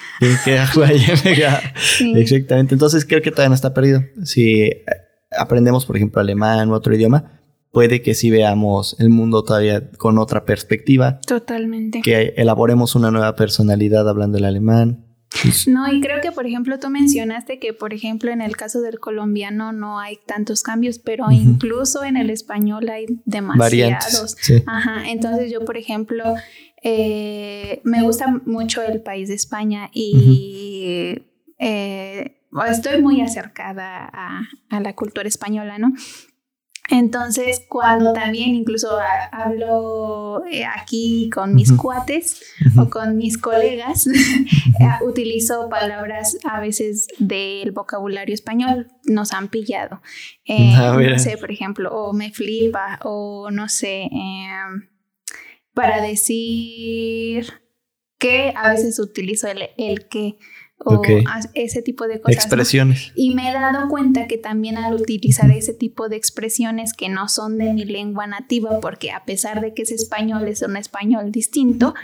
Exactamente. 2.16 2.74
Entonces 2.74 3.04
creo 3.04 3.22
que 3.22 3.30
todavía 3.30 3.50
no 3.50 3.54
está 3.54 3.74
perdido. 3.74 4.02
Si 4.24 4.70
aprendemos, 5.38 5.86
por 5.86 5.96
ejemplo, 5.96 6.20
alemán 6.20 6.70
u 6.70 6.74
otro 6.74 6.94
idioma, 6.94 7.40
puede 7.72 8.00
que 8.00 8.14
sí 8.14 8.30
veamos 8.30 8.96
el 8.98 9.10
mundo 9.10 9.44
todavía 9.44 9.90
con 9.98 10.18
otra 10.18 10.44
perspectiva. 10.44 11.20
Totalmente. 11.26 12.00
Que 12.00 12.34
elaboremos 12.36 12.94
una 12.94 13.10
nueva 13.10 13.36
personalidad 13.36 14.08
hablando 14.08 14.38
el 14.38 14.44
alemán. 14.44 15.05
No, 15.66 15.92
y 15.92 16.00
creo 16.00 16.20
que, 16.20 16.32
por 16.32 16.46
ejemplo, 16.46 16.78
tú 16.78 16.88
mencionaste 16.88 17.58
que, 17.58 17.72
por 17.72 17.92
ejemplo, 17.92 18.30
en 18.30 18.40
el 18.40 18.56
caso 18.56 18.80
del 18.80 18.98
colombiano 19.00 19.72
no 19.72 19.98
hay 19.98 20.18
tantos 20.26 20.62
cambios, 20.62 20.98
pero 20.98 21.30
incluso 21.30 22.04
en 22.04 22.16
el 22.16 22.30
español 22.30 22.88
hay 22.88 23.06
demasiados. 23.24 24.36
Ajá, 24.66 25.08
entonces 25.10 25.50
yo, 25.52 25.64
por 25.64 25.76
ejemplo, 25.76 26.34
eh, 26.82 27.80
me 27.84 28.02
gusta 28.02 28.40
mucho 28.46 28.82
el 28.82 29.02
país 29.02 29.28
de 29.28 29.34
España 29.34 29.90
y 29.92 31.22
eh, 31.58 32.42
estoy 32.70 33.02
muy 33.02 33.20
acercada 33.20 34.08
a, 34.12 34.42
a 34.70 34.80
la 34.80 34.94
cultura 34.94 35.28
española, 35.28 35.78
¿no? 35.78 35.92
Entonces, 36.88 37.64
cuando 37.68 38.12
también 38.12 38.54
incluso 38.54 38.96
hablo 39.32 40.44
eh, 40.46 40.64
aquí 40.64 41.28
con 41.34 41.54
mis 41.54 41.72
cuates 41.72 42.42
o 42.78 42.88
con 42.88 43.16
mis 43.16 43.38
colegas, 43.38 44.06
eh, 44.80 45.04
utilizo 45.04 45.68
palabras 45.68 46.38
a 46.44 46.60
veces 46.60 47.08
del 47.18 47.72
vocabulario 47.72 48.34
español, 48.34 48.88
nos 49.04 49.32
han 49.32 49.48
pillado. 49.48 50.00
Eh, 50.44 50.72
ah, 50.76 50.96
no 50.96 51.18
sé, 51.18 51.36
por 51.36 51.50
ejemplo, 51.50 51.92
o 51.92 52.12
me 52.12 52.32
flipa, 52.32 53.00
o 53.02 53.50
no 53.50 53.68
sé, 53.68 54.02
em, 54.02 54.88
para 55.74 56.00
decir 56.00 57.52
que 58.18 58.52
a 58.56 58.70
veces 58.70 58.98
utilizo 58.98 59.48
el, 59.48 59.70
el 59.76 60.08
que 60.08 60.38
o 60.78 61.02
ese 61.54 61.82
tipo 61.82 62.06
de 62.06 62.20
cosas. 62.20 62.44
Expresiones. 62.44 63.12
Y 63.14 63.34
me 63.34 63.50
he 63.50 63.52
dado 63.52 63.88
cuenta 63.88 64.26
que 64.26 64.38
también 64.38 64.76
al 64.76 64.94
utilizar 64.94 65.50
ese 65.50 65.72
tipo 65.72 66.08
de 66.08 66.16
expresiones 66.16 66.92
que 66.92 67.08
no 67.08 67.28
son 67.28 67.58
de 67.58 67.72
mi 67.72 67.84
lengua 67.84 68.26
nativa, 68.26 68.80
porque 68.80 69.10
a 69.10 69.24
pesar 69.24 69.60
de 69.60 69.74
que 69.74 69.82
es 69.82 69.90
español, 69.90 70.46
es 70.48 70.62
un 70.62 70.76
español 70.76 71.32
distinto, 71.32 71.94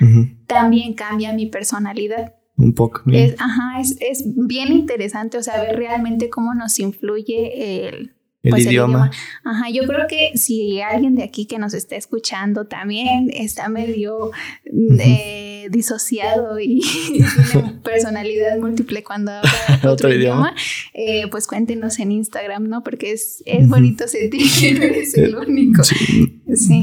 también 0.46 0.94
cambia 0.94 1.32
mi 1.32 1.46
personalidad. 1.46 2.35
Un 2.56 2.74
poco. 2.74 3.02
Es, 3.11 3.35
ajá, 3.38 3.80
es, 3.80 3.96
es, 4.00 4.24
bien 4.26 4.72
interesante, 4.72 5.38
o 5.38 5.42
sea, 5.42 5.61
ver 5.61 5.76
realmente 5.76 6.28
cómo 6.28 6.54
nos 6.54 6.78
influye 6.78 7.88
el, 7.88 8.14
el, 8.42 8.59
idioma. 8.59 9.11
Ajá, 9.44 9.70
yo 9.70 9.85
creo 9.87 10.07
que 10.09 10.33
si 10.37 10.81
alguien 10.81 11.14
de 11.14 11.22
aquí 11.22 11.46
que 11.46 11.59
nos 11.59 11.74
está 11.74 11.96
escuchando 11.96 12.66
también 12.66 13.31
está 13.33 13.68
medio 13.68 14.33
eh, 14.64 15.68
disociado 15.70 16.59
y 16.59 16.81
tiene 17.52 17.81
personalidad 17.85 18.59
múltiple 18.59 19.05
cuando 19.05 19.31
habla 19.31 19.81
otro, 19.90 20.12
idioma, 20.12 20.55
eh, 20.92 21.28
pues 21.31 21.46
cuéntenos 21.46 21.98
en 22.00 22.12
Instagram, 22.12 22.68
¿no? 22.68 22.83
Porque 22.83 23.12
es, 23.12 23.42
es 23.46 23.68
bonito 23.68 24.09
sentir 24.09 24.42
que 24.61 24.74
no 24.74 24.83
eres 24.83 25.16
el 25.16 25.37
único. 25.37 25.85
Sí. 25.85 26.37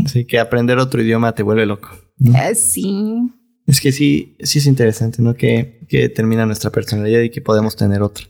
sí. 0.07 0.25
que 0.25 0.39
aprender 0.39 0.77
otro 0.77 1.01
idioma 1.01 1.35
te 1.35 1.43
vuelve 1.43 1.65
loco. 1.65 1.89
Ah, 2.33 2.53
sí. 2.55 3.17
Es 3.67 3.81
que 3.81 3.91
sí, 3.91 4.35
sí 4.39 4.59
es 4.59 4.65
interesante, 4.65 5.21
¿no? 5.21 5.35
Que, 5.35 5.81
que 5.89 6.09
termina 6.09 6.45
nuestra 6.45 6.71
personalidad 6.71 7.21
y 7.21 7.29
que 7.29 7.41
podemos 7.41 7.75
tener 7.75 8.01
otra. 8.01 8.25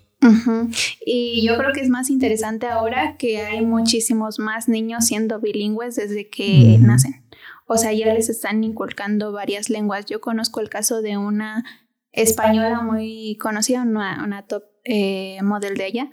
Y 1.06 1.46
yo 1.46 1.58
creo 1.58 1.72
que 1.74 1.82
es 1.82 1.90
más 1.90 2.10
interesante 2.10 2.68
ahora 2.68 3.16
que 3.18 3.42
hay 3.42 3.66
muchísimos 3.66 4.40
más 4.40 4.68
niños 4.68 5.06
siendo 5.06 5.40
bilingües 5.40 5.96
desde 5.96 6.30
que 6.30 6.78
nacen. 6.80 7.24
O 7.68 7.78
sea, 7.78 7.94
ya 7.94 8.14
les 8.14 8.30
están 8.30 8.64
inculcando 8.64 9.32
varias 9.32 9.70
lenguas. 9.70 10.06
Yo 10.08 10.20
conozco 10.22 10.60
el 10.60 10.70
caso 10.70 11.02
de 11.02 11.18
una 11.18 11.64
española 12.12 12.82
muy 12.82 13.38
conocida, 13.40 13.84
una, 13.84 14.46
top 14.48 14.64
eh, 14.84 15.38
model 15.44 15.78
de 15.78 15.88
ella, 15.88 16.12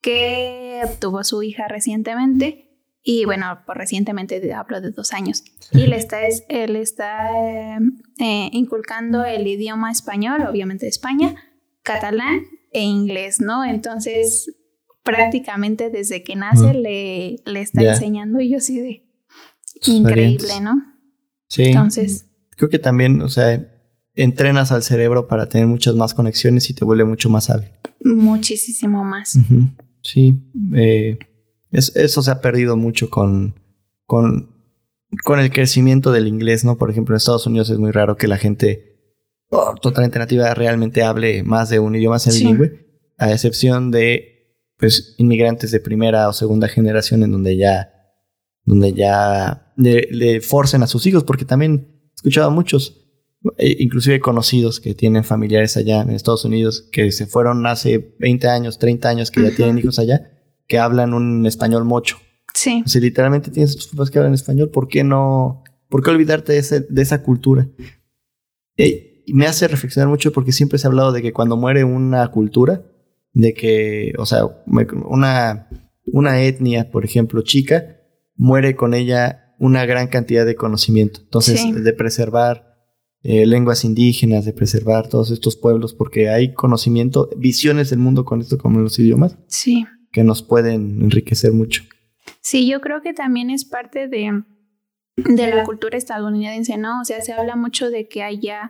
que 0.00 0.82
tuvo 1.00 1.24
su 1.24 1.42
hija 1.42 1.68
recientemente. 1.68 2.68
Y 3.02 3.24
bueno, 3.24 3.64
por 3.66 3.76
recientemente 3.76 4.54
hablo 4.54 4.80
de 4.80 4.92
dos 4.92 5.12
años. 5.12 5.42
Y 5.72 5.88
le 5.88 5.96
está, 5.96 6.20
él 6.48 6.76
está 6.76 7.28
eh, 8.18 8.48
inculcando 8.52 9.24
el 9.24 9.46
idioma 9.46 9.90
español, 9.90 10.46
obviamente 10.48 10.86
de 10.86 10.90
España, 10.90 11.34
catalán 11.82 12.42
e 12.72 12.82
inglés, 12.82 13.40
¿no? 13.40 13.64
Entonces, 13.64 14.54
prácticamente 15.02 15.90
desde 15.90 16.22
que 16.22 16.36
nace 16.36 16.74
le, 16.74 17.36
le 17.44 17.60
está 17.60 17.82
enseñando 17.82 18.40
y 18.40 18.50
yo 18.50 18.60
sí 18.60 18.80
de 18.80 19.12
increíble, 19.86 20.60
¿no? 20.60 20.82
Sí. 21.48 21.64
Entonces. 21.64 22.26
Creo 22.56 22.70
que 22.70 22.78
también, 22.78 23.22
o 23.22 23.28
sea, 23.28 23.68
entrenas 24.14 24.72
al 24.72 24.82
cerebro 24.82 25.26
para 25.26 25.48
tener 25.48 25.66
muchas 25.66 25.94
más 25.94 26.14
conexiones 26.14 26.68
y 26.70 26.74
te 26.74 26.84
vuelve 26.84 27.04
mucho 27.04 27.30
más 27.30 27.50
hábil. 27.50 27.70
Muchísimo 28.04 29.04
más. 29.04 29.38
Sí. 30.02 30.40
Eh, 30.74 31.18
eso 31.70 32.22
se 32.22 32.30
ha 32.30 32.40
perdido 32.40 32.76
mucho 32.76 33.10
con, 33.10 33.54
con, 34.06 34.50
con 35.24 35.40
el 35.40 35.50
crecimiento 35.50 36.12
del 36.12 36.28
inglés, 36.28 36.64
¿no? 36.64 36.76
Por 36.76 36.90
ejemplo, 36.90 37.14
en 37.14 37.18
Estados 37.18 37.46
Unidos 37.46 37.70
es 37.70 37.78
muy 37.78 37.90
raro 37.90 38.16
que 38.16 38.28
la 38.28 38.36
gente 38.36 38.91
totalmente 39.80 40.18
nativa 40.18 40.54
realmente 40.54 41.02
hable 41.02 41.42
más 41.42 41.68
de 41.68 41.78
un 41.78 41.94
idioma 41.94 42.18
bilingüe, 42.24 42.86
a 43.18 43.32
excepción 43.32 43.90
de 43.90 44.28
pues 44.78 45.14
inmigrantes 45.18 45.70
de 45.70 45.80
primera 45.80 46.28
o 46.28 46.32
segunda 46.32 46.68
generación 46.68 47.22
en 47.22 47.32
donde 47.32 47.56
ya 47.56 47.92
donde 48.64 48.92
ya 48.92 49.72
le, 49.76 50.40
forcen 50.40 50.82
a 50.82 50.86
sus 50.86 51.06
hijos, 51.06 51.24
porque 51.24 51.44
también 51.44 51.88
he 52.10 52.14
escuchado 52.14 52.48
a 52.48 52.50
muchos, 52.50 52.98
e 53.58 53.76
inclusive 53.80 54.20
conocidos 54.20 54.78
que 54.80 54.94
tienen 54.94 55.24
familiares 55.24 55.76
allá 55.76 56.02
en 56.02 56.10
Estados 56.10 56.44
Unidos, 56.44 56.88
que 56.92 57.10
se 57.10 57.26
fueron 57.26 57.66
hace 57.66 58.14
20 58.20 58.48
años, 58.48 58.78
30 58.78 59.08
años, 59.08 59.30
que 59.30 59.42
ya 59.42 59.50
tienen 59.54 59.78
hijos 59.78 59.98
allá, 59.98 60.30
que 60.68 60.78
hablan 60.78 61.12
un 61.12 61.44
español 61.46 61.84
mocho. 61.84 62.18
Sí. 62.54 62.84
O 62.86 62.98
literalmente 63.00 63.50
tienes 63.50 63.74
tus 63.74 63.88
papás 63.88 64.10
que 64.10 64.18
hablan 64.18 64.34
español, 64.34 64.70
¿por 64.70 64.86
qué 64.86 65.02
no? 65.02 65.64
¿Por 65.88 66.02
qué 66.02 66.10
olvidarte 66.10 66.52
de, 66.52 66.80
de 66.88 67.02
esa 67.02 67.22
cultura? 67.22 67.68
Me 69.26 69.46
hace 69.46 69.68
reflexionar 69.68 70.08
mucho 70.08 70.32
porque 70.32 70.52
siempre 70.52 70.78
se 70.78 70.86
ha 70.86 70.90
hablado 70.90 71.12
de 71.12 71.22
que 71.22 71.32
cuando 71.32 71.56
muere 71.56 71.84
una 71.84 72.26
cultura, 72.28 72.82
de 73.32 73.54
que, 73.54 74.12
o 74.18 74.26
sea, 74.26 74.44
una, 74.66 75.68
una 76.06 76.42
etnia, 76.42 76.90
por 76.90 77.04
ejemplo, 77.04 77.42
chica, 77.42 77.96
muere 78.36 78.76
con 78.76 78.94
ella 78.94 79.54
una 79.58 79.86
gran 79.86 80.08
cantidad 80.08 80.44
de 80.44 80.56
conocimiento. 80.56 81.20
Entonces, 81.22 81.62
de 81.72 81.92
preservar 81.92 82.72
eh, 83.22 83.46
lenguas 83.46 83.84
indígenas, 83.84 84.44
de 84.44 84.52
preservar 84.52 85.08
todos 85.08 85.30
estos 85.30 85.56
pueblos, 85.56 85.94
porque 85.94 86.28
hay 86.28 86.52
conocimiento, 86.52 87.30
visiones 87.36 87.90
del 87.90 88.00
mundo 88.00 88.24
con 88.24 88.40
esto, 88.40 88.58
como 88.58 88.80
los 88.80 88.98
idiomas, 88.98 89.38
sí. 89.46 89.86
que 90.10 90.24
nos 90.24 90.42
pueden 90.42 91.00
enriquecer 91.02 91.52
mucho. 91.52 91.84
Sí, 92.40 92.68
yo 92.68 92.80
creo 92.80 93.02
que 93.02 93.14
también 93.14 93.50
es 93.50 93.64
parte 93.64 94.08
de, 94.08 94.42
de 95.16 95.54
la 95.54 95.62
cultura 95.62 95.96
estadounidense, 95.96 96.76
¿no? 96.76 97.00
O 97.00 97.04
sea, 97.04 97.20
se 97.20 97.32
habla 97.32 97.54
mucho 97.54 97.90
de 97.90 98.08
que 98.08 98.24
haya 98.24 98.68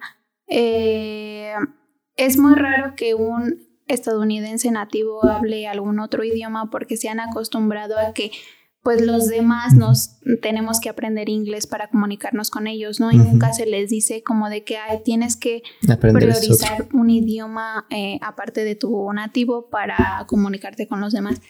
eh, 0.55 1.55
es 2.17 2.37
muy 2.37 2.55
raro 2.55 2.95
que 2.95 3.15
un 3.15 3.67
estadounidense 3.89 4.71
nativo 4.71 5.25
hable 5.25 5.67
algún 5.67 5.99
otro 5.99 6.25
idioma 6.25 6.71
porque 6.71 6.99
se 6.99 7.09
han 7.09 7.21
acostumbrado 7.21 7.99
a 7.99 8.13
que 8.13 8.31
pues 8.83 9.01
los 9.01 9.29
demás 9.29 9.75
nos 9.75 10.19
tenemos 10.43 10.81
que 10.81 10.89
aprender 10.89 11.29
inglés 11.29 11.67
para 11.67 11.89
comunicarnos 11.89 12.51
con 12.51 12.67
ellos, 12.67 13.01
¿no? 13.01 13.13
Y 13.13 13.17
nunca 13.17 13.53
se 13.53 13.65
les 13.65 13.91
dice 13.91 14.23
como 14.23 14.51
de 14.51 14.65
que 14.65 14.77
tienes 15.05 15.37
que 15.37 15.63
priorizar 16.01 16.89
un 16.93 17.09
idioma 17.09 17.87
eh, 17.91 18.19
aparte 18.23 18.65
de 18.65 18.75
tu 18.75 19.11
nativo 19.13 19.71
para 19.71 20.25
comunicarte 20.27 20.89
con 20.89 21.01
los 21.01 21.13
demás. 21.13 21.41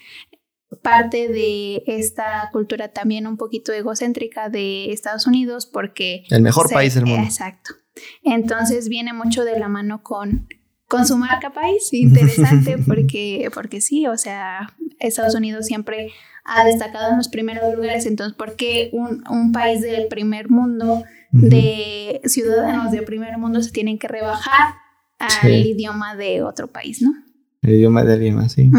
Parte 0.82 1.28
de 1.28 1.82
esta 1.86 2.50
cultura 2.52 2.88
también 2.88 3.26
un 3.26 3.36
poquito 3.36 3.72
egocéntrica 3.72 4.48
de 4.48 4.92
Estados 4.92 5.26
Unidos 5.26 5.66
porque... 5.66 6.24
El 6.30 6.42
mejor 6.42 6.70
país 6.70 6.94
del 6.94 7.06
mundo. 7.06 7.24
Exacto. 7.24 7.81
Entonces 8.22 8.88
viene 8.88 9.12
mucho 9.12 9.44
de 9.44 9.58
la 9.58 9.68
mano 9.68 10.02
con 10.02 10.48
con 10.92 11.06
su 11.06 11.16
marca 11.16 11.50
país. 11.54 11.88
Interesante 11.92 12.76
porque, 12.86 13.48
porque 13.54 13.80
sí, 13.80 14.06
o 14.06 14.18
sea, 14.18 14.74
Estados 15.00 15.34
Unidos 15.34 15.64
siempre 15.64 16.12
ha 16.44 16.66
destacado 16.66 17.12
en 17.12 17.16
los 17.16 17.28
primeros 17.28 17.74
lugares. 17.74 18.04
Entonces, 18.04 18.36
¿por 18.36 18.56
qué 18.56 18.90
un, 18.92 19.24
un 19.30 19.52
país 19.52 19.80
del 19.80 20.08
primer 20.08 20.50
mundo, 20.50 21.02
de 21.30 22.20
ciudadanos 22.26 22.92
del 22.92 23.04
primer 23.04 23.38
mundo, 23.38 23.62
se 23.62 23.70
tienen 23.70 23.98
que 23.98 24.06
rebajar 24.06 24.74
al 25.18 25.64
idioma 25.64 26.14
de 26.14 26.42
otro 26.42 26.66
país, 26.66 27.00
no? 27.00 27.14
El 27.62 27.76
idioma 27.76 28.04
de 28.04 28.12
alguien 28.12 28.34
más, 28.34 28.52
sí. 28.52 28.70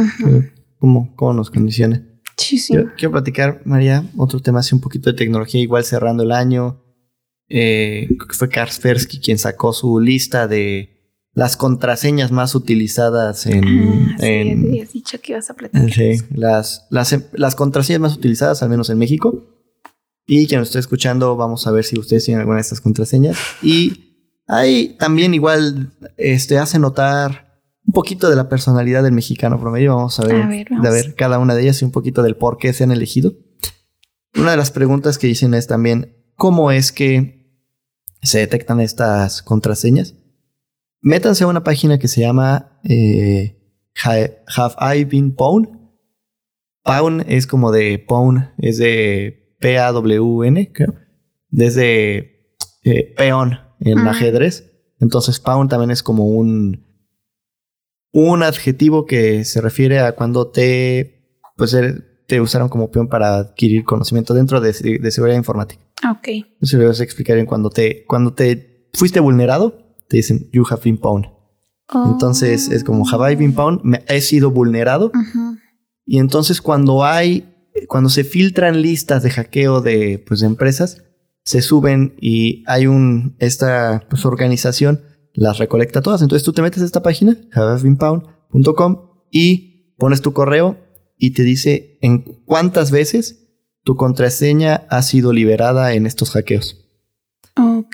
¿Cómo, 0.78 1.16
¿Cómo, 1.16 1.34
nos 1.34 1.50
condiciona? 1.50 2.04
Sí, 2.38 2.60
sí. 2.60 2.76
quiero 2.96 3.12
platicar, 3.12 3.62
María, 3.66 4.06
otro 4.18 4.40
tema 4.40 4.60
así 4.60 4.76
un 4.76 4.82
poquito 4.82 5.10
de 5.10 5.18
tecnología, 5.18 5.62
igual 5.62 5.84
cerrando 5.84 6.22
el 6.22 6.32
año. 6.32 6.83
Eh, 7.50 8.10
fue 8.30 8.50
Kaspersky 8.50 9.20
quien 9.20 9.38
sacó 9.38 9.74
su 9.74 10.00
lista 10.00 10.48
de 10.48 10.94
las 11.34 11.58
contraseñas 11.58 12.32
más 12.32 12.56
utilizadas 12.56 13.46
en... 13.48 13.64
Ah, 13.64 14.18
sí, 14.20 14.26
en 14.28 14.72
dicho 14.72 15.20
que 15.22 15.34
ibas 15.34 15.50
a 15.50 15.56
platicar. 15.56 15.92
Sí, 15.92 16.22
las, 16.32 16.86
las, 16.90 17.16
las, 17.34 17.56
contraseñas 17.56 18.02
más 18.02 18.16
utilizadas, 18.16 18.62
al 18.62 18.70
menos 18.70 18.90
en 18.90 19.00
México. 19.00 19.50
Y 20.26 20.48
quien 20.48 20.60
nos 20.60 20.70
esté 20.70 20.80
escuchando, 20.80 21.36
vamos 21.36 21.66
a 21.68 21.72
ver 21.72 21.84
si 21.84 22.00
ustedes 22.00 22.26
tienen 22.26 22.42
alguna 22.42 22.58
de 22.58 22.62
estas 22.62 22.82
contraseñas. 22.82 23.38
Y 23.62 24.38
ahí 24.48 24.96
también 25.00 25.34
igual 25.34 25.94
este, 26.18 26.58
hace 26.58 26.80
notar 26.80 27.62
un 27.86 27.94
poquito 27.94 28.30
de 28.30 28.36
la 28.36 28.48
personalidad 28.48 29.04
del 29.04 29.12
mexicano 29.12 29.60
promedio. 29.60 29.96
Vamos 29.96 30.20
a 30.20 30.26
ver, 30.26 30.42
a 30.44 30.48
ver, 30.48 30.68
De 30.70 30.90
ver 30.90 31.16
cada 31.16 31.40
una 31.40 31.56
de 31.56 31.64
ellas 31.64 31.82
y 31.82 31.86
un 31.86 31.92
poquito 31.92 32.22
del 32.24 32.38
por 32.38 32.58
qué 32.58 32.74
se 32.74 32.84
han 32.84 32.92
elegido. 32.92 33.34
Una 34.36 34.52
de 34.52 34.58
las 34.58 34.72
preguntas 34.72 35.18
que 35.18 35.28
dicen 35.28 35.54
es 35.54 35.68
también, 35.68 36.23
¿cómo 36.36 36.72
es 36.72 36.92
que 36.92 37.62
se 38.22 38.40
detectan 38.40 38.80
estas 38.80 39.42
contraseñas? 39.42 40.16
métanse 41.04 41.44
a 41.44 41.48
una 41.48 41.64
página 41.64 42.00
que 42.00 42.08
se 42.08 42.22
llama 42.22 42.80
eh, 42.84 43.60
Have 44.04 44.98
I 44.98 45.04
Been 45.04 45.36
Pawn. 45.36 45.92
Pawn 46.84 47.24
es 47.28 47.46
como 47.46 47.72
de 47.72 48.00
Pawn, 48.00 48.52
es 48.58 48.78
de 48.78 49.56
P-A-W-N, 49.60 50.72
creo. 50.74 50.96
Desde 51.50 52.58
eh, 52.84 53.14
peón 53.16 53.60
en 53.80 54.00
ajedrez. 54.00 54.72
Entonces, 55.00 55.40
Pawn 55.40 55.68
también 55.70 55.92
es 55.92 56.02
como 56.02 56.28
un, 56.28 56.86
un 58.12 58.44
adjetivo 58.44 59.06
que 59.06 59.46
se 59.46 59.62
refiere 59.62 60.00
a 60.00 60.14
cuando 60.14 60.48
te, 60.48 61.42
pues, 61.56 61.78
te 62.28 62.42
usaron 62.42 62.70
como 62.70 62.90
peón 62.90 63.08
para 63.08 63.36
adquirir 63.36 63.84
conocimiento 63.84 64.34
dentro 64.34 64.60
de, 64.62 64.74
seguridad 64.74 65.38
informática. 65.38 65.82
Ok. 66.12 66.28
Eso 66.62 66.78
lo 66.78 66.88
vas 66.88 67.00
a 67.00 67.04
explicar 67.04 67.38
en 67.38 67.46
cuando 67.46 67.70
te, 67.70 68.06
cuando 68.06 68.34
te 68.34 68.90
fuiste 68.94 69.20
vulnerado 69.20 69.84
te 70.08 70.18
dicen, 70.18 70.50
you 70.52 70.64
have 70.70 70.82
been 70.84 70.98
pwned. 70.98 71.30
Entonces 71.94 72.70
es 72.70 72.84
como, 72.84 73.08
have 73.08 73.32
I 73.32 73.36
been 73.36 73.54
pwned? 73.54 73.82
Me 73.84 74.04
he 74.08 74.22
sido 74.22 74.52
vulnerado. 74.52 75.12
Y 76.06 76.20
entonces 76.20 76.62
cuando 76.62 77.04
hay, 77.04 77.70
cuando 77.88 78.10
se 78.10 78.24
filtran 78.24 78.82
listas 78.82 79.24
de 79.24 79.32
hackeo 79.32 79.82
de, 79.82 80.24
pues, 80.28 80.42
de 80.42 80.48
empresas, 80.48 81.04
se 81.44 81.62
suben 81.62 82.16
y 82.20 82.64
hay 82.68 82.88
un, 82.88 83.36
esta 83.40 84.06
pues, 84.10 84.26
organización 84.26 85.02
las 85.34 85.58
recolecta 85.58 86.02
todas. 86.02 86.22
Entonces 86.22 86.44
tú 86.44 86.54
te 86.54 86.62
metes 86.62 86.82
a 86.82 86.86
esta 86.86 87.04
página, 87.04 87.38
haveibeenpwned.com 87.52 89.10
y 89.32 89.96
pones 89.98 90.22
tu 90.22 90.34
correo 90.34 90.78
y 91.18 91.32
te 91.32 91.44
dice 91.44 91.98
en 92.02 92.22
cuántas 92.46 92.92
veces 92.92 93.43
tu 93.84 93.96
contraseña 93.96 94.88
ha 94.90 95.02
sido 95.02 95.34
liberada 95.34 95.94
en 95.94 96.06
estos 96.06 96.32
hackeos. 96.32 96.84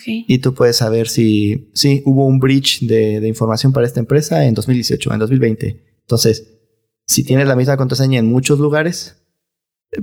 Y 0.06 0.40
tú 0.40 0.54
puedes 0.54 0.78
saber 0.78 1.08
si, 1.08 1.72
sí, 1.74 2.02
hubo 2.06 2.26
un 2.26 2.40
breach 2.40 2.82
de, 2.82 3.28
información 3.28 3.74
para 3.74 3.86
esta 3.86 4.00
empresa 4.00 4.46
en 4.46 4.54
2018, 4.54 5.14
en 5.14 5.20
2020. 5.20 6.00
Entonces, 6.02 6.60
si 7.06 7.24
tienes 7.24 7.48
la 7.48 7.56
misma 7.56 7.78
contraseña 7.78 8.20
en 8.20 8.28
muchos 8.28 8.60
lugares, 8.60 9.18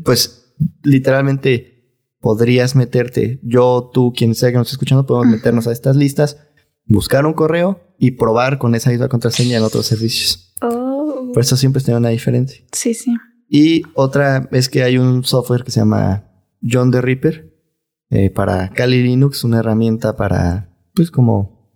pues 0.04 0.54
literalmente 0.82 2.00
podrías 2.20 2.76
meterte, 2.76 3.40
yo, 3.42 3.90
tú, 3.92 4.12
quien 4.12 4.34
sea 4.34 4.50
que 4.50 4.58
nos 4.58 4.68
esté 4.68 4.74
escuchando, 4.74 5.06
podemos 5.06 5.34
meternos 5.34 5.66
a 5.66 5.72
estas 5.72 5.96
listas, 5.96 6.38
buscar 6.84 7.26
un 7.26 7.34
correo 7.34 7.80
y 7.98 8.12
probar 8.12 8.58
con 8.58 8.74
esa 8.74 8.90
misma 8.90 9.08
contraseña 9.08 9.58
en 9.58 9.64
otros 9.64 9.86
servicios. 9.86 10.54
Oh. 10.60 11.30
Por 11.32 11.42
eso 11.42 11.56
siempre 11.56 11.82
tiene 11.82 11.98
una 11.98 12.08
diferencia. 12.10 12.62
Sí, 12.72 12.94
sí. 12.94 13.14
Y 13.48 13.82
otra 13.94 14.48
es 14.52 14.68
que 14.68 14.82
hay 14.82 14.98
un 14.98 15.24
software 15.24 15.64
que 15.64 15.70
se 15.70 15.80
llama 15.80 16.24
John 16.62 16.90
the 16.90 17.00
Ripper, 17.00 17.56
eh, 18.08 18.30
para 18.30 18.70
Kali 18.70 19.02
Linux, 19.02 19.42
una 19.42 19.58
herramienta 19.58 20.16
para, 20.16 20.70
pues 20.94 21.10
como, 21.10 21.72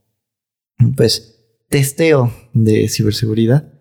pues, 0.97 1.41
testeo 1.68 2.33
de 2.53 2.89
ciberseguridad. 2.89 3.73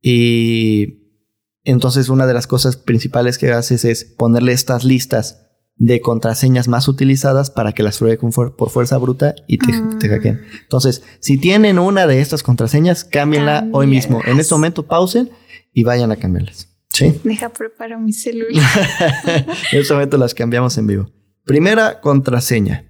Y 0.00 1.22
entonces 1.64 2.08
una 2.08 2.26
de 2.26 2.34
las 2.34 2.46
cosas 2.46 2.76
principales 2.76 3.38
que 3.38 3.50
haces 3.50 3.84
es 3.84 4.04
ponerle 4.04 4.52
estas 4.52 4.84
listas 4.84 5.40
de 5.76 6.00
contraseñas 6.00 6.68
más 6.68 6.86
utilizadas 6.86 7.50
para 7.50 7.72
que 7.72 7.82
las 7.82 7.98
pruebe 7.98 8.18
por 8.18 8.70
fuerza 8.70 8.96
bruta 8.98 9.34
y 9.48 9.58
te, 9.58 9.72
mm. 9.72 9.98
hackeen. 9.98 10.42
Entonces, 10.62 11.02
si 11.18 11.38
tienen 11.38 11.80
una 11.80 12.06
de 12.06 12.20
estas 12.20 12.44
contraseñas, 12.44 13.04
cámbienla 13.04 13.68
hoy 13.72 13.88
mismo. 13.88 14.20
En 14.24 14.38
este 14.38 14.54
momento 14.54 14.86
pausen 14.86 15.30
y 15.72 15.82
vayan 15.82 16.12
a 16.12 16.16
cambiarlas. 16.16 16.73
¿Sí? 16.94 17.20
Deja 17.24 17.48
preparo 17.48 17.98
mi 17.98 18.12
celular. 18.12 18.62
en 19.72 19.80
este 19.80 19.92
momento 19.92 20.16
las 20.16 20.32
cambiamos 20.32 20.78
en 20.78 20.86
vivo. 20.86 21.10
Primera 21.44 22.00
contraseña. 22.00 22.88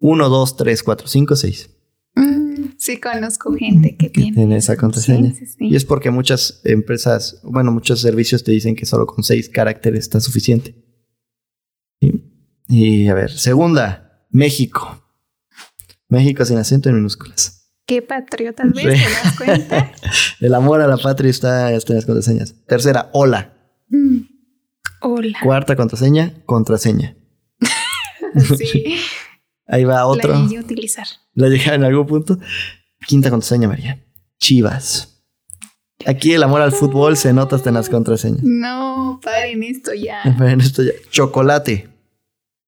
1, 0.00 0.28
2, 0.28 0.56
3, 0.56 0.82
4, 0.82 1.06
5, 1.06 1.36
6. 1.36 1.70
sí, 2.78 3.00
conozco 3.00 3.54
gente 3.54 3.96
que 3.96 4.10
tiene, 4.10 4.56
esa 4.56 4.76
contraseña. 4.76 5.32
Y 5.60 5.76
es 5.76 5.84
porque 5.84 6.10
muchas 6.10 6.60
empresas, 6.64 7.40
bueno, 7.44 7.70
muchos 7.70 8.00
servicios 8.00 8.42
te 8.42 8.50
dicen 8.52 8.74
que 8.74 8.86
solo 8.86 9.06
con 9.06 9.22
6 9.22 9.48
caracteres 9.50 10.00
está 10.00 10.20
suficiente. 10.20 10.74
Y, 12.68 13.06
a 13.06 13.14
ver, 13.14 13.30
segunda, 13.30 14.26
México. 14.30 15.04
México 16.08 16.44
sin 16.44 16.58
acento 16.58 16.88
en 16.88 16.96
minúsculas. 16.96 17.57
Qué 17.88 18.02
patriotas, 18.02 18.70
¿ves? 18.74 18.84
¿Te 18.84 19.10
das 19.10 19.36
cuenta? 19.38 19.92
El 20.40 20.54
amor 20.54 20.82
a 20.82 20.86
la 20.86 20.98
patria 20.98 21.30
está, 21.30 21.72
en 21.72 21.74
las 21.74 22.04
contraseñas. 22.04 22.54
Tercera, 22.66 23.08
hola. 23.14 23.54
Mm. 23.88 24.18
Hola. 25.00 25.38
Cuarta 25.42 25.74
contraseña, 25.74 26.34
contraseña. 26.44 27.16
sí. 28.58 28.98
Ahí 29.66 29.84
va 29.84 30.04
otro. 30.04 30.34
La 30.34 30.42
llegué 30.42 30.58
a 30.58 30.60
utilizar. 30.60 31.06
La 31.32 31.48
llegué 31.48 31.72
en 31.72 31.82
algún 31.82 32.06
punto. 32.06 32.38
Quinta 33.06 33.30
contraseña, 33.30 33.68
María. 33.68 34.04
Chivas. 34.38 35.24
Aquí 36.04 36.34
el 36.34 36.42
amor 36.42 36.60
al 36.60 36.72
fútbol 36.72 37.16
se 37.16 37.32
nota 37.32 37.56
hasta 37.56 37.70
en 37.70 37.76
las 37.76 37.88
contraseñas. 37.88 38.42
No, 38.42 39.18
paren 39.24 39.62
esto 39.62 39.94
ya. 39.94 40.20
Paren 40.36 40.60
esto 40.60 40.82
ya. 40.82 40.92
Chocolate. 41.10 41.88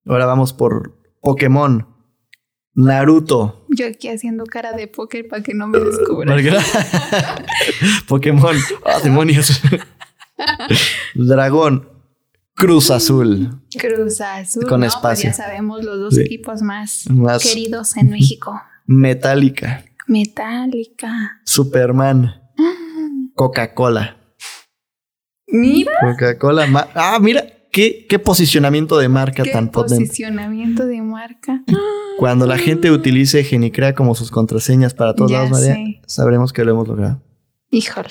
Ahora 0.06 0.24
vamos 0.24 0.54
por 0.54 0.98
Pokémon. 1.20 1.89
Naruto. 2.74 3.66
Yo 3.68 3.86
aquí 3.86 4.08
haciendo 4.08 4.44
cara 4.44 4.72
de 4.72 4.86
póker 4.86 5.28
para 5.28 5.42
que 5.42 5.54
no 5.54 5.66
me 5.66 5.78
descubran. 5.78 6.38
Pokémon. 8.08 8.56
Oh, 8.84 9.00
demonios. 9.02 9.60
Dragón. 11.14 11.88
Cruz 12.54 12.90
Azul. 12.90 13.62
Cruz 13.78 14.20
Azul. 14.20 14.66
Con 14.66 14.80
pues 14.80 14.94
espacio. 14.94 15.30
ya 15.30 15.32
sabemos 15.34 15.84
los 15.84 15.98
dos 15.98 16.18
equipos 16.18 16.62
más, 16.62 17.04
queridos 17.42 17.96
en 17.96 18.10
México. 18.10 18.60
Metálica. 18.86 19.84
Metálica. 20.06 21.40
Superman. 21.44 22.34
Coca-Cola. 23.34 24.16
Mira. 25.46 25.92
Coca-Cola. 26.00 26.90
Ah, 26.94 27.18
mira. 27.20 27.46
¿Qué, 27.70 28.06
qué 28.08 28.18
posicionamiento 28.18 28.98
de 28.98 29.08
marca 29.08 29.44
tan 29.44 29.70
potente. 29.70 30.06
Posicionamiento 30.06 30.86
de 30.86 31.02
marca. 31.02 31.62
Cuando 32.18 32.46
la 32.46 32.58
gente 32.58 32.90
utilice 32.90 33.44
Genicrea 33.44 33.94
como 33.94 34.14
sus 34.14 34.30
contraseñas 34.30 34.92
para 34.94 35.14
todos 35.14 35.30
lados, 35.30 35.50
María, 35.50 35.76
sabremos 36.06 36.52
que 36.52 36.64
lo 36.64 36.72
hemos 36.72 36.88
logrado. 36.88 37.22
Híjole. 37.70 38.10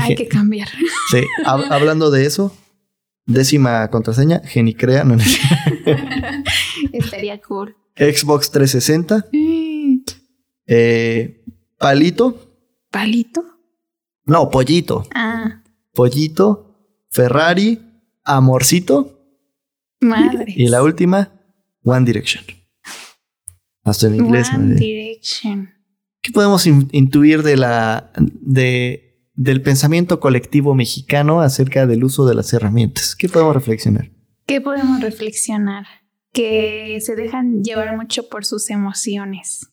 Hay 0.00 0.14
que 0.14 0.28
cambiar. 0.28 0.68
Sí. 1.10 1.20
hablando 1.44 2.10
de 2.10 2.26
eso, 2.26 2.52
Décima 3.28 3.88
contraseña, 3.90 4.40
Genicrea. 4.42 5.04
No, 5.04 5.14
Estaría 6.94 7.38
cool. 7.42 7.76
Xbox 7.94 8.50
360. 8.50 9.26
Eh, 10.66 11.44
palito. 11.76 12.54
¿Palito? 12.90 13.44
No, 14.24 14.48
Pollito. 14.48 15.06
Ah, 15.14 15.62
Pollito, 15.92 16.74
Ferrari, 17.10 17.78
Amorcito. 18.36 19.14
madre. 20.00 20.52
Y 20.56 20.68
la 20.68 20.82
última, 20.82 21.32
One 21.84 22.04
Direction. 22.06 22.44
Hasta 23.84 24.06
en 24.06 24.16
inglés. 24.16 24.48
One 24.50 24.58
madre. 24.58 24.74
Direction. 24.80 25.70
¿Qué 26.22 26.30
podemos 26.32 26.66
in- 26.66 26.88
intuir 26.92 27.42
de 27.42 27.56
la, 27.56 28.12
de, 28.18 29.30
del 29.34 29.62
pensamiento 29.62 30.20
colectivo 30.20 30.74
mexicano 30.74 31.40
acerca 31.40 31.86
del 31.86 32.04
uso 32.04 32.26
de 32.26 32.34
las 32.34 32.52
herramientas? 32.52 33.16
¿Qué 33.16 33.28
podemos 33.28 33.54
reflexionar? 33.54 34.10
¿Qué 34.46 34.60
podemos 34.60 35.00
reflexionar? 35.00 35.86
Que 36.32 36.98
se 37.00 37.16
dejan 37.16 37.62
llevar 37.64 37.96
mucho 37.96 38.28
por 38.28 38.44
sus 38.44 38.68
emociones. 38.70 39.70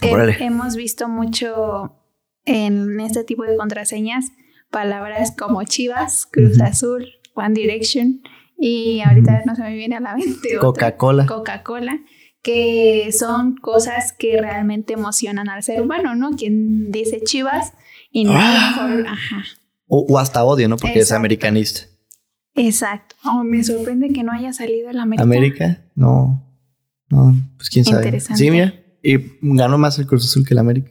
He- 0.00 0.44
hemos 0.44 0.76
visto 0.76 1.08
mucho 1.08 2.00
en 2.46 2.98
este 3.00 3.24
tipo 3.24 3.44
de 3.44 3.56
contraseñas 3.56 4.26
palabras 4.70 5.32
como 5.36 5.62
Chivas, 5.64 6.26
Cruz. 6.30 6.60
Azul, 6.60 7.06
One 7.34 7.54
Direction 7.54 8.22
y 8.58 9.00
ahorita 9.00 9.42
no 9.46 9.54
se 9.56 9.62
me 9.62 9.74
viene 9.74 9.96
a 9.96 10.00
la 10.00 10.14
mente. 10.16 10.56
Coca-Cola. 10.60 11.26
Coca-Cola, 11.26 11.98
que 12.42 13.10
son 13.12 13.56
cosas 13.56 14.12
que 14.12 14.40
realmente 14.40 14.92
emocionan 14.94 15.48
al 15.48 15.62
ser 15.62 15.80
humano, 15.82 16.14
¿no? 16.14 16.30
Quien 16.36 16.90
dice 16.90 17.20
Chivas 17.24 17.72
y 18.10 18.24
no 18.24 18.32
Ah. 18.34 18.86
mejor, 18.88 19.06
ajá. 19.08 19.44
O, 19.86 20.06
o 20.08 20.18
hasta 20.18 20.44
odio, 20.44 20.68
¿no? 20.68 20.76
Porque 20.76 21.00
es 21.00 21.12
americanista. 21.12 21.82
Exacto. 22.54 23.16
Oh, 23.24 23.42
me 23.42 23.62
sorprende 23.64 24.10
que 24.12 24.22
no 24.22 24.32
haya 24.32 24.52
salido 24.52 24.88
el 24.88 24.98
América. 24.98 25.22
América, 25.22 25.84
no. 25.94 26.40
No, 27.10 27.34
pues 27.56 27.68
quién 27.68 27.84
sabe. 27.84 27.98
Interesante. 28.04 28.42
Sí, 28.42 28.50
mira. 28.50 28.74
Y 29.02 29.18
ganó 29.42 29.76
más 29.76 29.98
el 29.98 30.06
Cruz 30.06 30.24
Azul 30.24 30.46
que 30.46 30.54
el 30.54 30.58
América. 30.58 30.90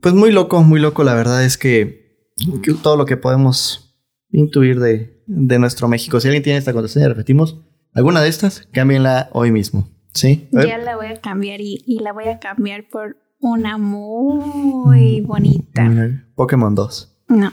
Pues 0.00 0.14
muy 0.14 0.30
loco, 0.30 0.62
muy 0.62 0.78
loco. 0.80 1.02
La 1.02 1.14
verdad 1.14 1.44
es 1.44 1.58
que, 1.58 2.22
que 2.62 2.74
todo 2.74 2.96
lo 2.96 3.04
que 3.04 3.16
podemos 3.16 3.87
intuir 4.32 4.78
de, 4.80 5.22
de 5.26 5.58
nuestro 5.58 5.88
México. 5.88 6.20
Si 6.20 6.28
alguien 6.28 6.42
tiene 6.42 6.58
esta 6.58 6.72
contraseña, 6.72 7.08
repetimos. 7.08 7.58
¿Alguna 7.94 8.20
de 8.20 8.28
estas? 8.28 8.68
Cámbienla 8.72 9.30
hoy 9.32 9.50
mismo. 9.50 9.88
¿Sí? 10.12 10.48
Ya 10.52 10.78
la 10.78 10.96
voy 10.96 11.06
a 11.06 11.20
cambiar 11.20 11.60
y, 11.60 11.82
y 11.86 12.00
la 12.00 12.12
voy 12.12 12.24
a 12.28 12.38
cambiar 12.38 12.88
por 12.88 13.16
una 13.40 13.78
muy 13.78 15.20
bonita. 15.20 15.90
Pokémon 16.34 16.74
2. 16.74 17.16
No, 17.28 17.52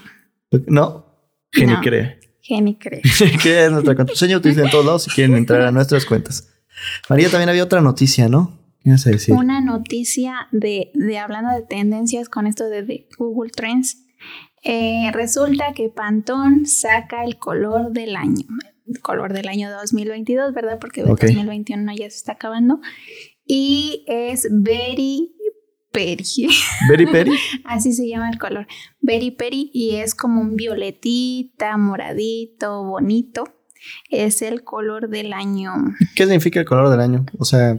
No. 0.68 1.06
Geni 1.52 1.74
No. 1.74 1.82
crea. 1.82 2.18
Geni 2.42 2.76
cree. 2.76 3.02
que 3.44 3.66
es 3.66 3.72
nuestra 3.72 3.96
contraseña. 3.96 4.38
Utilicen 4.38 4.66
en 4.66 4.72
todos 4.72 4.86
lados 4.86 5.04
si 5.04 5.12
quieren 5.12 5.36
entrar 5.36 5.62
a 5.62 5.72
nuestras 5.72 6.06
cuentas. 6.06 6.50
María, 7.10 7.30
también 7.30 7.50
había 7.50 7.64
otra 7.64 7.82
noticia, 7.82 8.28
¿no? 8.30 8.60
¿Qué 8.82 8.90
ibas 8.90 9.08
a 9.08 9.10
decir? 9.12 9.34
Una 9.34 9.62
noticia 9.62 10.48
de, 10.52 10.92
de 10.94 11.18
hablando 11.18 11.52
de 11.54 11.62
tendencias 11.64 12.30
con 12.30 12.46
esto 12.46 12.66
de, 12.66 12.84
de 12.84 13.08
Google 13.18 13.52
Trends. 13.52 14.05
Eh, 14.66 15.12
resulta 15.14 15.74
que 15.74 15.90
Pantone 15.90 16.66
saca 16.66 17.24
el 17.24 17.38
color 17.38 17.92
del 17.92 18.16
año. 18.16 18.46
El 18.88 19.00
color 19.00 19.32
del 19.34 19.48
año 19.48 19.72
2022, 19.72 20.54
¿verdad? 20.54 20.80
Porque 20.80 21.02
el 21.02 21.12
Ok. 21.12 21.22
2021 21.22 21.94
ya 21.96 22.10
se 22.10 22.18
está 22.18 22.32
acabando. 22.34 22.80
Y 23.46 24.04
es 24.08 24.48
Very 24.52 25.32
Peri. 25.92 26.24
Berry 26.90 27.06
Perry. 27.06 27.32
Así 27.64 27.94
se 27.94 28.08
llama 28.08 28.30
el 28.30 28.40
color. 28.40 28.68
Berry 29.02 29.32
Peri 29.32 29.70
y 29.74 29.96
es 29.98 30.14
como 30.16 30.42
un 30.42 30.56
violetita, 30.56 31.78
moradito, 31.78 32.84
bonito. 32.84 33.44
Es 34.10 34.42
el 34.42 34.64
color 34.64 35.10
del 35.10 35.32
año. 35.32 35.74
¿Qué 36.16 36.24
significa 36.24 36.60
el 36.60 36.66
color 36.66 36.90
del 36.90 37.00
año? 37.02 37.26
O 37.38 37.46
sea, 37.46 37.78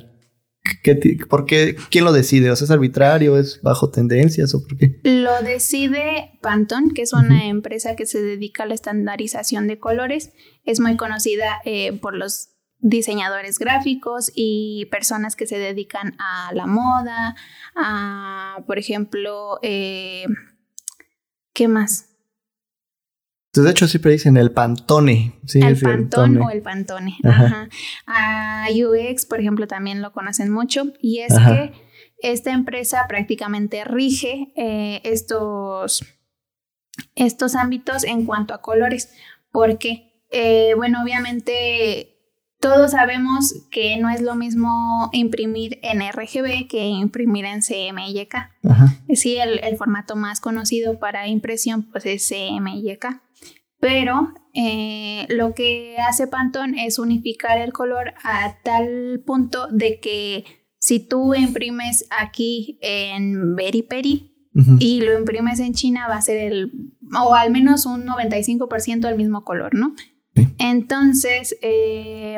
¿qué, 0.82 0.94
ti- 0.94 1.16
¿por 1.16 1.44
qué? 1.46 1.76
¿Quién 1.90 2.04
lo 2.04 2.12
decide? 2.12 2.50
¿O 2.50 2.56
sea, 2.56 2.64
es 2.66 2.70
arbitrario? 2.70 3.38
¿Es 3.38 3.60
bajo 3.62 3.90
tendencias? 3.90 4.54
¿O 4.54 4.62
por 4.66 4.76
qué? 4.76 5.00
Lo 5.04 5.42
decide 5.42 6.38
Pantone, 6.42 6.92
que 6.94 7.02
es 7.02 7.12
una 7.12 7.46
empresa 7.46 7.96
que 7.96 8.06
se 8.06 8.22
dedica 8.22 8.62
a 8.62 8.66
la 8.66 8.74
estandarización 8.74 9.66
de 9.66 9.78
colores. 9.78 10.32
Es 10.64 10.80
muy 10.80 10.96
conocida 10.96 11.60
eh, 11.64 11.92
por 12.00 12.14
los 12.16 12.50
diseñadores 12.78 13.58
gráficos 13.58 14.30
y 14.34 14.86
personas 14.90 15.34
que 15.34 15.46
se 15.46 15.58
dedican 15.58 16.14
a 16.18 16.52
la 16.54 16.66
moda, 16.66 17.34
a, 17.74 18.62
por 18.66 18.78
ejemplo, 18.78 19.58
eh, 19.62 20.26
¿qué 21.54 21.68
más? 21.68 22.10
Entonces, 23.57 23.64
de 23.64 23.70
hecho, 23.70 23.88
siempre 23.88 24.12
dicen 24.12 24.36
el 24.36 24.52
pantone. 24.52 25.32
Sí, 25.46 25.61
el 25.61 26.11
tone. 26.11 26.40
o 26.40 26.50
el 26.50 26.61
Pantone. 26.61 27.16
Ajá. 27.24 27.46
Ajá. 27.46 27.68
A 28.07 28.66
UX, 28.70 29.24
por 29.24 29.40
ejemplo, 29.40 29.66
también 29.66 30.02
lo 30.02 30.12
conocen 30.12 30.52
mucho. 30.52 30.92
Y 31.00 31.20
es 31.20 31.32
Ajá. 31.32 31.54
que 31.54 31.72
esta 32.18 32.52
empresa 32.52 33.07
prácticamente 33.09 33.82
rige 33.84 34.52
eh, 34.57 35.00
estos, 35.04 36.04
estos 37.14 37.54
ámbitos 37.54 38.04
en 38.04 38.26
cuanto 38.26 38.52
a 38.52 38.61
colores. 38.61 39.11
Porque, 39.50 40.12
eh, 40.30 40.74
bueno, 40.76 41.02
obviamente 41.02 42.12
todos 42.61 42.90
sabemos 42.90 43.54
que 43.70 43.96
no 43.96 44.11
es 44.11 44.20
lo 44.20 44.34
mismo 44.34 45.09
imprimir 45.14 45.78
en 45.82 46.00
RGB 46.00 46.68
que 46.68 46.84
imprimir 46.84 47.46
en 47.46 47.62
CMYK. 47.62 48.34
Ajá. 48.68 48.94
Sí, 49.14 49.38
el, 49.38 49.61
el 49.64 49.78
formato 49.78 50.14
más 50.14 50.40
conocido 50.40 50.98
para 50.98 51.26
impresión 51.26 51.84
pues 51.90 52.04
es 52.04 52.28
CMYK. 52.28 53.22
Pero 53.78 54.32
eh, 54.54 55.26
lo 55.28 55.54
que 55.54 55.96
hace 55.98 56.26
Pantone 56.26 56.86
es 56.86 56.98
unificar 56.98 57.58
el 57.58 57.72
color 57.72 58.14
a 58.22 58.56
tal 58.62 59.22
punto 59.26 59.68
de 59.68 60.00
que 60.00 60.44
si 60.78 61.00
tú 61.00 61.34
imprimes 61.34 62.06
aquí 62.10 62.78
en 62.80 63.56
Peri 63.56 64.32
Ujú. 64.54 64.76
y 64.78 65.00
lo 65.00 65.18
imprimes 65.18 65.60
en 65.60 65.74
China 65.74 66.08
va 66.08 66.16
a 66.16 66.22
ser 66.22 66.38
el, 66.38 66.72
o 67.14 67.34
al 67.34 67.50
menos 67.50 67.84
un 67.84 68.06
95% 68.06 69.00
del 69.00 69.16
mismo 69.16 69.44
color, 69.44 69.74
¿no? 69.74 69.94
Sí. 70.34 70.48
Entonces, 70.58 71.56
eh, 71.60 72.36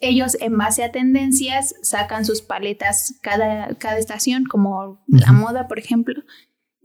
ellos 0.00 0.36
en 0.40 0.56
base 0.56 0.84
a 0.84 0.92
tendencias 0.92 1.74
sacan 1.82 2.24
sus 2.24 2.40
paletas 2.40 3.18
cada, 3.20 3.74
cada 3.74 3.98
estación, 3.98 4.44
como 4.44 5.04
la 5.08 5.32
moda, 5.32 5.66
por 5.66 5.78
ejemplo. 5.78 6.22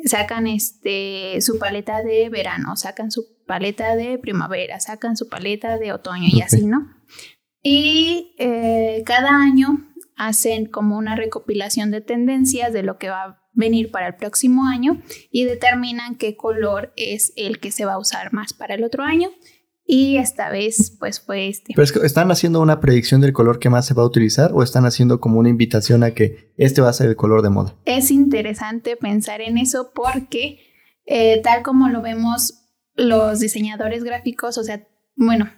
Sacan 0.06 0.48
este, 0.48 1.40
su 1.42 1.60
paleta 1.60 2.02
de 2.02 2.28
verano, 2.30 2.76
sacan 2.76 3.12
su 3.12 3.33
paleta 3.46 3.96
de 3.96 4.18
primavera, 4.18 4.80
sacan 4.80 5.18
su 5.18 5.30
paleta 5.30 5.78
de 5.78 5.92
otoño 5.94 6.28
y 6.32 6.38
Ok. 6.38 6.44
así, 6.46 6.66
¿no? 6.66 6.88
Y 7.62 8.36
eh, 8.40 9.04
cada 9.06 9.30
año 9.42 9.90
hacen 10.18 10.66
como 10.66 10.98
una 10.98 11.16
recopilación 11.16 11.92
de 11.92 12.02
tendencias 12.02 12.74
de 12.74 12.84
lo 12.84 12.98
que 12.98 13.10
va 13.10 13.24
a 13.24 13.40
venir 13.54 13.92
para 13.92 14.08
el 14.08 14.16
próximo 14.16 14.66
año 14.68 15.02
y 15.32 15.46
determinan 15.46 16.16
qué 16.16 16.36
color 16.36 16.92
es 16.98 17.34
el 17.36 17.60
que 17.60 17.72
se 17.72 17.86
va 17.86 17.94
a 17.94 18.00
usar 18.00 18.34
más 18.34 18.54
para 18.54 18.76
el 18.76 18.84
otro 18.84 19.04
año. 19.04 19.30
Y 19.86 20.16
esta 20.18 20.50
vez, 20.50 20.96
pues 20.98 21.20
fue 21.20 21.50
este. 21.50 21.74
Pero 21.76 21.84
es 21.84 21.92
que, 21.92 22.00
¿están 22.06 22.32
haciendo 22.32 22.62
una 22.62 22.80
predicción 22.80 23.20
del 23.20 23.34
color 23.34 23.60
que 23.60 23.70
más 23.70 23.86
se 23.86 23.94
va 23.94 24.04
a 24.04 24.06
utilizar 24.06 24.52
o 24.54 24.64
están 24.64 24.86
haciendo 24.86 25.20
como 25.20 25.40
una 25.40 25.50
invitación 25.50 26.04
a 26.04 26.12
que 26.12 26.54
este 26.58 26.80
va 26.82 26.90
a 26.90 26.94
ser 26.94 27.10
el 27.10 27.18
color 27.18 27.42
de 27.42 27.50
moda? 27.50 27.76
Es 27.86 28.10
interesante 28.10 28.96
pensar 28.96 29.42
en 29.42 29.58
eso 29.58 29.92
porque, 29.94 30.60
eh, 31.06 31.42
tal 31.44 31.64
como 31.64 31.90
lo 31.90 32.02
vemos 32.02 32.63
los 32.96 33.40
diseñadores 33.40 34.04
gráficos, 34.04 34.58
o 34.58 34.64
sea, 34.64 34.88
bueno, 35.16 35.50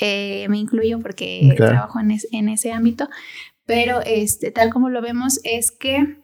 eh, 0.00 0.46
me 0.48 0.58
incluyo 0.58 1.00
porque 1.00 1.52
Claro. 1.56 1.72
trabajo 1.72 2.00
en, 2.00 2.10
es- 2.10 2.28
en 2.32 2.48
ese 2.48 2.72
ámbito, 2.72 3.08
pero 3.66 4.00
este, 4.04 4.50
tal 4.50 4.70
como 4.72 4.90
lo 4.90 5.00
vemos 5.02 5.40
es 5.44 5.70
que 5.70 6.22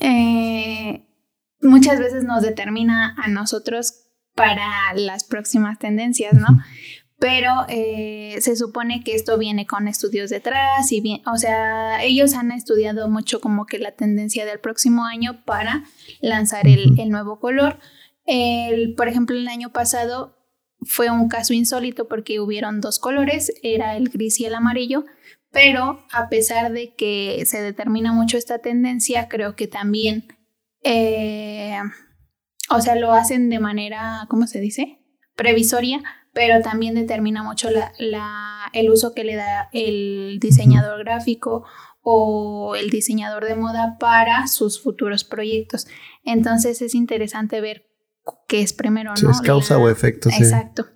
eh, 0.00 1.06
muchas 1.60 1.98
veces 1.98 2.24
nos 2.24 2.42
determina 2.42 3.14
a 3.18 3.28
nosotros 3.28 4.04
para 4.34 4.66
las 4.94 5.24
próximas 5.24 5.78
tendencias, 5.78 6.34
¿no? 6.34 6.46
Pero 7.18 7.50
eh, 7.68 8.36
se 8.40 8.54
supone 8.54 9.02
que 9.02 9.16
esto 9.16 9.38
viene 9.38 9.66
con 9.66 9.88
estudios 9.88 10.30
detrás 10.30 10.92
y 10.92 11.00
bien, 11.00 11.20
o 11.26 11.36
sea, 11.36 12.02
ellos 12.04 12.34
han 12.34 12.52
estudiado 12.52 13.08
mucho 13.08 13.40
como 13.40 13.66
que 13.66 13.80
la 13.80 13.90
tendencia 13.92 14.46
del 14.46 14.60
próximo 14.60 15.04
año 15.04 15.42
para 15.44 15.82
lanzar 16.20 16.68
el 16.68 17.08
nuevo 17.10 17.40
color. 17.40 17.80
El, 18.30 18.94
por 18.94 19.08
ejemplo, 19.08 19.34
el 19.36 19.48
año 19.48 19.70
pasado 19.72 20.36
fue 20.82 21.10
un 21.10 21.28
caso 21.28 21.54
insólito 21.54 22.08
porque 22.08 22.40
hubieron 22.40 22.80
dos 22.82 22.98
colores, 22.98 23.52
era 23.62 23.96
el 23.96 24.10
gris 24.10 24.38
y 24.38 24.44
el 24.44 24.54
amarillo, 24.54 25.06
pero 25.50 26.04
a 26.12 26.28
pesar 26.28 26.70
de 26.72 26.94
que 26.94 27.42
se 27.46 27.62
determina 27.62 28.12
mucho 28.12 28.36
esta 28.36 28.58
tendencia, 28.58 29.28
creo 29.28 29.56
que 29.56 29.66
también, 29.66 30.26
eh, 30.84 31.78
o 32.70 32.80
sea, 32.82 32.96
lo 32.96 33.12
hacen 33.12 33.48
de 33.48 33.58
manera, 33.60 34.26
¿cómo 34.28 34.46
se 34.46 34.60
dice? 34.60 34.98
Previsoria, 35.34 36.02
pero 36.34 36.60
también 36.60 36.94
determina 36.94 37.42
mucho 37.42 37.70
la, 37.70 37.92
la- 37.98 38.68
el 38.74 38.90
uso 38.90 39.14
que 39.14 39.24
le 39.24 39.36
da 39.36 39.70
el 39.72 40.36
diseñador 40.38 41.02
gráfico 41.02 41.64
o 42.02 42.76
el 42.76 42.90
diseñador 42.90 43.46
de 43.46 43.54
moda 43.56 43.96
para 43.98 44.46
sus 44.48 44.82
futuros 44.82 45.24
proyectos. 45.24 45.86
Entonces 46.24 46.82
es 46.82 46.94
interesante 46.94 47.62
ver 47.62 47.87
qué 48.48 48.62
es 48.62 48.72
primero, 48.72 49.16
Si 49.16 49.24
¿no? 49.24 49.30
es 49.30 49.40
causa 49.40 49.74
La- 49.74 49.80
o 49.84 49.88
efecto. 49.88 50.30
¿se, 50.30 50.36
Exacto. 50.42 50.86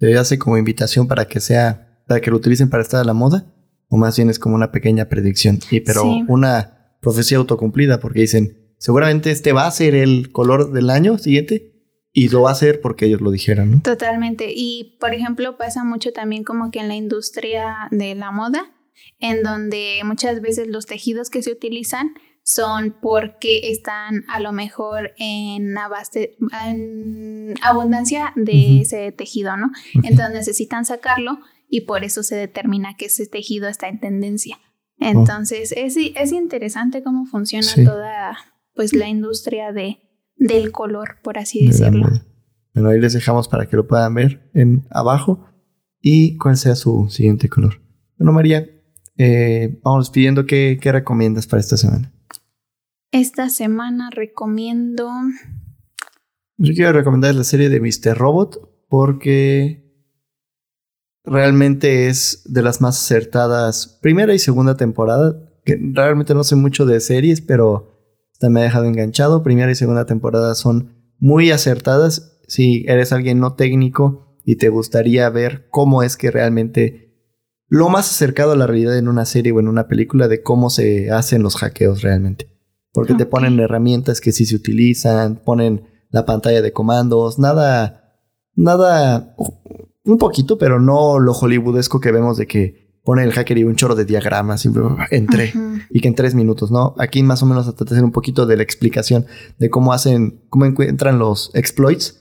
¿Se 0.00 0.16
hace 0.16 0.38
como 0.38 0.56
invitación 0.58 1.06
para 1.08 1.26
que 1.26 1.40
sea, 1.40 2.02
para 2.06 2.20
que 2.20 2.30
lo 2.30 2.36
utilicen 2.36 2.70
para 2.70 2.82
estar 2.82 3.00
a 3.00 3.04
la 3.04 3.14
moda? 3.14 3.46
¿O 3.88 3.96
más 3.96 4.16
bien 4.16 4.30
es 4.30 4.38
como 4.38 4.54
una 4.54 4.72
pequeña 4.72 5.08
predicción? 5.08 5.58
Y 5.70 5.80
pero 5.80 6.02
Sí. 6.02 6.24
una 6.28 6.96
profecía 7.00 7.38
autocumplida 7.38 8.00
porque 8.00 8.20
dicen, 8.20 8.74
seguramente 8.78 9.30
este 9.30 9.52
va 9.52 9.66
a 9.66 9.70
ser 9.70 9.94
el 9.94 10.32
color 10.32 10.72
del 10.72 10.90
año 10.90 11.18
siguiente 11.18 11.70
y 12.12 12.28
lo 12.28 12.42
va 12.42 12.50
a 12.50 12.52
hacer 12.52 12.80
porque 12.80 13.06
ellos 13.06 13.20
lo 13.20 13.30
dijeron, 13.30 13.70
¿no? 13.70 13.80
Totalmente. 13.82 14.46
Y 14.54 14.96
por 15.00 15.14
ejemplo, 15.14 15.56
pasa 15.56 15.84
mucho 15.84 16.12
también 16.12 16.44
como 16.44 16.70
que 16.70 16.80
en 16.80 16.88
la 16.88 16.94
industria 16.94 17.88
de 17.90 18.14
la 18.14 18.30
moda, 18.30 18.72
en 19.18 19.42
donde 19.42 20.00
muchas 20.04 20.40
veces 20.40 20.68
los 20.68 20.86
tejidos 20.86 21.30
que 21.30 21.42
se 21.42 21.50
utilizan 21.52 22.10
son 22.44 22.96
porque 23.00 23.70
están 23.70 24.24
a 24.28 24.40
lo 24.40 24.52
mejor 24.52 25.12
en, 25.18 25.76
abundancia 27.62 28.32
de 28.36 28.80
ese 28.80 29.12
tejido, 29.12 29.56
¿no? 29.56 29.70
Entonces 30.02 30.30
necesitan 30.34 30.84
sacarlo 30.84 31.38
y 31.68 31.82
por 31.82 32.04
eso 32.04 32.22
se 32.22 32.36
determina 32.36 32.96
que 32.96 33.06
ese 33.06 33.26
tejido 33.26 33.68
está 33.68 33.88
en 33.88 34.00
tendencia. 34.00 34.58
Oh. 35.00 35.06
Entonces 35.06 35.72
es, 35.76 35.96
es, 35.96 36.32
interesante 36.32 37.02
cómo 37.02 37.26
funciona 37.26 37.68
toda 37.84 38.36
pues 38.74 38.92
la 38.94 39.08
industria 39.08 39.72
de, 39.72 39.98
del 40.36 40.72
color, 40.72 41.18
por 41.22 41.38
así 41.38 41.66
decirlo. 41.66 42.08
Bueno, 42.74 42.88
ahí 42.88 43.00
les 43.00 43.12
dejamos 43.12 43.48
para 43.48 43.66
que 43.66 43.76
lo 43.76 43.86
puedan 43.86 44.14
ver 44.14 44.50
en 44.54 44.86
abajo 44.90 45.46
y 46.00 46.36
cuál 46.38 46.56
sea 46.56 46.74
su 46.74 47.08
siguiente 47.10 47.48
color. 47.48 47.80
Bueno, 48.16 48.32
María, 48.32 48.66
eh, 49.18 49.78
vamos 49.84 50.10
pidiendo 50.10 50.46
qué, 50.46 50.78
qué 50.80 50.90
recomiendas 50.90 51.46
para 51.46 51.60
esta 51.60 51.76
semana. 51.76 52.12
Esta 53.12 53.50
semana 53.50 54.08
recomiendo. 54.10 55.06
Yo 56.56 56.72
quiero 56.72 56.94
recomendar 56.94 57.34
la 57.34 57.44
serie 57.44 57.68
de 57.68 57.78
Mr. 57.78 58.16
Robot 58.16 58.86
porque 58.88 59.84
realmente 61.22 62.08
es 62.08 62.42
de 62.46 62.62
las 62.62 62.80
más 62.80 62.98
acertadas 62.98 63.98
primera 64.00 64.32
y 64.32 64.38
segunda 64.38 64.78
temporada. 64.78 65.34
Que 65.62 65.78
realmente 65.92 66.32
no 66.32 66.42
sé 66.42 66.56
mucho 66.56 66.86
de 66.86 67.00
series, 67.00 67.42
pero 67.42 68.00
esta 68.32 68.48
me 68.48 68.60
ha 68.60 68.64
dejado 68.64 68.86
enganchado. 68.86 69.42
Primera 69.42 69.70
y 69.70 69.74
segunda 69.74 70.06
temporada 70.06 70.54
son 70.54 71.12
muy 71.18 71.50
acertadas. 71.50 72.40
Si 72.48 72.86
eres 72.88 73.12
alguien 73.12 73.40
no 73.40 73.56
técnico 73.56 74.38
y 74.46 74.56
te 74.56 74.70
gustaría 74.70 75.28
ver 75.28 75.68
cómo 75.68 76.02
es 76.02 76.16
que 76.16 76.30
realmente 76.30 77.14
lo 77.68 77.90
más 77.90 78.10
acercado 78.10 78.52
a 78.52 78.56
la 78.56 78.66
realidad 78.66 78.96
en 78.96 79.08
una 79.08 79.26
serie 79.26 79.52
o 79.52 79.60
en 79.60 79.68
una 79.68 79.86
película 79.86 80.28
de 80.28 80.42
cómo 80.42 80.70
se 80.70 81.10
hacen 81.10 81.42
los 81.42 81.56
hackeos 81.56 82.00
realmente. 82.00 82.51
Porque 82.92 83.14
te 83.14 83.26
ponen 83.26 83.58
herramientas 83.58 84.20
que 84.20 84.32
sí 84.32 84.44
se 84.44 84.54
utilizan, 84.54 85.36
ponen 85.36 85.88
la 86.10 86.26
pantalla 86.26 86.60
de 86.60 86.72
comandos, 86.72 87.38
nada, 87.38 88.18
nada, 88.54 89.34
un 90.04 90.18
poquito, 90.18 90.58
pero 90.58 90.78
no 90.78 91.18
lo 91.18 91.32
hollywoodesco 91.32 92.00
que 92.00 92.12
vemos 92.12 92.36
de 92.36 92.46
que 92.46 92.82
pone 93.04 93.24
el 93.24 93.32
hacker 93.32 93.58
y 93.58 93.64
un 93.64 93.76
chorro 93.76 93.94
de 93.94 94.04
diagramas 94.04 94.64
y 94.64 94.70
entré 95.10 95.52
y 95.90 96.00
que 96.00 96.08
en 96.08 96.14
tres 96.14 96.34
minutos, 96.34 96.70
¿no? 96.70 96.94
Aquí 96.98 97.22
más 97.22 97.42
o 97.42 97.46
menos 97.46 97.66
hasta 97.66 97.84
te 97.84 97.94
hacer 97.94 98.04
un 98.04 98.12
poquito 98.12 98.46
de 98.46 98.56
la 98.56 98.62
explicación 98.62 99.26
de 99.58 99.70
cómo 99.70 99.92
hacen, 99.92 100.44
cómo 100.48 100.66
encuentran 100.66 101.18
los 101.18 101.50
exploits 101.54 102.20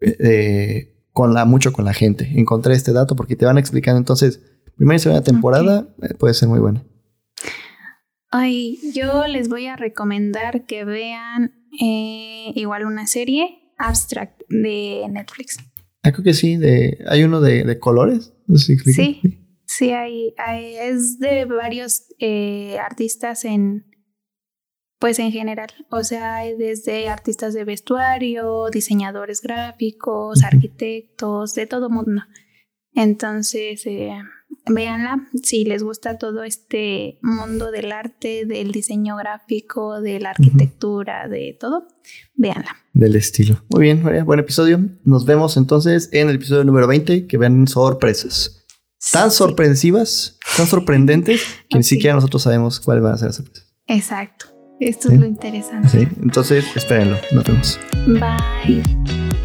eh, 0.00 0.16
eh, 0.18 1.06
con 1.12 1.34
la, 1.34 1.44
mucho 1.44 1.72
con 1.72 1.84
la 1.84 1.92
gente. 1.92 2.32
Encontré 2.36 2.74
este 2.74 2.92
dato 2.92 3.16
porque 3.16 3.36
te 3.36 3.44
van 3.44 3.58
explicando 3.58 3.98
entonces, 3.98 4.40
primera 4.76 4.96
y 4.96 5.00
segunda 5.00 5.22
temporada 5.22 5.88
eh, 6.02 6.14
puede 6.14 6.34
ser 6.34 6.48
muy 6.48 6.58
buena. 6.58 6.84
Ay, 8.36 8.80
yo 8.92 9.28
les 9.28 9.48
voy 9.48 9.68
a 9.68 9.76
recomendar 9.76 10.66
que 10.66 10.84
vean 10.84 11.54
eh, 11.80 12.50
igual 12.56 12.84
una 12.84 13.06
serie, 13.06 13.72
Abstract, 13.78 14.42
de 14.48 15.06
Netflix. 15.08 15.56
Ah, 16.02 16.10
creo 16.10 16.24
que 16.24 16.34
sí, 16.34 16.56
de, 16.56 16.98
hay 17.06 17.22
uno 17.22 17.40
de, 17.40 17.78
colores. 17.78 18.34
sí, 18.56 18.76
sí, 19.66 19.90
hay, 19.92 20.34
es 20.80 21.20
de 21.20 21.44
varios 21.44 22.06
eh, 22.18 22.76
artistas 22.80 23.44
en, 23.44 23.86
pues 24.98 25.20
en 25.20 25.30
general, 25.30 25.68
o 25.92 26.02
sea, 26.02 26.38
hay 26.38 26.56
desde 26.56 27.08
artistas 27.08 27.54
de 27.54 27.62
vestuario, 27.62 28.68
diseñadores 28.68 29.42
gráficos, 29.42 30.42
arquitectos, 30.42 31.54
de 31.54 31.68
todo 31.68 31.88
mundo. 31.88 32.22
Entonces, 32.94 33.86
eh, 33.86 34.12
véanla 34.66 35.28
si 35.42 35.64
les 35.64 35.82
gusta 35.82 36.18
todo 36.18 36.42
este 36.42 37.18
mundo 37.22 37.70
del 37.70 37.92
arte, 37.92 38.44
del 38.46 38.72
diseño 38.72 39.16
gráfico, 39.16 40.00
de 40.00 40.20
la 40.20 40.30
arquitectura, 40.30 41.28
de 41.28 41.56
todo, 41.58 41.88
véanla. 42.34 42.76
Del 42.92 43.16
estilo. 43.16 43.62
Muy 43.70 43.82
bien, 43.82 44.02
María, 44.02 44.24
buen 44.24 44.40
episodio. 44.40 44.80
Nos 45.04 45.24
vemos 45.24 45.56
entonces 45.56 46.08
en 46.12 46.28
el 46.28 46.36
episodio 46.36 46.64
número 46.64 46.86
20, 46.86 47.26
que 47.26 47.38
vean 47.38 47.66
sorpresas. 47.66 48.66
Tan 49.12 49.30
sorpresivas, 49.30 50.38
tan 50.56 50.66
sorprendentes, 50.66 51.42
que 51.68 51.78
ni 51.78 51.84
siquiera 51.84 52.14
nosotros 52.14 52.42
sabemos 52.42 52.80
cuáles 52.80 53.02
van 53.02 53.14
a 53.14 53.18
ser 53.18 53.26
las 53.26 53.36
sorpresas. 53.36 53.74
Exacto. 53.86 54.46
Esto 54.80 55.12
es 55.12 55.20
lo 55.20 55.26
interesante. 55.26 55.88
Sí, 55.88 56.08
entonces 56.22 56.64
espérenlo. 56.74 57.16
Nos 57.32 57.44
vemos. 57.44 57.78
Bye. 58.06 59.43